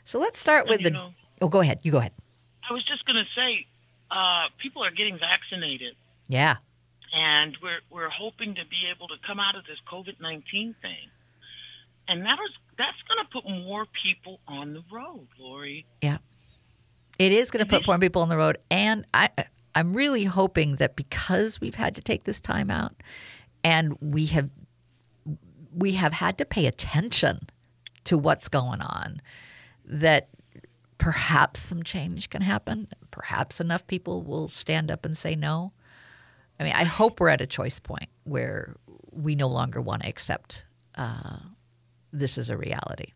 So 0.04 0.18
let's 0.20 0.38
start 0.38 0.68
with 0.68 0.82
the. 0.82 0.90
know- 0.90 1.10
oh, 1.40 1.48
go 1.48 1.60
ahead. 1.60 1.80
You 1.82 1.92
go 1.92 1.98
ahead. 1.98 2.12
I 2.68 2.72
was 2.72 2.84
just 2.84 3.04
going 3.04 3.16
to 3.16 3.28
say, 3.36 3.66
uh, 4.10 4.44
people 4.58 4.82
are 4.84 4.90
getting 4.90 5.18
vaccinated, 5.18 5.94
Yeah. 6.28 6.56
and 7.14 7.56
we're 7.62 7.80
we're 7.90 8.08
hoping 8.08 8.54
to 8.54 8.62
be 8.66 8.86
able 8.94 9.08
to 9.08 9.14
come 9.26 9.38
out 9.40 9.56
of 9.56 9.64
this 9.66 9.78
COVID 9.90 10.20
nineteen 10.20 10.74
thing, 10.80 11.08
and 12.08 12.24
that 12.24 12.38
is 12.46 12.52
that's 12.78 12.96
going 13.08 13.24
to 13.24 13.30
put 13.30 13.48
more 13.48 13.86
people 14.02 14.40
on 14.48 14.72
the 14.74 14.82
road, 14.92 15.26
Laurie. 15.38 15.86
Yeah. 16.02 16.18
It 17.18 17.30
is 17.30 17.52
going 17.52 17.64
to 17.64 17.70
put 17.70 17.86
more 17.86 17.96
people 17.98 18.22
on 18.22 18.28
the 18.28 18.36
road. 18.36 18.58
And 18.72 19.06
I, 19.14 19.30
I'm 19.76 19.94
really 19.94 20.24
hoping 20.24 20.76
that 20.76 20.96
because 20.96 21.60
we've 21.60 21.76
had 21.76 21.94
to 21.94 22.00
take 22.02 22.24
this 22.24 22.40
time 22.40 22.70
out 22.72 22.94
and 23.62 23.96
we 24.00 24.26
have 24.26 24.50
we 25.72 25.92
have 25.92 26.14
had 26.14 26.38
to 26.38 26.44
pay 26.44 26.66
attention 26.66 27.48
to 28.04 28.18
what's 28.18 28.48
going 28.48 28.80
on, 28.80 29.20
that 29.84 30.28
perhaps 30.98 31.60
some 31.60 31.82
change 31.82 32.30
can 32.30 32.42
happen. 32.42 32.88
Perhaps 33.10 33.60
enough 33.60 33.86
people 33.86 34.22
will 34.22 34.48
stand 34.48 34.90
up 34.90 35.04
and 35.04 35.16
say 35.16 35.34
no. 35.34 35.72
I 36.58 36.64
mean, 36.64 36.72
I 36.72 36.84
hope 36.84 37.20
we're 37.20 37.28
at 37.30 37.40
a 37.40 37.46
choice 37.46 37.80
point 37.80 38.08
where 38.24 38.76
we 39.10 39.34
no 39.34 39.48
longer 39.48 39.80
want 39.80 40.02
to 40.02 40.08
accept 40.08 40.66
uh, 40.96 41.38
this 42.12 42.38
is 42.38 42.48
a 42.50 42.56
reality 42.56 43.12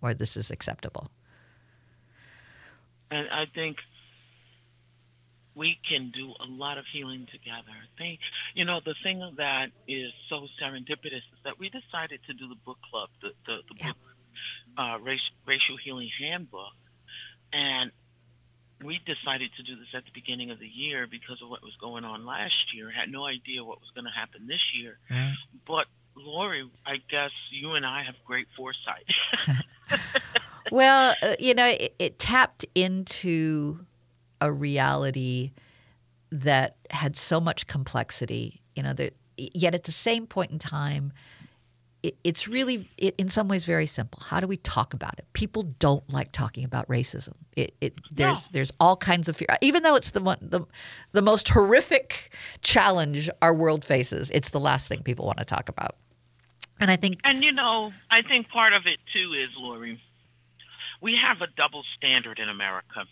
or 0.00 0.14
this 0.14 0.36
is 0.36 0.50
acceptable. 0.50 1.10
And 3.10 3.28
I 3.30 3.44
think 3.54 3.76
we 5.54 5.78
can 5.88 6.10
do 6.14 6.32
a 6.40 6.46
lot 6.46 6.78
of 6.78 6.84
healing 6.92 7.26
together. 7.32 7.74
Think, 7.96 8.20
you 8.54 8.64
know, 8.64 8.80
the 8.84 8.94
thing 9.02 9.20
that 9.36 9.70
is 9.86 10.12
so 10.28 10.46
serendipitous 10.62 11.16
is 11.16 11.40
that 11.44 11.58
we 11.58 11.68
decided 11.68 12.20
to 12.26 12.32
do 12.34 12.48
the 12.48 12.54
book 12.64 12.78
club, 12.90 13.08
the 13.20 13.30
the, 13.46 13.58
the 13.68 13.74
Yeah. 13.78 13.88
book 13.88 13.96
uh, 14.78 14.98
race, 15.02 15.20
racial 15.46 15.76
healing 15.76 16.08
handbook, 16.20 16.72
and 17.52 17.90
we 18.84 19.00
decided 19.06 19.50
to 19.56 19.62
do 19.62 19.74
this 19.76 19.88
at 19.94 20.04
the 20.04 20.10
beginning 20.14 20.50
of 20.50 20.58
the 20.60 20.68
year 20.68 21.06
because 21.10 21.42
of 21.42 21.48
what 21.48 21.62
was 21.62 21.74
going 21.80 22.04
on 22.04 22.24
last 22.24 22.72
year. 22.74 22.90
Had 22.90 23.10
no 23.10 23.24
idea 23.26 23.64
what 23.64 23.80
was 23.80 23.90
going 23.94 24.04
to 24.04 24.10
happen 24.10 24.46
this 24.46 24.60
year, 24.74 24.98
Right. 25.10 25.34
but 25.66 25.86
Laurie, 26.14 26.68
I 26.86 26.96
guess 27.10 27.30
you 27.50 27.72
and 27.72 27.84
I 27.86 28.02
have 28.04 28.14
great 28.24 28.46
foresight. 28.56 29.04
Well, 30.70 31.14
uh, 31.22 31.34
you 31.38 31.54
know, 31.54 31.66
it, 31.66 31.94
it 31.98 32.18
tapped 32.18 32.66
into 32.74 33.86
a 34.40 34.52
reality 34.52 35.52
that 36.30 36.76
had 36.90 37.16
so 37.16 37.40
much 37.40 37.66
complexity. 37.66 38.60
You 38.76 38.82
know, 38.82 38.92
that 38.92 39.14
yet 39.38 39.74
at 39.74 39.84
the 39.84 39.92
same 39.92 40.26
point 40.26 40.50
in 40.50 40.58
time, 40.58 41.12
it, 41.12 41.37
it's 42.02 42.46
really, 42.46 42.88
in 42.96 43.28
some 43.28 43.48
ways, 43.48 43.64
very 43.64 43.86
simple. 43.86 44.20
How 44.24 44.38
do 44.38 44.46
we 44.46 44.56
talk 44.56 44.94
about 44.94 45.18
it? 45.18 45.26
People 45.32 45.62
don't 45.62 46.08
like 46.12 46.30
talking 46.30 46.64
about 46.64 46.86
racism. 46.88 47.32
It, 47.56 47.74
it 47.80 48.00
there's 48.10 48.48
there's 48.48 48.72
all 48.78 48.96
kinds 48.96 49.28
of 49.28 49.36
fear, 49.36 49.48
even 49.60 49.82
though 49.82 49.96
it's 49.96 50.12
the 50.12 50.22
one 50.22 50.38
the 50.40 50.60
the 51.12 51.22
most 51.22 51.48
horrific 51.48 52.32
challenge 52.62 53.28
our 53.42 53.52
world 53.52 53.84
faces. 53.84 54.30
It's 54.30 54.50
the 54.50 54.60
last 54.60 54.86
thing 54.88 55.02
people 55.02 55.26
want 55.26 55.38
to 55.38 55.44
talk 55.44 55.68
about. 55.68 55.96
And 56.80 56.90
I 56.90 56.96
think 56.96 57.18
And 57.24 57.42
you 57.42 57.52
know, 57.52 57.92
I 58.10 58.22
think 58.22 58.48
part 58.48 58.72
of 58.72 58.86
it 58.86 58.98
too 59.12 59.32
is 59.32 59.48
Laurie. 59.56 60.00
We 61.00 61.16
have 61.16 61.40
a 61.40 61.48
double 61.48 61.82
standard 61.96 62.38
in 62.38 62.48
America. 62.48 63.06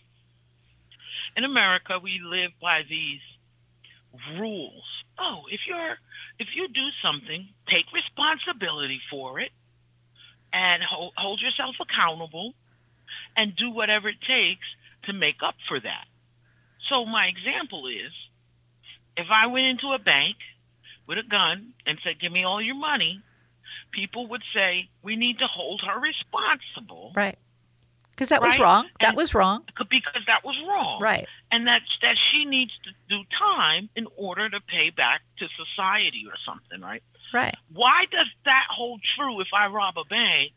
In 1.37 1.45
America, 1.45 1.99
we 2.01 2.21
live 2.23 2.53
by 2.61 2.83
these 2.89 3.21
rules. 4.39 4.85
Oh, 5.19 5.43
if 5.51 5.61
you're 5.67 5.97
if 6.39 6.49
you 6.55 6.69
do 6.69 6.87
something, 7.03 7.49
take 7.69 7.87
responsibility 7.93 9.01
for 9.11 9.41
it 9.41 9.51
and 10.53 10.83
hold, 10.83 11.13
hold 11.17 11.41
yourself 11.41 11.77
accountable 11.81 12.55
and 13.37 13.57
do 13.57 13.71
whatever 13.71 14.09
it 14.09 14.21
takes 14.27 14.67
to 15.05 15.13
make 15.13 15.37
up 15.43 15.55
for 15.69 15.81
that. 15.81 16.05
So 16.89 17.05
my 17.05 17.27
example 17.27 17.87
is 17.89 18.13
if 19.17 19.27
I 19.31 19.47
went 19.47 19.67
into 19.67 19.93
a 19.93 19.99
bank 19.99 20.37
with 21.07 21.19
a 21.19 21.23
gun 21.23 21.73
and 21.87 21.99
said, 22.05 22.21
"Give 22.21 22.33
me 22.33 22.45
all 22.45 22.61
your 22.61 22.75
money," 22.75 23.23
people 23.93 24.27
would 24.29 24.43
say, 24.53 24.89
"We 25.03 25.17
need 25.17 25.39
to 25.39 25.47
hold 25.47 25.81
her 25.83 25.99
responsible 25.99 27.13
right 27.15 27.39
because 28.17 28.31
that 28.31 28.41
was 28.41 28.53
Right. 28.59 28.61
wrong. 28.61 28.91
That 29.01 29.09
And- 29.11 29.17
was 29.17 29.35
wrong. 29.35 29.65
because 29.91 30.25
that 30.27 30.43
was 30.43 30.59
wrong." 30.67 31.01
Right. 31.01 31.29
and 31.53 31.69
that 31.69 31.83
that 32.03 32.19
she 32.19 32.45
needs 32.45 32.73
to 32.83 32.91
do 33.09 33.23
time 33.39 33.89
in 33.95 34.09
order 34.17 34.49
to 34.51 34.61
pay 34.61 34.91
back 34.91 35.23
to 35.39 35.49
society 35.51 36.27
or 36.27 36.37
something, 36.45 36.81
right? 36.81 37.03
Right. 37.33 37.55
Why 37.69 38.07
does 38.07 38.27
that 38.45 38.67
hold 38.69 39.01
true 39.15 39.41
if 39.41 39.49
I 39.55 39.67
rob 39.69 39.97
a 39.97 40.05
bank, 40.05 40.53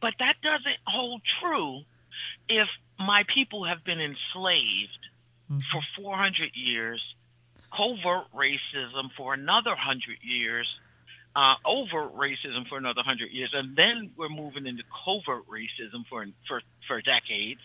but 0.00 0.14
that 0.18 0.40
doesn't 0.40 0.78
hold 0.86 1.22
true 1.40 1.84
if 2.48 2.68
my 2.98 3.24
people 3.24 3.64
have 3.64 3.82
been 3.82 4.00
enslaved 4.00 5.08
Mhm. 5.50 5.62
for 5.72 5.82
400 5.96 6.54
years, 6.54 7.02
covert 7.72 8.30
racism 8.32 9.12
for 9.14 9.34
another 9.34 9.74
100 9.74 10.22
years, 10.22 10.68
uh, 11.36 11.54
overt 11.64 12.14
racism 12.16 12.66
for 12.68 12.78
another 12.78 12.98
100 12.98 13.30
years, 13.30 13.50
and 13.52 13.76
then 13.76 14.10
we're 14.16 14.28
moving 14.28 14.66
into 14.66 14.82
covert 15.04 15.44
racism 15.48 16.04
for 16.08 16.26
for 16.48 16.62
for 16.86 17.00
decades, 17.00 17.60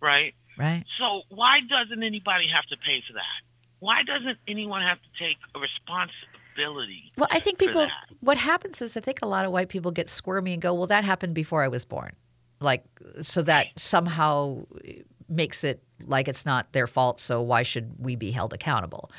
right? 0.00 0.34
Right. 0.56 0.84
So 0.98 1.22
why 1.28 1.60
doesn't 1.60 2.02
anybody 2.02 2.48
have 2.48 2.64
to 2.66 2.76
pay 2.76 3.02
for 3.06 3.14
that? 3.14 3.42
Why 3.80 4.02
doesn't 4.02 4.38
anyone 4.48 4.82
have 4.82 4.98
to 4.98 5.08
take 5.18 5.36
a 5.54 5.58
responsibility? 5.58 7.10
Well, 7.18 7.28
I 7.30 7.40
think 7.40 7.58
people. 7.58 7.86
What 8.20 8.38
happens 8.38 8.80
is, 8.80 8.96
I 8.96 9.00
think 9.00 9.20
a 9.22 9.26
lot 9.26 9.44
of 9.44 9.52
white 9.52 9.68
people 9.68 9.90
get 9.90 10.08
squirmy 10.08 10.52
and 10.54 10.62
go, 10.62 10.72
"Well, 10.72 10.86
that 10.86 11.04
happened 11.04 11.34
before 11.34 11.62
I 11.62 11.68
was 11.68 11.84
born," 11.84 12.12
like 12.60 12.84
so 13.20 13.42
that 13.42 13.66
somehow 13.76 14.64
makes 15.28 15.64
it 15.64 15.82
like 16.06 16.28
it's 16.28 16.46
not 16.46 16.72
their 16.72 16.86
fault. 16.86 17.20
So 17.20 17.42
why 17.42 17.62
should 17.62 17.96
we 17.98 18.16
be 18.16 18.30
held 18.30 18.52
accountable? 18.52 19.10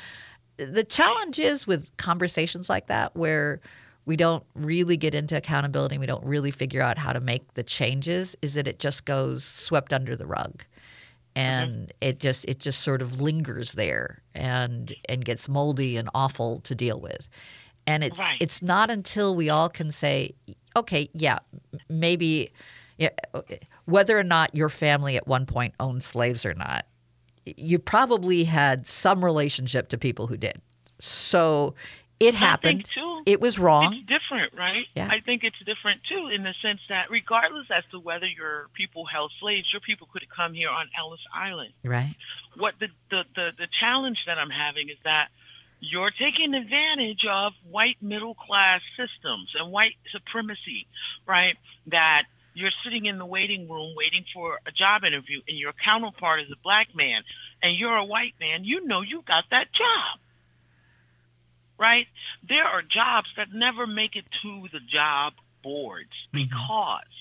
The 0.56 0.84
challenge 0.84 1.38
is 1.38 1.66
with 1.66 1.94
conversations 1.96 2.68
like 2.68 2.86
that 2.86 3.14
where 3.16 3.60
we 4.04 4.16
don't 4.16 4.44
really 4.54 4.96
get 4.96 5.14
into 5.14 5.36
accountability, 5.36 5.98
we 5.98 6.06
don't 6.06 6.24
really 6.24 6.50
figure 6.50 6.80
out 6.80 6.96
how 6.98 7.12
to 7.12 7.20
make 7.20 7.54
the 7.54 7.62
changes. 7.62 8.36
Is 8.40 8.54
that 8.54 8.66
it 8.68 8.78
just 8.78 9.04
goes 9.04 9.44
swept 9.44 9.92
under 9.92 10.16
the 10.16 10.26
rug? 10.26 10.64
and 11.38 11.92
it 12.00 12.18
just 12.18 12.46
it 12.46 12.58
just 12.58 12.80
sort 12.80 13.02
of 13.02 13.20
lingers 13.20 13.72
there 13.72 14.22
and 14.34 14.94
and 15.06 15.22
gets 15.22 15.50
moldy 15.50 15.98
and 15.98 16.08
awful 16.14 16.60
to 16.60 16.74
deal 16.74 16.98
with 16.98 17.28
and 17.86 18.02
it's 18.02 18.18
Right. 18.18 18.38
it's 18.40 18.62
not 18.62 18.90
until 18.90 19.34
we 19.34 19.50
all 19.50 19.68
can 19.68 19.90
say 19.90 20.34
okay 20.74 21.10
yeah 21.12 21.40
maybe 21.90 22.50
yeah, 22.96 23.10
whether 23.84 24.18
or 24.18 24.24
not 24.24 24.54
your 24.56 24.70
family 24.70 25.18
at 25.18 25.26
one 25.28 25.44
point 25.44 25.74
owned 25.78 26.02
slaves 26.02 26.46
or 26.46 26.54
not 26.54 26.86
you 27.46 27.78
probably 27.78 28.44
had 28.44 28.86
some 28.86 29.24
relationship 29.24 29.88
to 29.88 29.98
people 29.98 30.26
who 30.26 30.36
did 30.36 30.60
so 30.98 31.74
it 32.18 32.34
I 32.34 32.38
happened 32.38 32.86
think 32.86 32.94
too. 32.94 33.22
it 33.26 33.40
was 33.42 33.58
wrong 33.58 33.92
It's 33.92 34.06
different, 34.06 34.54
right? 34.54 34.86
Yeah. 34.94 35.08
I 35.10 35.20
think 35.20 35.44
it's 35.44 35.58
different 35.66 36.00
too, 36.08 36.28
in 36.28 36.42
the 36.44 36.54
sense 36.62 36.80
that 36.88 37.10
regardless 37.10 37.66
as 37.70 37.84
to 37.90 37.98
whether 37.98 38.26
your 38.26 38.68
people 38.72 39.04
held 39.04 39.32
slaves, 39.38 39.70
your 39.72 39.80
people 39.82 40.08
could 40.10 40.22
have 40.22 40.30
come 40.34 40.54
here 40.54 40.70
on 40.70 40.86
Ellis 40.98 41.20
Island. 41.34 41.72
right 41.84 42.14
What 42.56 42.74
the 42.80 42.88
the, 43.10 43.24
the, 43.34 43.50
the 43.58 43.66
challenge 43.80 44.18
that 44.26 44.38
I'm 44.38 44.50
having 44.50 44.88
is 44.88 44.96
that 45.04 45.28
you're 45.80 46.10
taking 46.10 46.54
advantage 46.54 47.26
of 47.30 47.52
white 47.70 47.98
middle 48.00 48.34
class 48.34 48.80
systems 48.96 49.54
and 49.58 49.70
white 49.70 49.96
supremacy, 50.10 50.86
right? 51.26 51.56
That 51.88 52.22
you're 52.56 52.70
sitting 52.82 53.04
in 53.04 53.18
the 53.18 53.26
waiting 53.26 53.68
room 53.68 53.94
waiting 53.94 54.24
for 54.32 54.58
a 54.66 54.72
job 54.72 55.04
interview 55.04 55.42
and 55.46 55.58
your 55.58 55.72
counterpart 55.74 56.40
is 56.40 56.50
a 56.50 56.56
black 56.64 56.88
man 56.94 57.22
and 57.62 57.76
you're 57.76 57.96
a 57.96 58.04
white 58.04 58.34
man, 58.40 58.64
you 58.64 58.86
know 58.86 59.02
you 59.02 59.22
got 59.22 59.44
that 59.50 59.72
job. 59.72 60.18
Right? 61.78 62.06
There 62.48 62.64
are 62.64 62.80
jobs 62.80 63.28
that 63.36 63.52
never 63.52 63.86
make 63.86 64.16
it 64.16 64.24
to 64.42 64.68
the 64.72 64.80
job 64.80 65.34
boards 65.62 66.12
Mhm. 66.32 66.48
because 66.48 67.12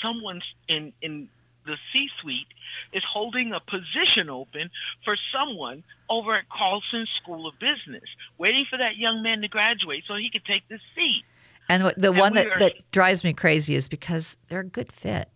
someone's 0.00 0.44
in 0.68 0.92
in 1.02 1.28
the 1.64 1.76
C-suite 1.92 2.46
is 2.92 3.02
holding 3.02 3.52
a 3.52 3.58
position 3.58 4.30
open 4.30 4.70
for 5.04 5.16
someone 5.32 5.82
over 6.08 6.36
at 6.36 6.48
Carlson 6.48 7.06
School 7.16 7.48
of 7.48 7.58
Business, 7.58 8.08
waiting 8.38 8.64
for 8.66 8.76
that 8.76 8.96
young 8.96 9.20
man 9.22 9.40
to 9.42 9.48
graduate 9.48 10.04
so 10.06 10.14
he 10.14 10.30
could 10.30 10.44
take 10.44 10.68
the 10.68 10.78
seat. 10.94 11.24
And 11.68 11.82
the 11.96 12.08
And 12.10 12.18
one 12.18 12.32
we 12.34 12.42
that, 12.44 12.58
that 12.58 12.90
drives 12.92 13.24
me 13.24 13.32
crazy 13.32 13.74
is 13.74 13.88
because 13.88 14.36
they're 14.48 14.60
a 14.60 14.64
good 14.64 14.92
fit 14.92 15.28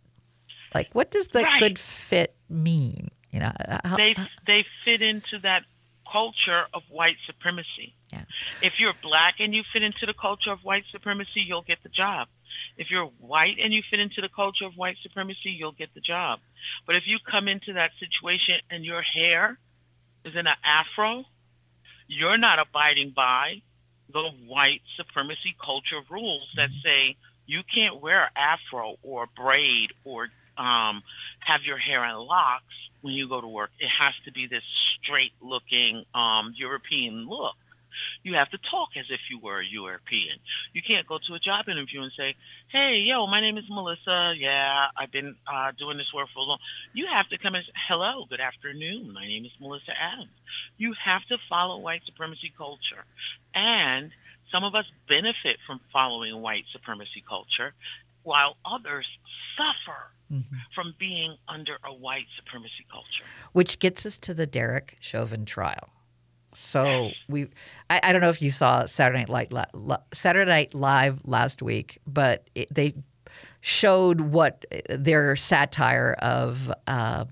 like 0.75 0.88
what 0.95 1.11
does 1.11 1.29
the 1.29 1.43
Right. 1.43 1.61
good 1.61 1.79
fit 1.79 2.35
mean 2.49 3.09
you 3.31 3.40
know 3.40 3.53
uh, 3.69 3.79
how- 3.85 3.97
They 3.97 4.14
they 4.47 4.64
fit 4.85 5.03
into 5.03 5.38
that 5.40 5.64
culture 6.11 6.64
of 6.75 6.83
white 6.90 7.16
supremacy. 7.25 7.95
Yeah. 8.12 8.25
If 8.62 8.81
you're 8.81 8.95
black 9.01 9.35
and 9.38 9.55
you 9.55 9.62
fit 9.73 9.85
into 9.85 10.07
the 10.07 10.12
culture 10.12 10.51
of 10.51 10.59
white 10.64 10.83
supremacy, 10.90 11.40
you'll 11.47 11.62
get 11.62 11.79
the 11.85 11.88
job. 11.88 12.27
If 12.77 12.90
you're 12.90 13.05
white 13.21 13.59
and 13.62 13.73
you 13.73 13.81
fit 13.88 14.01
into 14.01 14.21
the 14.21 14.29
culture 14.29 14.64
of 14.66 14.77
white 14.77 14.97
supremacy, 15.05 15.51
you'll 15.51 15.71
get 15.71 15.95
the 15.95 16.01
job. 16.01 16.40
But 16.85 16.97
if 16.97 17.05
you 17.07 17.19
come 17.25 17.47
into 17.47 17.75
that 17.75 17.93
situation 18.01 18.57
and 18.71 18.85
your 18.85 19.03
hair 19.03 19.57
is 20.25 20.35
in 20.35 20.49
an 20.49 20.57
afro, 20.64 21.27
you're 22.09 22.38
not 22.38 22.59
abiding 22.59 23.11
by 23.14 23.62
the 24.12 24.31
white 24.46 24.83
supremacy 24.96 25.57
culture 25.62 26.01
rules 26.11 26.49
that 26.57 26.70
say 26.83 27.16
you 27.46 27.62
can't 27.62 28.01
wear 28.01 28.31
afro 28.37 28.96
or 29.03 29.27
braid 29.37 29.92
or 30.05 30.29
um, 30.57 31.03
have 31.40 31.62
your 31.64 31.79
hair 31.79 32.05
in 32.05 32.16
locks 32.16 32.75
when 33.01 33.14
you 33.14 33.29
go 33.29 33.40
to 33.40 33.49
work. 33.49 33.70
It 33.79 33.88
has 33.88 34.14
to 34.25 34.33
be 34.33 34.46
this 34.46 34.62
straight 35.03 35.33
looking 35.40 36.05
um, 36.14 36.55
European 36.57 37.29
look. 37.29 37.55
You 38.22 38.35
have 38.35 38.50
to 38.50 38.59
talk 38.59 38.90
as 38.98 39.07
if 39.11 39.20
you 39.31 39.38
were 39.38 39.61
a 39.61 39.64
European. 39.64 40.38
You 40.72 40.83
can't 40.83 41.07
go 41.07 41.18
to 41.26 41.35
a 41.35 41.38
job 41.38 41.68
interview 41.68 42.03
and 42.03 42.12
say, 42.16 42.35
"Hey, 42.68 42.96
yo, 43.05 43.26
my 43.26 43.40
name 43.40 43.59
is 43.59 43.64
Malissa. 43.70 44.35
Yeah, 44.38 44.88
I've 44.96 45.12
been 45.12 45.37
uh, 45.46 45.72
doing 45.79 45.98
this 45.98 46.12
work 46.14 46.29
for 46.33 46.40
a 46.40 46.42
long." 46.42 46.59
You 46.92 47.07
have 47.12 47.29
to 47.29 47.38
come 47.38 47.55
and 47.55 47.64
say, 47.64 47.72
"Hello, 47.88 48.26
good 48.29 48.40
afternoon. 48.40 49.12
My 49.12 49.26
name 49.26 49.44
is 49.44 49.53
Malissa 49.61 49.92
Adams." 49.98 50.31
You 50.79 50.94
have 51.05 51.24
to 51.26 51.38
follow 51.48 51.79
white 51.79 52.03
supremacy 52.07 52.53
culture, 52.57 53.05
and 53.55 54.11
some 54.50 54.64
of 54.64 54.74
us 54.74 54.87
benefit 55.09 55.59
from 55.66 55.81
following 55.92 56.40
white 56.42 56.64
supremacy 56.72 57.22
culture, 57.29 57.74
while 58.22 58.57
others 58.64 59.07
suffer 59.57 60.11
mm-hmm. 60.33 60.57
from 60.74 60.94
being 60.98 61.37
under 61.48 61.79
a 61.85 61.92
white 61.92 62.26
supremacy 62.37 62.87
culture. 62.90 63.24
Which 63.53 63.79
gets 63.79 64.05
us 64.07 64.18
to 64.18 64.35
the 64.35 64.46
Derek 64.46 64.96
Chauvin 65.00 65.44
trial. 65.44 65.90
So 66.53 67.11
we, 67.29 67.47
I, 67.89 68.01
I, 68.03 68.13
don't 68.13 68.21
know 68.21 68.29
if 68.29 68.43
you 68.43 68.51
saw 68.51 68.87
Saturday 68.87 69.25
Night 69.29 69.53
Live, 69.53 69.69
Saturday 70.13 70.51
Night 70.51 70.75
Live 70.75 71.21
last 71.25 71.63
week, 71.63 71.99
but 72.07 72.49
it, 72.55 72.73
they 72.75 72.95
showed 73.61 74.21
what 74.21 74.65
their 74.89 75.37
satire 75.37 76.17
of 76.21 76.73
uh, 76.87 77.27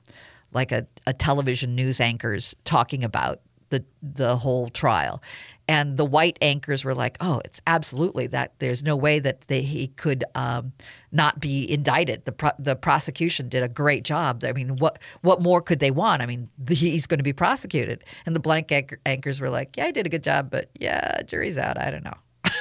like 0.52 0.72
a, 0.72 0.86
a 1.06 1.12
television 1.12 1.74
news 1.74 2.00
anchors 2.00 2.54
talking 2.64 3.02
about 3.02 3.40
the 3.70 3.84
the 4.02 4.36
whole 4.36 4.68
trial, 4.68 5.22
and 5.68 5.98
the 5.98 6.04
white 6.04 6.38
anchors 6.40 6.82
were 6.84 6.94
like, 6.94 7.18
"Oh, 7.20 7.42
it's 7.44 7.60
absolutely 7.66 8.26
that. 8.28 8.54
There's 8.58 8.82
no 8.82 8.96
way 8.96 9.18
that 9.18 9.42
they, 9.42 9.60
he 9.60 9.88
could 9.88 10.24
um, 10.34 10.72
not 11.12 11.38
be 11.40 11.70
indicted. 11.70 12.24
The 12.24 12.32
pro- 12.32 12.50
the 12.58 12.74
prosecution 12.74 13.50
did 13.50 13.62
a 13.62 13.68
great 13.68 14.02
job. 14.02 14.42
I 14.44 14.52
mean, 14.52 14.78
what 14.78 14.98
what 15.20 15.42
more 15.42 15.60
could 15.60 15.78
they 15.78 15.90
want? 15.90 16.22
I 16.22 16.26
mean, 16.26 16.48
the, 16.58 16.74
he's 16.74 17.06
going 17.06 17.18
to 17.18 17.24
be 17.24 17.34
prosecuted." 17.34 18.02
And 18.24 18.34
the 18.34 18.40
blank 18.40 18.72
anchor- 18.72 19.00
anchors 19.04 19.40
were 19.40 19.50
like, 19.50 19.76
"Yeah, 19.76 19.84
I 19.84 19.90
did 19.90 20.06
a 20.06 20.08
good 20.08 20.24
job, 20.24 20.50
but 20.50 20.70
yeah, 20.74 21.22
jury's 21.22 21.58
out. 21.58 21.78
I 21.78 21.90
don't 21.90 22.04
know." 22.04 22.16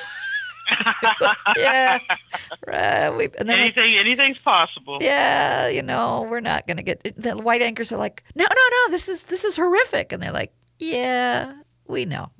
like, 1.21 1.37
yeah, 1.55 1.97
right. 2.67 3.09
We, 3.11 3.29
and 3.39 3.47
then 3.47 3.57
anything, 3.57 3.91
like, 3.91 4.05
anything's 4.05 4.39
possible. 4.39 4.97
Yeah, 4.99 5.69
you 5.69 5.81
know, 5.81 6.27
we're 6.29 6.41
not 6.41 6.67
going 6.67 6.75
to 6.75 6.83
get 6.83 7.15
the 7.15 7.37
white 7.37 7.61
anchors 7.61 7.93
are 7.93 7.97
like, 7.97 8.21
no, 8.35 8.43
no, 8.43 8.49
no, 8.71 8.91
this 8.91 9.07
is 9.07 9.23
this 9.23 9.45
is 9.45 9.55
horrific, 9.55 10.11
and 10.11 10.21
they're 10.21 10.33
like, 10.33 10.51
yeah, 10.77 11.53
we 11.87 12.03
know 12.03 12.31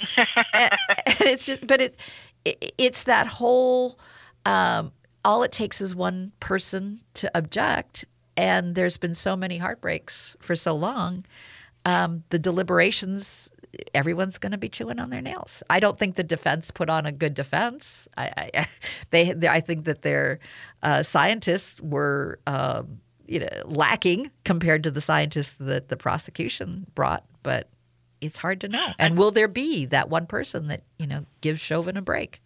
and, 0.16 0.70
it's 1.20 1.46
just, 1.46 1.66
but 1.66 1.80
it, 1.80 2.00
it 2.44 2.74
it's 2.78 3.04
that 3.04 3.26
whole. 3.26 3.98
Um, 4.46 4.92
all 5.22 5.42
it 5.42 5.52
takes 5.52 5.80
is 5.80 5.94
one 5.94 6.32
person 6.40 7.00
to 7.14 7.30
object, 7.36 8.06
and 8.36 8.74
there's 8.74 8.96
been 8.96 9.14
so 9.14 9.36
many 9.36 9.58
heartbreaks 9.58 10.36
for 10.40 10.56
so 10.56 10.74
long. 10.74 11.26
Um, 11.84 12.24
the 12.30 12.38
deliberations, 12.38 13.50
everyone's 13.94 14.38
going 14.38 14.52
to 14.52 14.58
be 14.58 14.68
chewing 14.68 14.98
on 14.98 15.10
their 15.10 15.20
nails. 15.20 15.62
I 15.68 15.80
don't 15.80 15.98
think 15.98 16.14
the 16.14 16.24
defense 16.24 16.70
put 16.70 16.88
on 16.88 17.04
a 17.04 17.12
good 17.12 17.34
defense. 17.34 18.08
I, 18.16 18.50
I 18.54 18.66
they, 19.10 19.32
they, 19.32 19.48
I 19.48 19.60
think 19.60 19.84
that 19.84 20.02
their 20.02 20.38
uh, 20.82 21.02
scientists 21.02 21.80
were. 21.80 22.38
Um, 22.46 23.00
you 23.26 23.38
know, 23.38 23.46
lacking 23.64 24.28
compared 24.44 24.82
to 24.82 24.90
the 24.90 25.00
scientists 25.00 25.54
that 25.54 25.88
the 25.88 25.96
prosecution 25.96 26.84
brought, 26.96 27.24
but 27.44 27.68
it's 28.20 28.38
hard 28.38 28.60
to 28.62 28.68
know. 28.68 28.88
And 28.98 29.16
will 29.16 29.30
there 29.30 29.48
be 29.48 29.86
that 29.86 30.08
one 30.08 30.26
person 30.26 30.68
that 30.68 30.82
you 30.98 31.06
know 31.06 31.26
gives 31.40 31.60
Chauvin 31.60 31.96
a 31.96 32.02
break? 32.02 32.40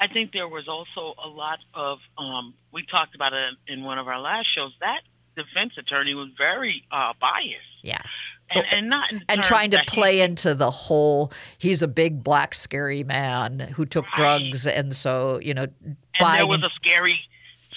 I 0.00 0.08
think 0.08 0.32
there 0.32 0.48
was 0.48 0.68
also 0.68 1.14
a 1.22 1.28
lot 1.28 1.58
of. 1.72 1.98
Um, 2.18 2.54
we 2.72 2.84
talked 2.84 3.14
about 3.14 3.32
it 3.32 3.54
in 3.68 3.84
one 3.84 3.98
of 3.98 4.08
our 4.08 4.20
last 4.20 4.52
shows. 4.54 4.72
That 4.80 5.00
defense 5.36 5.72
attorney 5.78 6.14
was 6.14 6.28
very 6.36 6.84
uh, 6.90 7.12
biased. 7.20 7.60
Yeah. 7.82 8.02
And, 8.50 8.64
and 8.70 8.88
not 8.90 9.10
and 9.28 9.42
trying 9.42 9.70
to 9.70 9.82
play 9.86 10.16
he, 10.16 10.20
into 10.20 10.54
the 10.54 10.70
whole 10.70 11.32
he's 11.56 11.80
a 11.80 11.88
big 11.88 12.22
black 12.22 12.52
scary 12.52 13.02
man 13.02 13.58
who 13.58 13.86
took 13.86 14.04
right. 14.04 14.16
drugs 14.16 14.66
and 14.66 14.94
so 14.94 15.40
you 15.40 15.54
know 15.54 15.66
and 15.82 15.96
there 16.20 16.46
was 16.46 16.62
a 16.62 16.68
scary 16.76 17.18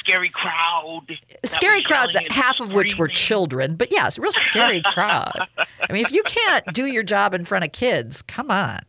scary 0.08 0.30
crowd. 0.30 1.20
Scary 1.44 1.82
crowd, 1.82 2.10
that 2.14 2.32
half 2.32 2.60
of 2.60 2.74
which 2.74 2.98
were 2.98 3.08
children. 3.08 3.76
But 3.76 3.92
yes, 3.92 4.18
real 4.18 4.32
scary 4.32 4.82
crowd. 4.82 5.48
I 5.58 5.94
mean, 5.94 6.06
if 6.06 6.12
you 6.12 6.24
can't 6.24 6.66
do 6.74 6.86
your 6.86 7.04
job 7.04 7.34
in 7.34 7.46
front 7.46 7.66
of 7.66 7.72
kids, 7.72 8.22
come 8.22 8.50
on. 8.50 8.80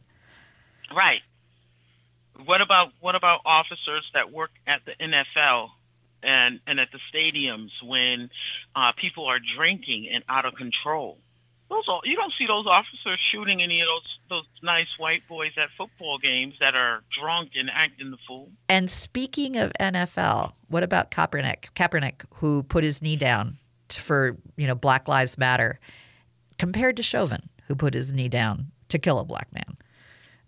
Right. 0.94 1.20
What 2.44 2.61
about 2.61 2.92
what 3.00 3.14
about 3.14 3.40
officers 3.44 4.09
that 4.14 4.33
work 4.33 4.50
at 4.66 4.83
the 4.87 4.92
NFL 4.92 5.70
and 6.22 6.61
and 6.66 6.81
at 6.81 6.88
the 6.92 6.98
stadiums 7.12 7.70
when 7.85 8.31
uh, 8.74 8.92
people 8.92 9.26
are 9.26 9.38
drinking 9.57 10.09
and 10.12 10.22
out 10.28 10.46
of 10.46 10.54
control? 10.54 11.18
Those 11.70 11.85
all, 11.88 12.00
you 12.04 12.16
don't 12.16 12.33
see 12.38 12.46
those 12.46 12.66
officers 12.66 13.18
shooting 13.20 13.62
any 13.62 13.81
of 13.81 13.87
those 13.87 14.18
those 14.31 14.44
nice 14.62 14.88
white 14.98 15.26
boys 15.28 15.52
at 15.57 15.68
football 15.76 16.18
games 16.18 16.54
that 16.61 16.74
are 16.74 17.02
drunk 17.18 17.50
and 17.54 17.70
acting 17.72 18.11
the 18.11 18.16
fool. 18.26 18.48
And 18.68 18.90
speaking 18.90 19.57
of 19.57 19.72
NFL, 19.78 20.52
what 20.68 20.83
about 20.83 21.11
Kaepernick? 21.11 21.70
Kaepernick, 21.74 22.24
who 22.35 22.62
put 22.62 22.85
his 22.85 23.02
knee 23.02 23.16
down 23.16 23.59
for 23.90 24.37
you 24.57 24.66
know 24.66 24.74
Black 24.74 25.09
Lives 25.09 25.37
Matter, 25.37 25.78
compared 26.59 26.96
to 26.96 27.02
Chauvin, 27.02 27.48
who 27.66 27.74
put 27.74 27.94
his 27.94 28.12
knee 28.12 28.28
down 28.28 28.72
to 28.88 28.98
kill 28.98 29.18
a 29.18 29.24
black 29.24 29.52
man. 29.52 29.76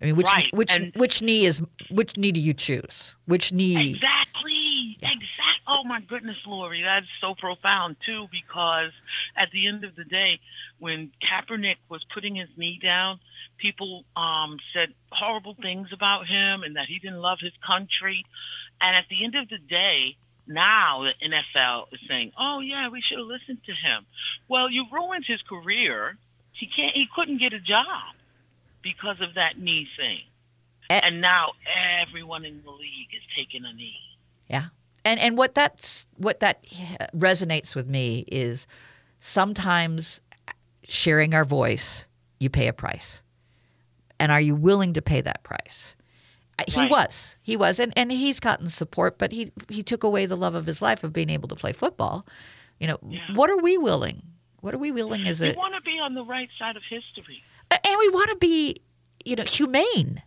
I 0.00 0.06
mean, 0.06 0.16
which 0.16 0.26
right. 0.26 0.48
which 0.54 0.78
and 0.78 0.92
which 0.96 1.20
knee 1.20 1.44
is 1.44 1.62
which 1.90 2.16
knee 2.16 2.33
do 2.33 2.40
you 2.40 2.54
choose? 2.54 3.14
Which 3.26 3.52
knee? 3.52 3.90
Exactly. 3.90 4.96
Yeah. 5.00 5.11
Exactly. 5.12 5.49
Oh 5.66 5.85
my 5.85 6.01
goodness, 6.01 6.37
Laurie, 6.46 6.83
that's 6.83 7.07
so 7.20 7.35
profound 7.35 7.96
too. 8.05 8.27
Because 8.31 8.92
at 9.37 9.51
the 9.51 9.68
end 9.68 9.85
of 9.85 9.94
the 9.96 10.05
day, 10.05 10.40
when 10.79 11.12
Kaepernick 11.23 11.77
was 11.88 12.05
putting 12.12 12.35
his 12.35 12.49
knee 12.57 12.79
down, 12.83 13.20
people 13.59 14.05
um, 14.16 14.59
said 14.73 14.94
horrible 15.12 15.55
things 15.61 15.88
about 15.92 16.27
him 16.27 16.62
and 16.62 16.77
that 16.77 16.87
he 16.87 16.99
didn't 16.99 17.20
love 17.20 17.38
his 17.40 17.53
country. 17.64 18.25
And 18.81 18.96
at 18.96 19.05
the 19.11 19.25
end 19.25 19.35
of 19.35 19.49
the 19.49 19.59
day, 19.59 20.16
now 20.46 21.05
the 21.05 21.29
NFL 21.29 21.92
is 21.92 22.01
saying, 22.09 22.33
"Oh 22.38 22.61
yeah, 22.61 22.88
we 22.88 23.01
should 23.01 23.18
have 23.18 23.27
listened 23.27 23.62
to 23.66 23.73
him." 23.73 24.07
Well, 24.49 24.70
you 24.70 24.87
ruined 24.90 25.25
his 25.27 25.42
career. 25.42 26.16
He 26.53 26.66
can't. 26.66 26.94
He 26.94 27.07
couldn't 27.14 27.38
get 27.38 27.53
a 27.53 27.61
job 27.61 28.14
because 28.83 29.20
of 29.20 29.35
that 29.35 29.59
knee 29.59 29.87
thing. 29.96 30.20
And 30.90 31.20
now 31.20 31.53
everyone 32.03 32.44
in 32.44 32.62
the 32.64 32.70
league 32.70 33.14
is 33.14 33.23
taking 33.37 33.64
a 33.64 33.73
knee. 33.73 34.01
Yeah. 34.49 34.66
And 35.04 35.18
and 35.18 35.36
what 35.38 35.54
that's 35.54 36.06
what 36.16 36.40
that 36.40 36.64
resonates 37.14 37.74
with 37.74 37.88
me 37.88 38.24
is 38.28 38.66
sometimes 39.18 40.20
sharing 40.84 41.34
our 41.34 41.44
voice, 41.44 42.06
you 42.38 42.50
pay 42.50 42.68
a 42.68 42.72
price. 42.72 43.22
And 44.18 44.30
are 44.30 44.40
you 44.40 44.54
willing 44.54 44.92
to 44.94 45.02
pay 45.02 45.20
that 45.22 45.42
price? 45.42 45.96
Right. 46.58 46.68
He 46.68 46.86
was. 46.86 47.36
He 47.40 47.56
was. 47.56 47.78
And, 47.78 47.92
and 47.96 48.12
he's 48.12 48.38
gotten 48.38 48.68
support, 48.68 49.16
but 49.16 49.32
he, 49.32 49.50
he 49.70 49.82
took 49.82 50.04
away 50.04 50.26
the 50.26 50.36
love 50.36 50.54
of 50.54 50.66
his 50.66 50.82
life 50.82 51.02
of 51.02 51.12
being 51.12 51.30
able 51.30 51.48
to 51.48 51.54
play 51.54 51.72
football. 51.72 52.26
You 52.78 52.88
know, 52.88 52.98
yeah. 53.08 53.20
what 53.32 53.48
are 53.48 53.56
we 53.56 53.78
willing? 53.78 54.22
What 54.60 54.74
are 54.74 54.78
we 54.78 54.92
willing 54.92 55.26
as 55.26 55.40
a. 55.40 55.50
We 55.50 55.56
want 55.56 55.74
to 55.74 55.80
be 55.80 55.98
on 55.98 56.12
the 56.12 56.24
right 56.24 56.50
side 56.58 56.76
of 56.76 56.82
history. 56.88 57.42
And 57.70 57.98
we 57.98 58.08
want 58.10 58.28
to 58.30 58.36
be, 58.36 58.76
you 59.24 59.36
know, 59.36 59.44
humane. 59.44 60.22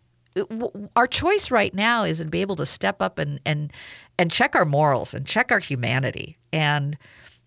Our 0.96 1.08
choice 1.08 1.52
right 1.52 1.74
now 1.74 2.04
is 2.04 2.20
to 2.20 2.26
be 2.26 2.42
able 2.42 2.56
to 2.56 2.66
step 2.66 3.02
up 3.02 3.20
and, 3.20 3.40
and, 3.46 3.72
and 4.18 4.32
check 4.32 4.56
our 4.56 4.66
morals 4.66 5.14
and 5.14 5.28
check 5.28 5.52
our 5.52 5.60
humanity. 5.60 6.38
And 6.52 6.98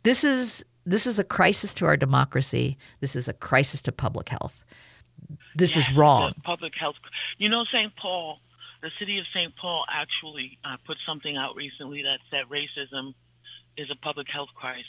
this 0.03 0.22
is 0.22 0.64
this 0.87 1.07
is 1.07 1.18
a 1.18 1.25
crisis 1.25 1.75
to 1.75 1.85
our 1.85 1.96
democracy. 1.96 2.79
This 3.01 3.16
is 3.16 3.27
a 3.27 3.33
crisis 3.33 3.83
to 3.83 3.92
public 3.92 4.29
health. 4.29 4.64
This 5.57 5.75
yes, 5.75 5.88
is 5.88 5.96
wrong. 5.96 6.33
Public 6.44 6.75
health. 6.79 6.94
You 7.38 7.48
know, 7.48 7.65
St. 7.65 7.94
Paul, 7.96 8.38
the 8.83 8.90
city 8.98 9.19
of 9.19 9.25
St. 9.35 9.54
Paul 9.56 9.85
actually 9.92 10.58
uh, 10.65 10.77
put 10.87 10.96
something 11.04 11.37
out 11.37 11.56
recently 11.56 12.02
that 12.02 12.21
said 12.31 12.44
racism 12.48 13.15
is 13.77 13.90
a 13.90 13.96
public 13.96 14.29
health 14.33 14.50
crisis. 14.54 14.87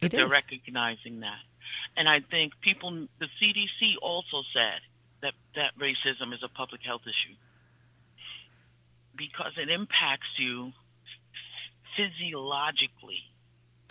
It 0.00 0.12
They're 0.12 0.24
is. 0.24 0.32
recognizing 0.32 1.20
that. 1.20 1.40
And 1.96 2.08
I 2.08 2.20
think 2.20 2.54
people, 2.62 3.08
the 3.18 3.28
CDC 3.42 3.96
also 4.00 4.42
said 4.54 4.80
that, 5.22 5.34
that 5.54 5.72
racism 5.78 6.32
is 6.32 6.42
a 6.42 6.48
public 6.48 6.82
health 6.82 7.02
issue 7.02 7.34
because 9.16 9.52
it 9.56 9.68
impacts 9.68 10.38
you 10.38 10.72
physiologically 11.96 13.24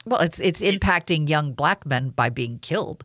well, 0.07 0.21
it's 0.21 0.39
it's 0.39 0.61
impacting 0.61 1.28
young 1.28 1.51
black 1.51 1.86
men 1.86 2.09
by 2.09 2.30
being 2.30 2.59
killed. 2.59 3.03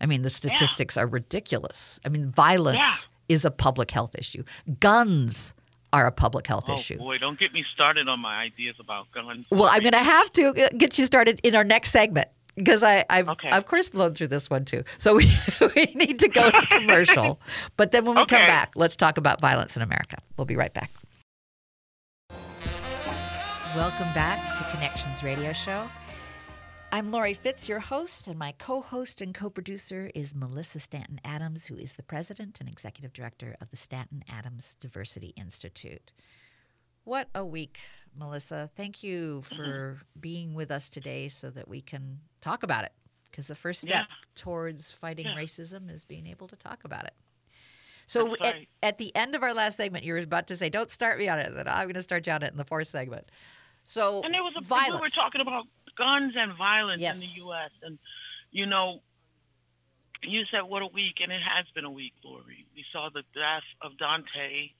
I 0.00 0.06
mean, 0.06 0.22
the 0.22 0.30
statistics 0.30 0.96
yeah. 0.96 1.02
are 1.02 1.06
ridiculous. 1.06 2.00
I 2.04 2.08
mean, 2.08 2.30
violence 2.30 2.78
yeah. 2.78 3.34
is 3.34 3.44
a 3.44 3.50
public 3.50 3.90
health 3.92 4.16
issue. 4.18 4.42
Guns 4.80 5.54
are 5.92 6.06
a 6.06 6.12
public 6.12 6.46
health 6.46 6.64
oh, 6.68 6.74
issue. 6.74 6.96
Boy, 6.98 7.18
don't 7.18 7.38
get 7.38 7.52
me 7.52 7.64
started 7.72 8.08
on 8.08 8.18
my 8.20 8.36
ideas 8.36 8.76
about 8.80 9.10
guns. 9.12 9.46
Well, 9.50 9.68
I'm 9.70 9.82
going 9.82 9.92
to 9.92 9.98
have 9.98 10.32
to 10.32 10.70
get 10.76 10.98
you 10.98 11.06
started 11.06 11.40
in 11.42 11.54
our 11.54 11.64
next 11.64 11.90
segment. 11.90 12.28
Because 12.56 12.82
I, 12.82 13.04
I've 13.08 13.28
Okay. 13.28 13.50
of 13.50 13.66
course 13.66 13.88
blown 13.88 14.14
through 14.14 14.28
this 14.28 14.50
one 14.50 14.64
too. 14.64 14.82
So 14.98 15.16
we, 15.16 15.30
we 15.74 15.84
need 15.94 16.18
to 16.20 16.28
go 16.28 16.50
to 16.50 16.66
commercial. 16.66 17.40
but 17.76 17.92
then 17.92 18.04
when 18.04 18.16
we 18.16 18.24
come 18.26 18.46
back, 18.46 18.72
let's 18.76 18.96
talk 18.96 19.18
about 19.18 19.40
violence 19.40 19.76
in 19.76 19.82
America. 19.82 20.18
We'll 20.36 20.44
be 20.46 20.56
right 20.56 20.72
back. 20.72 20.90
Welcome 23.76 24.12
back 24.14 24.58
to 24.58 24.64
Connections 24.74 25.22
Radio 25.22 25.52
Show. 25.52 25.86
I'm 26.92 27.12
Laurie 27.12 27.34
Fitz, 27.34 27.68
your 27.68 27.78
host, 27.78 28.26
and 28.26 28.36
my 28.36 28.52
co 28.58 28.80
host 28.80 29.20
and 29.20 29.32
co 29.32 29.48
producer 29.48 30.10
is 30.12 30.34
Malissa 30.34 30.80
Stanton 30.80 31.20
Adams, 31.24 31.66
who 31.66 31.76
is 31.76 31.94
the 31.94 32.02
president 32.02 32.58
and 32.58 32.68
executive 32.68 33.12
director 33.12 33.54
of 33.60 33.70
the 33.70 33.76
Stanton 33.76 34.24
Adams 34.28 34.76
Diversity 34.80 35.32
Institute. 35.36 36.12
What 37.10 37.28
a 37.34 37.44
week, 37.44 37.80
Malissa. 38.16 38.70
Thank 38.76 39.02
you 39.02 39.42
for 39.42 39.98
being 40.20 40.54
with 40.54 40.70
us 40.70 40.88
today 40.88 41.26
so 41.26 41.50
that 41.50 41.66
we 41.66 41.80
can 41.80 42.20
talk 42.40 42.62
about 42.62 42.84
it. 42.84 42.92
Because 43.28 43.48
the 43.48 43.56
first 43.56 43.80
step 43.80 44.06
Yeah. 44.08 44.14
towards 44.36 44.92
fighting 44.92 45.26
Yeah. 45.26 45.34
racism 45.34 45.90
is 45.90 46.04
being 46.04 46.28
able 46.28 46.46
to 46.46 46.54
talk 46.54 46.84
about 46.84 47.06
it. 47.06 47.14
So 48.06 48.36
at, 48.36 48.58
at 48.80 48.98
the 48.98 49.10
end 49.16 49.34
of 49.34 49.42
our 49.42 49.52
last 49.52 49.76
segment, 49.76 50.04
you 50.04 50.12
were 50.12 50.20
about 50.20 50.46
to 50.46 50.56
say, 50.56 50.70
"Don't 50.70 50.88
start 50.88 51.18
me 51.18 51.28
on 51.28 51.40
it." 51.40 51.52
Said, 51.52 51.66
"I'm 51.66 51.86
going 51.88 51.94
to 51.94 52.02
start 52.02 52.28
you 52.28 52.32
on 52.32 52.44
it 52.44 52.52
in 52.52 52.56
the 52.58 52.64
fourth 52.64 52.86
segment." 52.86 53.28
So 53.82 54.22
And 54.22 54.32
there 54.32 54.44
was 54.44 54.54
a 54.56 54.60
violence. 54.60 54.94
we 54.94 55.00
were 55.00 55.08
talking 55.08 55.40
about 55.40 55.66
guns 55.96 56.34
and 56.36 56.54
violence 56.56 57.00
Yes. 57.00 57.16
in 57.16 57.22
the 57.22 57.34
U.S. 57.42 57.72
and 57.82 57.98
you 58.52 58.66
know, 58.66 59.02
you 60.22 60.44
said 60.46 60.60
what 60.60 60.82
a 60.82 60.86
week, 60.86 61.20
and 61.20 61.32
it 61.32 61.42
has 61.42 61.66
been 61.74 61.84
a 61.84 61.90
week, 61.90 62.14
Laurie. 62.22 62.66
We 62.76 62.84
saw 62.92 63.08
the 63.10 63.24
death 63.34 63.64
of 63.80 63.94
Daunte 63.94 64.74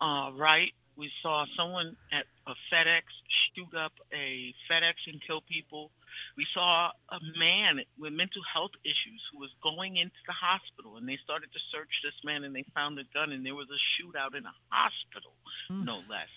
uh, 0.00 0.32
Wright. 0.32 0.74
We 1.00 1.08
saw 1.24 1.46
someone 1.56 1.96
at 2.12 2.26
a 2.46 2.52
FedEx 2.68 3.08
shoot 3.56 3.72
up 3.74 3.92
a 4.12 4.52
FedEx 4.68 5.08
and 5.08 5.16
kill 5.26 5.40
people. 5.40 5.90
We 6.36 6.44
saw 6.52 6.90
a 7.08 7.18
man 7.40 7.80
with 7.98 8.12
mental 8.12 8.42
health 8.44 8.72
issues 8.84 9.20
who 9.32 9.40
was 9.40 9.48
going 9.62 9.96
into 9.96 10.20
the 10.28 10.36
hospital, 10.36 10.98
and 11.00 11.08
they 11.08 11.16
started 11.24 11.48
to 11.56 11.60
search 11.72 11.88
this 12.04 12.14
man, 12.22 12.44
and 12.44 12.54
they 12.54 12.64
found 12.74 12.98
a 13.00 13.04
gun, 13.16 13.32
and 13.32 13.44
there 13.46 13.54
was 13.56 13.68
a 13.72 13.80
shootout 13.96 14.36
in 14.36 14.44
a 14.44 14.52
hospital, 14.68 15.32
Mm. 15.72 15.84
no 15.88 15.96
less. 16.08 16.28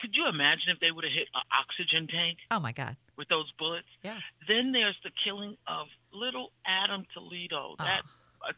Could 0.00 0.14
you 0.14 0.28
imagine 0.28 0.68
if 0.68 0.80
they 0.80 0.90
would 0.90 1.04
have 1.04 1.12
hit 1.14 1.28
an 1.34 1.40
oxygen 1.50 2.08
tank 2.08 2.38
oh 2.50 2.60
my 2.60 2.72
God, 2.72 2.94
with 3.16 3.28
those 3.28 3.50
bullets? 3.58 3.88
yeah. 4.02 4.20
Then 4.46 4.72
there's 4.72 4.98
the 5.02 5.10
killing 5.24 5.56
of 5.66 5.88
little 6.12 6.52
Adam 6.66 7.06
Toledo. 7.14 7.74
That 7.78 8.02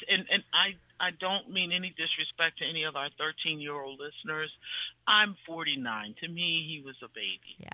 and 0.09 0.27
and 0.29 0.43
I 0.53 0.75
I 1.01 1.11
don't 1.19 1.51
mean 1.51 1.73
any 1.73 1.95
disrespect 1.97 2.59
to 2.59 2.67
any 2.67 2.85
of 2.85 2.95
our 2.95 3.09
13 3.19 3.61
year 3.61 3.75
old 3.75 3.99
listeners. 3.99 4.51
I'm 5.07 5.35
49. 5.47 6.15
To 6.21 6.29
me, 6.29 6.67
he 6.69 6.83
was 6.85 6.97
a 7.03 7.09
baby. 7.09 7.57
Yeah. 7.59 7.69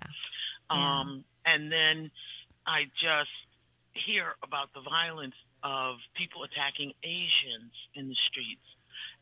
Yeah. 0.71 0.99
Um, 0.99 1.23
and 1.45 1.71
then 1.71 2.11
I 2.65 2.85
just 3.01 3.29
hear 3.93 4.35
about 4.43 4.69
the 4.73 4.81
violence 4.81 5.35
of 5.63 5.97
people 6.15 6.43
attacking 6.43 6.93
Asians 7.03 7.73
in 7.95 8.09
the 8.09 8.15
streets. 8.29 8.65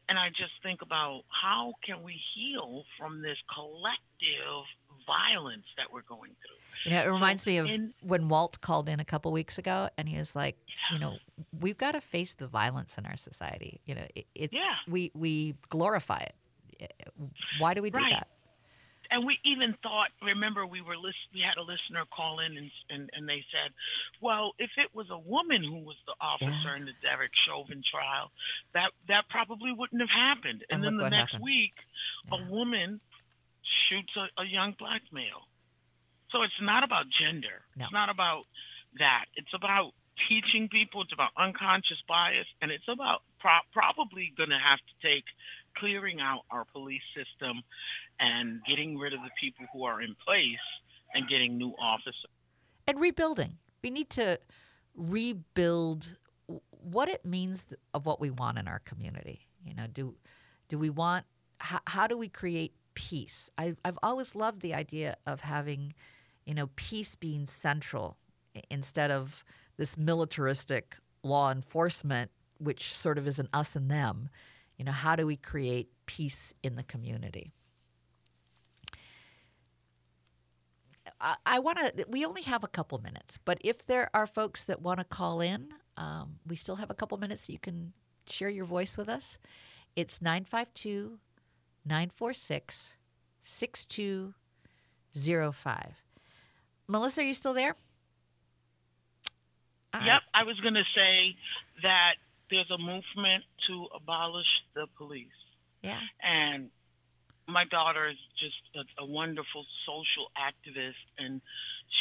And 0.07 0.19
I 0.19 0.29
just 0.29 0.53
think 0.61 0.81
about 0.81 1.23
how 1.29 1.73
can 1.83 2.03
we 2.03 2.21
heal 2.35 2.83
from 2.97 3.21
this 3.21 3.37
collective 3.53 4.65
violence 5.05 5.65
that 5.77 5.91
we're 5.91 6.01
going 6.03 6.31
through. 6.31 6.55
You 6.85 6.91
know, 6.91 7.03
it 7.03 7.07
reminds 7.11 7.45
me 7.45 7.57
of 7.57 7.67
in- 7.69 7.93
when 8.01 8.27
Walt 8.29 8.61
called 8.61 8.89
in 8.89 8.99
a 8.99 9.05
couple 9.05 9.31
weeks 9.31 9.57
ago, 9.57 9.89
and 9.97 10.07
he 10.09 10.17
was 10.17 10.35
like, 10.35 10.57
"You 10.91 10.99
know, 10.99 11.17
we've 11.59 11.77
got 11.77 11.93
to 11.93 12.01
face 12.01 12.33
the 12.35 12.47
violence 12.47 12.97
in 12.97 13.05
our 13.05 13.15
society. 13.15 13.79
You 13.85 13.95
know, 13.95 14.07
it, 14.15 14.27
it 14.35 14.53
Yeah. 14.53 14.75
we 14.87 15.11
we 15.13 15.55
glorify 15.69 16.19
it. 16.19 16.35
Eh, 16.79 16.87
why 17.59 17.73
do 17.73 17.81
we 17.81 17.89
do 17.89 17.97
Right. 17.99 18.11
that? 18.13 18.27
and 19.11 19.23
we 19.23 19.39
even 19.43 19.71
thought 19.83 20.09
remember 20.23 20.65
we 20.65 20.81
were 20.81 20.97
list, 20.97 21.19
we 21.31 21.39
had 21.39 21.57
a 21.57 21.61
listener 21.61 22.03
call 22.11 22.39
in 22.39 22.57
and, 22.57 22.71
and 22.89 23.07
and 23.13 23.29
they 23.29 23.45
said 23.51 23.71
well 24.19 24.53
if 24.57 24.71
it 24.77 24.93
was 24.95 25.11
a 25.11 25.17
woman 25.19 25.63
who 25.63 25.77
was 25.77 25.95
the 26.07 26.15
officer 26.19 26.69
Yeah. 26.69 26.75
in 26.77 26.85
the 26.85 26.93
Derek 27.03 27.29
Chauvin 27.35 27.83
trial 27.89 28.31
that 28.73 28.89
that 29.07 29.29
probably 29.29 29.71
wouldn't 29.71 30.01
have 30.01 30.09
happened 30.09 30.65
And 30.71 30.83
and, 30.83 30.83
then 30.83 30.95
the 30.95 31.09
next 31.11 31.33
happened. 31.33 31.43
week 31.43 31.75
Yeah. 32.31 32.39
a 32.39 32.49
woman 32.49 32.99
shoots 33.89 34.13
a, 34.15 34.41
a 34.41 34.45
young 34.45 34.75
black 34.77 35.01
male 35.11 35.47
so 36.31 36.41
it's 36.43 36.59
not 36.61 36.83
about 36.83 37.05
gender 37.09 37.61
No. 37.75 37.85
it's 37.85 37.93
not 37.93 38.09
about 38.09 38.43
that 38.99 39.25
it's 39.35 39.53
about 39.53 39.91
teaching 40.29 40.69
people 40.69 41.01
it's 41.01 41.13
about 41.13 41.31
unconscious 41.37 42.01
bias 42.07 42.47
and 42.61 42.71
it's 42.71 42.87
about 42.87 43.21
pro- 43.39 43.65
probably 43.73 44.31
going 44.37 44.49
to 44.49 44.59
have 44.59 44.79
to 44.79 45.07
take 45.07 45.25
clearing 45.77 46.21
out 46.21 46.41
our 46.51 46.63
police 46.71 47.01
system 47.15 47.61
and 48.19 48.61
getting 48.67 48.97
rid 48.97 49.13
of 49.13 49.19
the 49.21 49.29
people 49.39 49.65
who 49.73 49.83
are 49.83 50.01
in 50.01 50.15
place 50.25 50.57
and 51.13 51.27
getting 51.27 51.57
new 51.57 51.73
officers. 51.81 52.15
And 52.87 52.99
rebuilding. 52.99 53.57
We 53.83 53.89
need 53.89 54.09
to 54.11 54.39
rebuild 54.95 56.17
what 56.69 57.09
it 57.09 57.25
means 57.25 57.73
of 57.93 58.05
what 58.05 58.19
we 58.19 58.29
want 58.29 58.57
in 58.57 58.67
our 58.67 58.79
community. 58.79 59.41
You 59.65 59.73
know, 59.73 59.87
do 59.91 60.15
do 60.69 60.77
we 60.77 60.89
want? 60.89 61.25
How, 61.59 61.79
how 61.87 62.07
do 62.07 62.17
we 62.17 62.29
create 62.29 62.73
peace? 62.95 63.49
I, 63.57 63.75
I've 63.85 63.99
always 64.01 64.35
loved 64.35 64.61
the 64.61 64.73
idea 64.73 65.17
of 65.25 65.41
having, 65.41 65.93
you 66.45 66.53
know, 66.53 66.69
peace 66.75 67.15
being 67.15 67.45
central 67.45 68.17
instead 68.69 69.11
of 69.11 69.43
this 69.77 69.97
militaristic 69.97 70.97
law 71.23 71.51
enforcement, 71.51 72.31
which 72.57 72.93
sort 72.93 73.17
of 73.17 73.27
is 73.27 73.39
an 73.39 73.49
us 73.53 73.75
and 73.75 73.89
them. 73.91 74.29
You 74.77 74.85
know, 74.85 74.91
how 74.91 75.15
do 75.15 75.25
we 75.25 75.35
create 75.35 75.89
peace 76.05 76.53
in 76.63 76.75
the 76.75 76.83
community? 76.83 77.51
I, 81.19 81.35
I 81.45 81.59
want 81.59 81.77
to. 81.79 82.05
We 82.09 82.25
only 82.25 82.41
have 82.43 82.63
a 82.63 82.67
couple 82.67 82.97
minutes, 82.99 83.37
but 83.43 83.57
if 83.61 83.85
there 83.85 84.09
are 84.13 84.27
folks 84.27 84.65
that 84.65 84.81
want 84.81 84.99
to 84.99 85.05
call 85.05 85.41
in, 85.41 85.69
um, 85.97 86.39
we 86.45 86.55
still 86.55 86.75
have 86.77 86.89
a 86.89 86.93
couple 86.93 87.17
minutes. 87.17 87.49
You 87.49 87.59
can 87.59 87.93
share 88.27 88.49
your 88.49 88.65
voice 88.65 88.97
with 88.97 89.09
us. 89.09 89.37
It's 89.95 90.21
952 90.21 91.19
946 91.85 92.97
6205. 93.43 96.03
Malissa, 96.87 97.21
are 97.21 97.23
you 97.23 97.33
still 97.33 97.53
there? 97.53 97.75
All 99.93 100.01
right. 100.01 100.07
Yep, 100.07 100.21
I 100.33 100.43
was 100.43 100.59
going 100.59 100.73
to 100.73 100.83
say 100.95 101.35
that 101.83 102.15
there's 102.49 102.69
a 102.71 102.77
movement 102.77 103.43
to 103.67 103.87
abolish 103.95 104.47
the 104.75 104.87
police. 104.97 105.27
Yeah. 105.81 105.99
And 106.21 106.69
my 107.47 107.65
daughter 107.65 108.09
is 108.09 108.17
just 108.39 108.55
a, 108.75 109.03
a 109.03 109.05
wonderful 109.05 109.65
social 109.85 110.31
activist, 110.37 110.93
and 111.17 111.41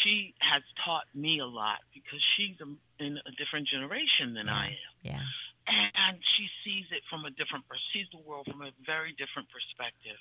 she 0.02 0.34
has 0.38 0.62
taught 0.84 1.04
me 1.14 1.40
a 1.40 1.46
lot 1.46 1.78
because 1.92 2.20
she's 2.36 2.56
a, 2.60 3.04
in 3.04 3.18
a 3.18 3.30
different 3.38 3.68
generation 3.68 4.34
than 4.34 4.48
I 4.48 4.68
am. 4.68 4.74
Yeah. 5.02 5.20
And 5.66 6.18
she 6.36 6.48
sees 6.64 6.86
it 6.90 7.02
from 7.08 7.24
a 7.24 7.30
different 7.30 7.64
sees 7.92 8.06
the 8.12 8.18
world 8.18 8.46
from 8.50 8.62
a 8.62 8.70
very 8.84 9.14
different 9.18 9.48
perspective. 9.48 10.18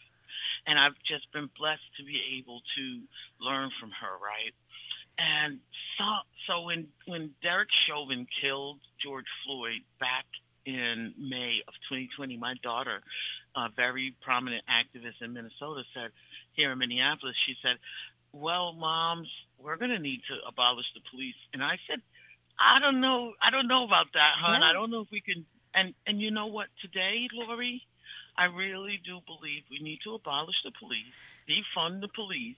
And 0.68 0.80
i've 0.80 0.98
just 1.06 1.32
been 1.34 1.50
blessed 1.58 1.86
to 1.98 2.04
be 2.04 2.22
able 2.40 2.62
to 2.78 2.84
learn 3.40 3.70
from 3.80 3.92
her 3.92 4.16
right? 4.22 4.56
And 5.18 5.60
so 5.98 6.06
so 6.48 6.62
when 6.64 6.88
when 7.06 7.32
derek 7.42 7.70
chauvin 7.86 8.28
killed 8.42 8.80
george 9.02 9.30
floyd 9.46 9.82
back 10.00 10.26
in 10.66 11.14
may 11.20 11.62
of 11.68 11.74
2020 11.90 12.38
my 12.38 12.56
daughter 12.64 13.02
a 13.56 13.70
very 13.76 14.16
prominent 14.22 14.64
activist 14.66 15.22
in 15.22 15.34
minnesota 15.34 15.84
said 15.94 16.10
here 16.54 16.72
in 16.72 16.80
minneapolis 16.80 17.36
she 17.46 17.56
said 17.62 17.78
well 18.32 18.74
moms 18.74 19.28
we're 19.60 19.78
going 19.78 19.92
to 19.92 20.00
need 20.00 20.22
to 20.28 20.36
abolish 20.48 20.86
the 20.94 21.02
police. 21.12 21.38
And 21.54 21.64
i 21.64 21.78
said 21.88 22.02
I 22.60 22.80
don't 22.80 23.02
know. 23.02 23.34
I 23.42 23.50
don't 23.50 23.68
know 23.68 23.84
about 23.84 24.08
that, 24.14 24.34
hon. 24.40 24.62
Yeah. 24.62 24.68
I 24.68 24.74
don't 24.74 24.92
know 24.92 25.02
if 25.02 25.12
we 25.12 25.22
can. 25.22 25.46
And 25.74 25.94
and 26.06 26.22
you 26.22 26.32
know 26.32 26.48
what? 26.48 26.68
Today, 26.82 27.28
Laurie, 27.34 27.84
I 28.38 28.46
really 28.46 29.00
do 29.04 29.20
believe 29.26 29.64
we 29.70 29.80
need 29.80 30.00
to 30.04 30.14
abolish 30.14 30.56
the 30.64 30.72
police, 30.80 31.14
defund 31.50 32.02
the 32.02 32.08
police, 32.08 32.58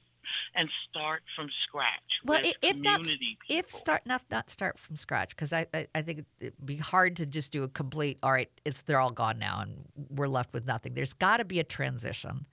and 0.55 0.69
start 0.89 1.21
from 1.35 1.49
scratch 1.67 2.19
Well, 2.23 2.41
if 2.61 2.77
not, 2.77 3.01
if 3.49 3.71
start 3.71 4.05
not 4.05 4.23
not 4.31 4.49
start 4.49 4.79
from 4.79 4.95
scratch 4.95 5.29
because 5.29 5.53
I, 5.53 5.67
I 5.73 5.87
I 5.95 6.01
think 6.01 6.25
it'd 6.39 6.65
be 6.65 6.77
hard 6.77 7.15
to 7.17 7.25
just 7.25 7.51
do 7.51 7.63
a 7.63 7.67
complete. 7.67 8.17
All 8.23 8.31
right, 8.31 8.49
it's 8.65 8.81
they're 8.81 8.99
all 8.99 9.11
gone 9.11 9.39
now 9.39 9.61
and 9.61 9.85
we're 10.09 10.27
left 10.27 10.53
with 10.53 10.65
nothing. 10.65 10.93
There's 10.93 11.13
got 11.13 11.37
to 11.37 11.45
be 11.45 11.59
a 11.59 11.63
transition, 11.63 12.47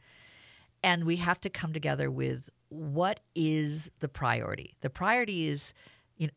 and 0.83 1.05
we 1.05 1.17
have 1.17 1.41
to 1.43 1.51
come 1.51 1.73
together 1.73 2.11
with 2.11 2.51
what 2.69 3.21
is 3.35 3.91
the 4.01 4.09
priority. 4.09 4.77
The 4.81 4.91
priority 4.91 5.49
is, 5.49 5.75
you 6.17 6.29
know, 6.29 6.33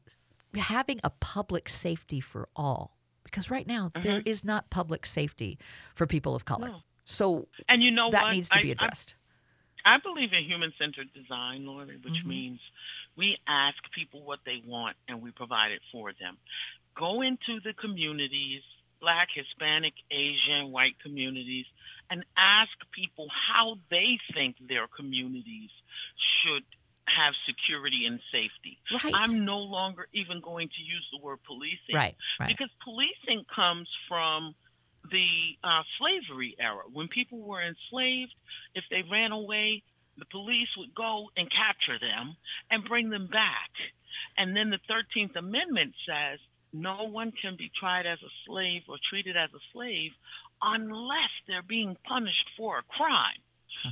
having 0.58 1.00
a 1.04 1.10
public 1.10 1.70
safety 1.70 2.20
for 2.20 2.48
all 2.56 2.98
because 3.24 3.50
right 3.50 3.68
now 3.68 3.90
there 4.02 4.22
is 4.26 4.44
not 4.44 4.70
public 4.70 5.06
safety 5.06 5.58
for 5.94 6.06
people 6.08 6.36
of 6.36 6.46
color. 6.46 6.68
No. 6.70 6.82
So 7.06 7.48
and 7.68 7.82
you 7.84 7.92
know 7.92 8.10
that 8.12 8.24
what? 8.24 8.34
needs 8.34 8.50
to 8.50 8.60
I- 8.60 8.62
be 8.62 8.72
addressed. 8.72 9.16
I 9.88 10.00
believe 10.00 10.34
in 10.34 10.44
human 10.46 10.74
centered 10.80 11.14
design, 11.14 11.66
Laurie, 11.68 11.98
which 11.98 12.24
Mhm. 12.24 12.26
means 12.26 12.60
we 13.16 13.38
ask 13.46 13.78
people 13.92 14.22
what 14.24 14.40
they 14.44 14.58
want 14.66 14.98
and 15.08 15.22
we 15.22 15.30
provide 15.30 15.72
it 15.72 15.84
for 15.92 16.12
them. 16.14 16.38
Go 16.96 17.22
into 17.22 17.60
the 17.60 17.74
communities, 17.74 18.64
black, 19.00 19.30
Hispanic, 19.32 19.94
Asian, 20.10 20.72
white 20.72 20.98
communities, 21.00 21.68
and 22.10 22.26
ask 22.36 22.72
people 22.92 23.30
how 23.30 23.78
they 23.90 24.18
think 24.34 24.56
their 24.60 24.88
communities 24.88 25.70
should 26.18 26.64
have 27.08 27.34
security 27.46 28.06
and 28.06 28.20
safety. 28.32 28.80
Right. 29.04 29.14
I'm 29.16 29.46
no 29.46 29.60
longer 29.60 30.08
even 30.14 30.42
going 30.42 30.70
to 30.70 30.82
use 30.82 31.08
the 31.12 31.24
word 31.24 31.40
policing. 31.46 31.94
Right, 31.94 32.16
right. 32.40 32.50
Because 32.50 32.70
policing 32.84 33.46
comes 33.54 33.88
from 34.08 34.56
the 35.12 35.58
uh, 35.64 35.84
slavery 36.00 36.56
era. 36.60 36.82
When 36.92 37.08
people 37.08 37.40
were 37.40 37.62
enslaved, 37.62 38.34
if 38.74 38.84
they 38.90 39.04
ran 39.10 39.32
away, 39.32 39.84
the 40.18 40.26
police 40.26 40.70
would 40.78 40.96
go 40.96 41.30
and 41.38 41.52
capture 41.52 42.00
them 42.00 42.36
and 42.72 42.84
bring 42.86 43.10
them 43.10 43.28
back. 43.28 43.70
And 44.38 44.56
then 44.56 44.70
the 44.70 44.80
13th 44.90 45.36
Amendment 45.36 45.94
says 46.08 46.40
no 46.74 47.04
one 47.04 47.32
can 47.32 47.56
be 47.56 47.72
tried 47.80 48.06
as 48.06 48.20
a 48.22 48.32
slave 48.46 48.84
or 48.90 48.98
treated 49.10 49.38
as 49.38 49.50
a 49.54 49.64
slave 49.74 50.12
unless 50.62 51.30
they're 51.48 51.62
being 51.62 51.98
punished 52.08 52.50
for 52.58 52.80
a 52.80 52.84
crime. 52.84 53.42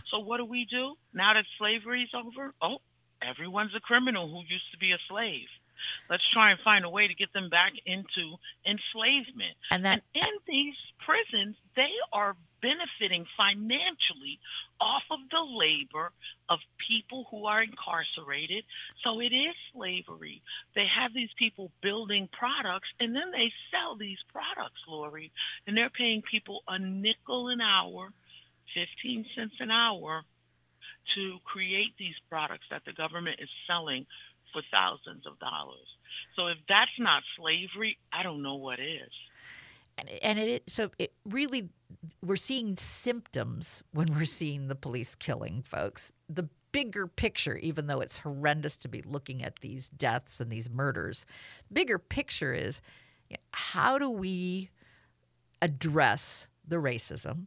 So 0.09 0.19
what 0.19 0.37
do 0.37 0.45
we 0.45 0.65
do 0.65 0.95
now 1.13 1.33
that 1.33 1.45
slavery 1.57 2.03
is 2.03 2.09
over? 2.13 2.53
Oh, 2.61 2.79
everyone's 3.27 3.75
a 3.75 3.79
criminal 3.79 4.27
who 4.27 4.39
used 4.47 4.71
to 4.71 4.77
be 4.77 4.91
a 4.91 4.99
slave. 5.07 5.47
Let's 6.09 6.27
try 6.31 6.51
and 6.51 6.59
find 6.61 6.85
a 6.85 6.89
way 6.89 7.07
to 7.07 7.13
get 7.13 7.33
them 7.33 7.49
back 7.49 7.73
into 7.85 8.37
enslavement. 8.65 9.57
And 9.71 9.83
that 9.85 10.03
and 10.15 10.23
in 10.25 10.33
these 10.47 10.75
prisons, 11.05 11.55
they 11.75 11.91
are 12.11 12.35
benefiting 12.61 13.25
financially 13.35 14.39
off 14.79 15.03
of 15.11 15.19
the 15.29 15.41
labor 15.41 16.11
of 16.49 16.59
people 16.87 17.27
who 17.29 17.45
are 17.45 17.61
incarcerated. 17.61 18.63
So 19.03 19.19
it 19.19 19.33
is 19.33 19.53
slavery. 19.73 20.41
They 20.75 20.85
have 20.87 21.13
these 21.13 21.31
people 21.37 21.71
building 21.81 22.29
products 22.31 22.87
and 22.99 23.15
then 23.15 23.31
they 23.31 23.51
sell 23.71 23.95
these 23.97 24.19
products, 24.31 24.79
Laurie, 24.87 25.31
and 25.67 25.75
they're 25.75 25.89
paying 25.89 26.21
people 26.21 26.63
a 26.67 26.79
nickel 26.79 27.49
an 27.49 27.59
hour, 27.59 28.13
15 28.73 29.25
cents 29.35 29.55
an 29.59 29.71
hour 29.71 30.23
to 31.15 31.37
create 31.45 31.93
these 31.99 32.15
products 32.29 32.65
that 32.71 32.83
the 32.85 32.93
government 32.93 33.37
is 33.41 33.49
selling 33.67 34.05
for 34.51 34.61
thousands 34.71 35.25
of 35.27 35.39
dollars. 35.39 35.87
So 36.35 36.47
if 36.47 36.57
that's 36.69 36.91
not 36.99 37.23
slavery, 37.37 37.97
I 38.11 38.23
don't 38.23 38.41
know 38.43 38.55
what 38.55 38.79
is. 38.79 39.11
and, 39.97 40.09
and 40.21 40.39
it 40.39 40.69
so 40.69 40.91
it 40.97 41.13
really 41.25 41.69
we're 42.23 42.35
seeing 42.35 42.77
symptoms 42.77 43.83
when 43.91 44.07
we're 44.13 44.25
seeing 44.25 44.67
the 44.67 44.75
police 44.75 45.15
killing 45.15 45.63
folks 45.65 46.11
the 46.29 46.49
bigger 46.71 47.05
picture 47.07 47.57
even 47.57 47.87
though 47.87 47.99
it's 47.99 48.19
horrendous 48.19 48.77
to 48.77 48.87
be 48.87 49.01
looking 49.03 49.43
at 49.43 49.59
these 49.59 49.89
deaths 49.89 50.39
and 50.39 50.51
these 50.51 50.69
murders 50.69 51.25
the 51.69 51.75
bigger 51.75 51.99
picture 51.99 52.53
is 52.53 52.81
how 53.51 53.97
do 53.99 54.09
we 54.09 54.69
address 55.61 56.47
the 56.67 56.77
racism 56.77 57.45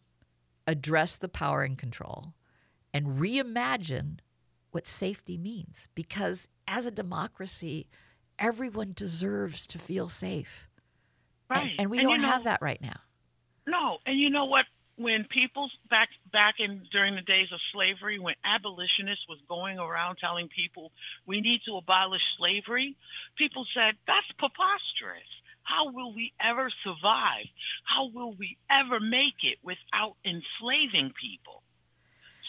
address 0.66 1.16
the 1.16 1.28
power 1.28 1.62
and 1.62 1.78
control 1.78 2.34
and 2.96 3.18
reimagine 3.20 4.18
what 4.70 4.86
safety 4.86 5.36
means 5.36 5.88
because 5.94 6.48
as 6.66 6.86
a 6.86 6.90
democracy 6.90 7.88
everyone 8.38 8.92
deserves 8.94 9.66
to 9.66 9.78
feel 9.78 10.08
safe 10.08 10.68
and- 11.48 11.58
Right. 11.62 11.74
And, 11.78 11.90
we 11.90 11.98
And 11.98 12.06
don't 12.08 12.16
you 12.16 12.22
know- 12.22 12.30
have 12.32 12.44
that 12.44 12.60
right 12.60 12.80
now. 12.80 13.00
No, 13.66 13.98
and 14.04 14.18
you 14.18 14.30
know 14.30 14.46
what? 14.46 14.66
When 14.96 15.24
people 15.24 15.70
back 15.90 16.08
back 16.32 16.58
in 16.58 16.84
during 16.90 17.14
the 17.16 17.20
days 17.22 17.52
of 17.52 17.60
slavery, 17.72 18.18
when 18.18 18.34
abolitionists 18.44 19.26
was 19.28 19.38
going 19.48 19.78
around 19.78 20.16
telling 20.16 20.48
people 20.48 20.90
we 21.26 21.40
need 21.40 21.60
to 21.66 21.76
abolish 21.76 22.22
slavery, 22.38 22.96
people 23.36 23.66
said 23.74 23.94
that's 24.06 24.30
preposterous. 24.38 25.28
How 25.62 25.90
will 25.90 26.12
we 26.14 26.32
ever 26.40 26.70
survive? 26.82 27.46
How 27.84 28.06
will 28.06 28.32
we 28.32 28.56
ever 28.70 28.98
make 29.00 29.44
it 29.44 29.58
without 29.62 30.16
enslaving 30.24 31.12
people? 31.12 31.62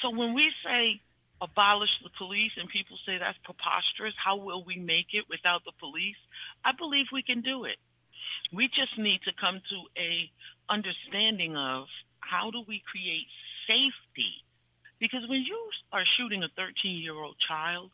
So 0.02 0.10
when 0.10 0.34
we 0.34 0.52
say 0.64 1.02
abolish 1.41 1.91
the 2.04 2.10
police 2.18 2.52
and 2.58 2.68
people 2.70 2.98
say 3.06 3.18
that's 3.18 3.38
preposterous, 3.43 4.14
how 4.24 4.38
will 4.38 4.64
we 4.64 4.78
make 4.78 5.08
it 5.14 5.26
without 5.30 5.64
the 5.66 5.72
police? 5.80 6.18
I 6.64 6.72
believe 6.72 7.08
we 7.12 7.22
can 7.22 7.41
do 7.41 7.66
it. 7.66 7.78
We 8.54 8.68
just 8.68 8.98
need 8.98 9.22
to 9.24 9.32
come 9.39 9.62
to 9.70 10.02
a 10.02 10.32
understanding 10.70 11.56
of 11.56 11.88
how 12.20 12.52
do 12.52 12.64
we 12.68 12.82
create 12.91 13.28
safety? 13.68 14.43
Because 15.00 15.28
when 15.28 15.41
you 15.41 15.58
are 15.91 16.04
shooting 16.18 16.43
a 16.43 16.50
13 16.56 17.02
year 17.02 17.14
old 17.14 17.36
child, 17.39 17.91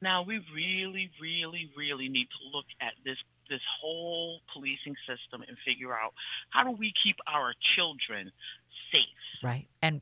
now 0.00 0.22
we 0.22 0.40
really, 0.54 1.10
really, 1.20 1.70
really 1.76 2.08
need 2.08 2.28
to 2.30 2.56
look 2.56 2.66
at 2.80 2.92
this 3.04 3.18
this 3.48 3.60
whole 3.80 4.40
policing 4.52 4.96
system 5.06 5.44
and 5.46 5.56
figure 5.64 5.92
out 5.92 6.12
how 6.50 6.64
do 6.64 6.72
we 6.72 6.92
keep 7.00 7.16
our 7.32 7.54
children 7.76 8.32
safe? 8.90 9.04
Right. 9.42 9.68
And 9.82 10.00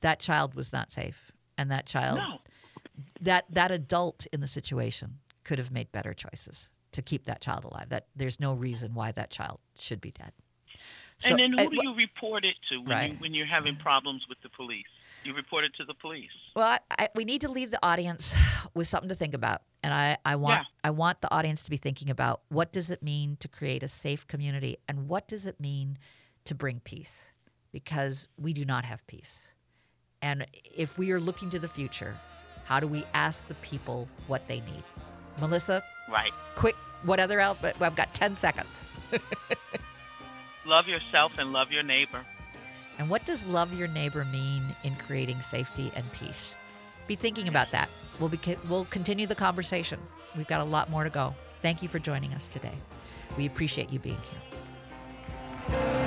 that 0.00 0.20
child 0.20 0.54
was 0.54 0.72
not 0.72 0.90
safe. 0.90 1.32
And 1.58 1.70
that 1.70 1.86
child, 1.86 2.18
No. 2.18 2.38
that 3.20 3.44
that 3.50 3.70
adult 3.70 4.26
in 4.32 4.40
the 4.40 4.46
situation 4.48 5.18
could 5.44 5.58
have 5.58 5.70
made 5.70 5.92
better 5.92 6.14
choices 6.14 6.70
to 6.92 7.02
keep 7.02 7.24
that 7.24 7.40
child 7.40 7.64
alive. 7.64 7.88
That 7.90 8.06
there's 8.16 8.40
no 8.40 8.52
reason 8.54 8.94
why 8.94 9.12
that 9.12 9.30
child 9.30 9.60
should 9.78 10.00
be 10.00 10.10
dead. 10.10 10.32
So, 11.18 11.28
and 11.30 11.38
then 11.38 11.58
uh, 11.58 11.64
who 11.64 11.70
do 11.70 11.76
you 11.82 11.94
report 11.94 12.44
it 12.46 12.54
to 12.70 12.78
when, 12.78 12.88
Right. 12.88 13.10
you, 13.12 13.16
when 13.18 13.34
you're 13.34 13.46
having 13.46 13.76
problems 13.76 14.24
with 14.26 14.38
the 14.42 14.48
police? 14.48 14.86
You 15.22 15.34
report 15.34 15.64
it 15.64 15.74
to 15.76 15.84
the 15.84 15.92
police. 15.92 16.30
Well, 16.56 16.66
I, 16.66 16.78
I, 16.98 17.08
we 17.14 17.26
need 17.26 17.42
to 17.42 17.50
leave 17.50 17.70
the 17.70 17.78
audience 17.82 18.34
with 18.74 18.86
something 18.88 19.10
to 19.10 19.14
think 19.14 19.34
about, 19.34 19.60
and 19.82 19.92
I, 19.92 20.16
I 20.24 20.36
want 20.36 20.60
Yeah. 20.60 20.64
I 20.88 20.90
want 20.90 21.20
the 21.20 21.30
audience 21.30 21.64
to 21.64 21.70
be 21.70 21.76
thinking 21.76 22.08
about 22.08 22.40
what 22.48 22.72
does 22.72 22.88
it 22.90 23.02
mean 23.02 23.36
to 23.40 23.48
create 23.48 23.82
a 23.82 23.88
safe 23.88 24.26
community, 24.26 24.78
and 24.88 25.08
what 25.08 25.28
does 25.28 25.44
it 25.44 25.60
mean 25.60 25.98
to 26.46 26.54
bring 26.54 26.80
peace, 26.80 27.34
because 27.70 28.28
we 28.38 28.54
do 28.54 28.64
not 28.64 28.86
have 28.86 29.06
peace, 29.06 29.52
and 30.22 30.46
if 30.76 30.98
we 30.98 31.10
are 31.12 31.20
looking 31.20 31.50
to 31.50 31.58
the 31.58 31.68
future, 31.68 32.16
how 32.64 32.80
do 32.80 32.86
we 32.86 33.04
ask 33.14 33.46
the 33.48 33.54
people 33.56 34.08
what 34.26 34.46
they 34.48 34.60
need? 34.60 34.84
Malissa, 35.40 35.82
Right. 36.10 36.32
quick, 36.56 36.76
what 37.04 37.18
other? 37.20 37.38
But 37.60 37.80
I've 37.80 37.96
got 37.96 38.12
ten 38.14 38.36
seconds. 38.36 38.84
Love 40.66 40.86
yourself 40.88 41.32
and 41.38 41.52
love 41.52 41.72
your 41.72 41.82
neighbor. 41.82 42.24
And 42.98 43.08
what 43.08 43.24
does 43.24 43.44
love 43.46 43.72
your 43.72 43.88
neighbor 43.88 44.24
mean 44.26 44.62
in 44.84 44.94
creating 44.96 45.40
safety 45.40 45.90
and 45.96 46.10
peace? 46.12 46.54
Be 47.08 47.14
thinking 47.16 47.48
about 47.48 47.70
that. 47.70 47.88
We'll 48.18 48.28
be 48.28 48.38
we'll 48.68 48.84
continue 48.84 49.26
the 49.26 49.34
conversation. 49.34 49.98
We've 50.36 50.46
got 50.46 50.60
a 50.60 50.64
lot 50.64 50.90
more 50.90 51.02
to 51.04 51.10
go. 51.10 51.34
Thank 51.62 51.82
you 51.82 51.88
for 51.88 51.98
joining 51.98 52.34
us 52.34 52.46
today. 52.46 52.74
We 53.38 53.46
appreciate 53.46 53.90
you 53.90 53.98
being 53.98 54.20
here. 55.68 56.06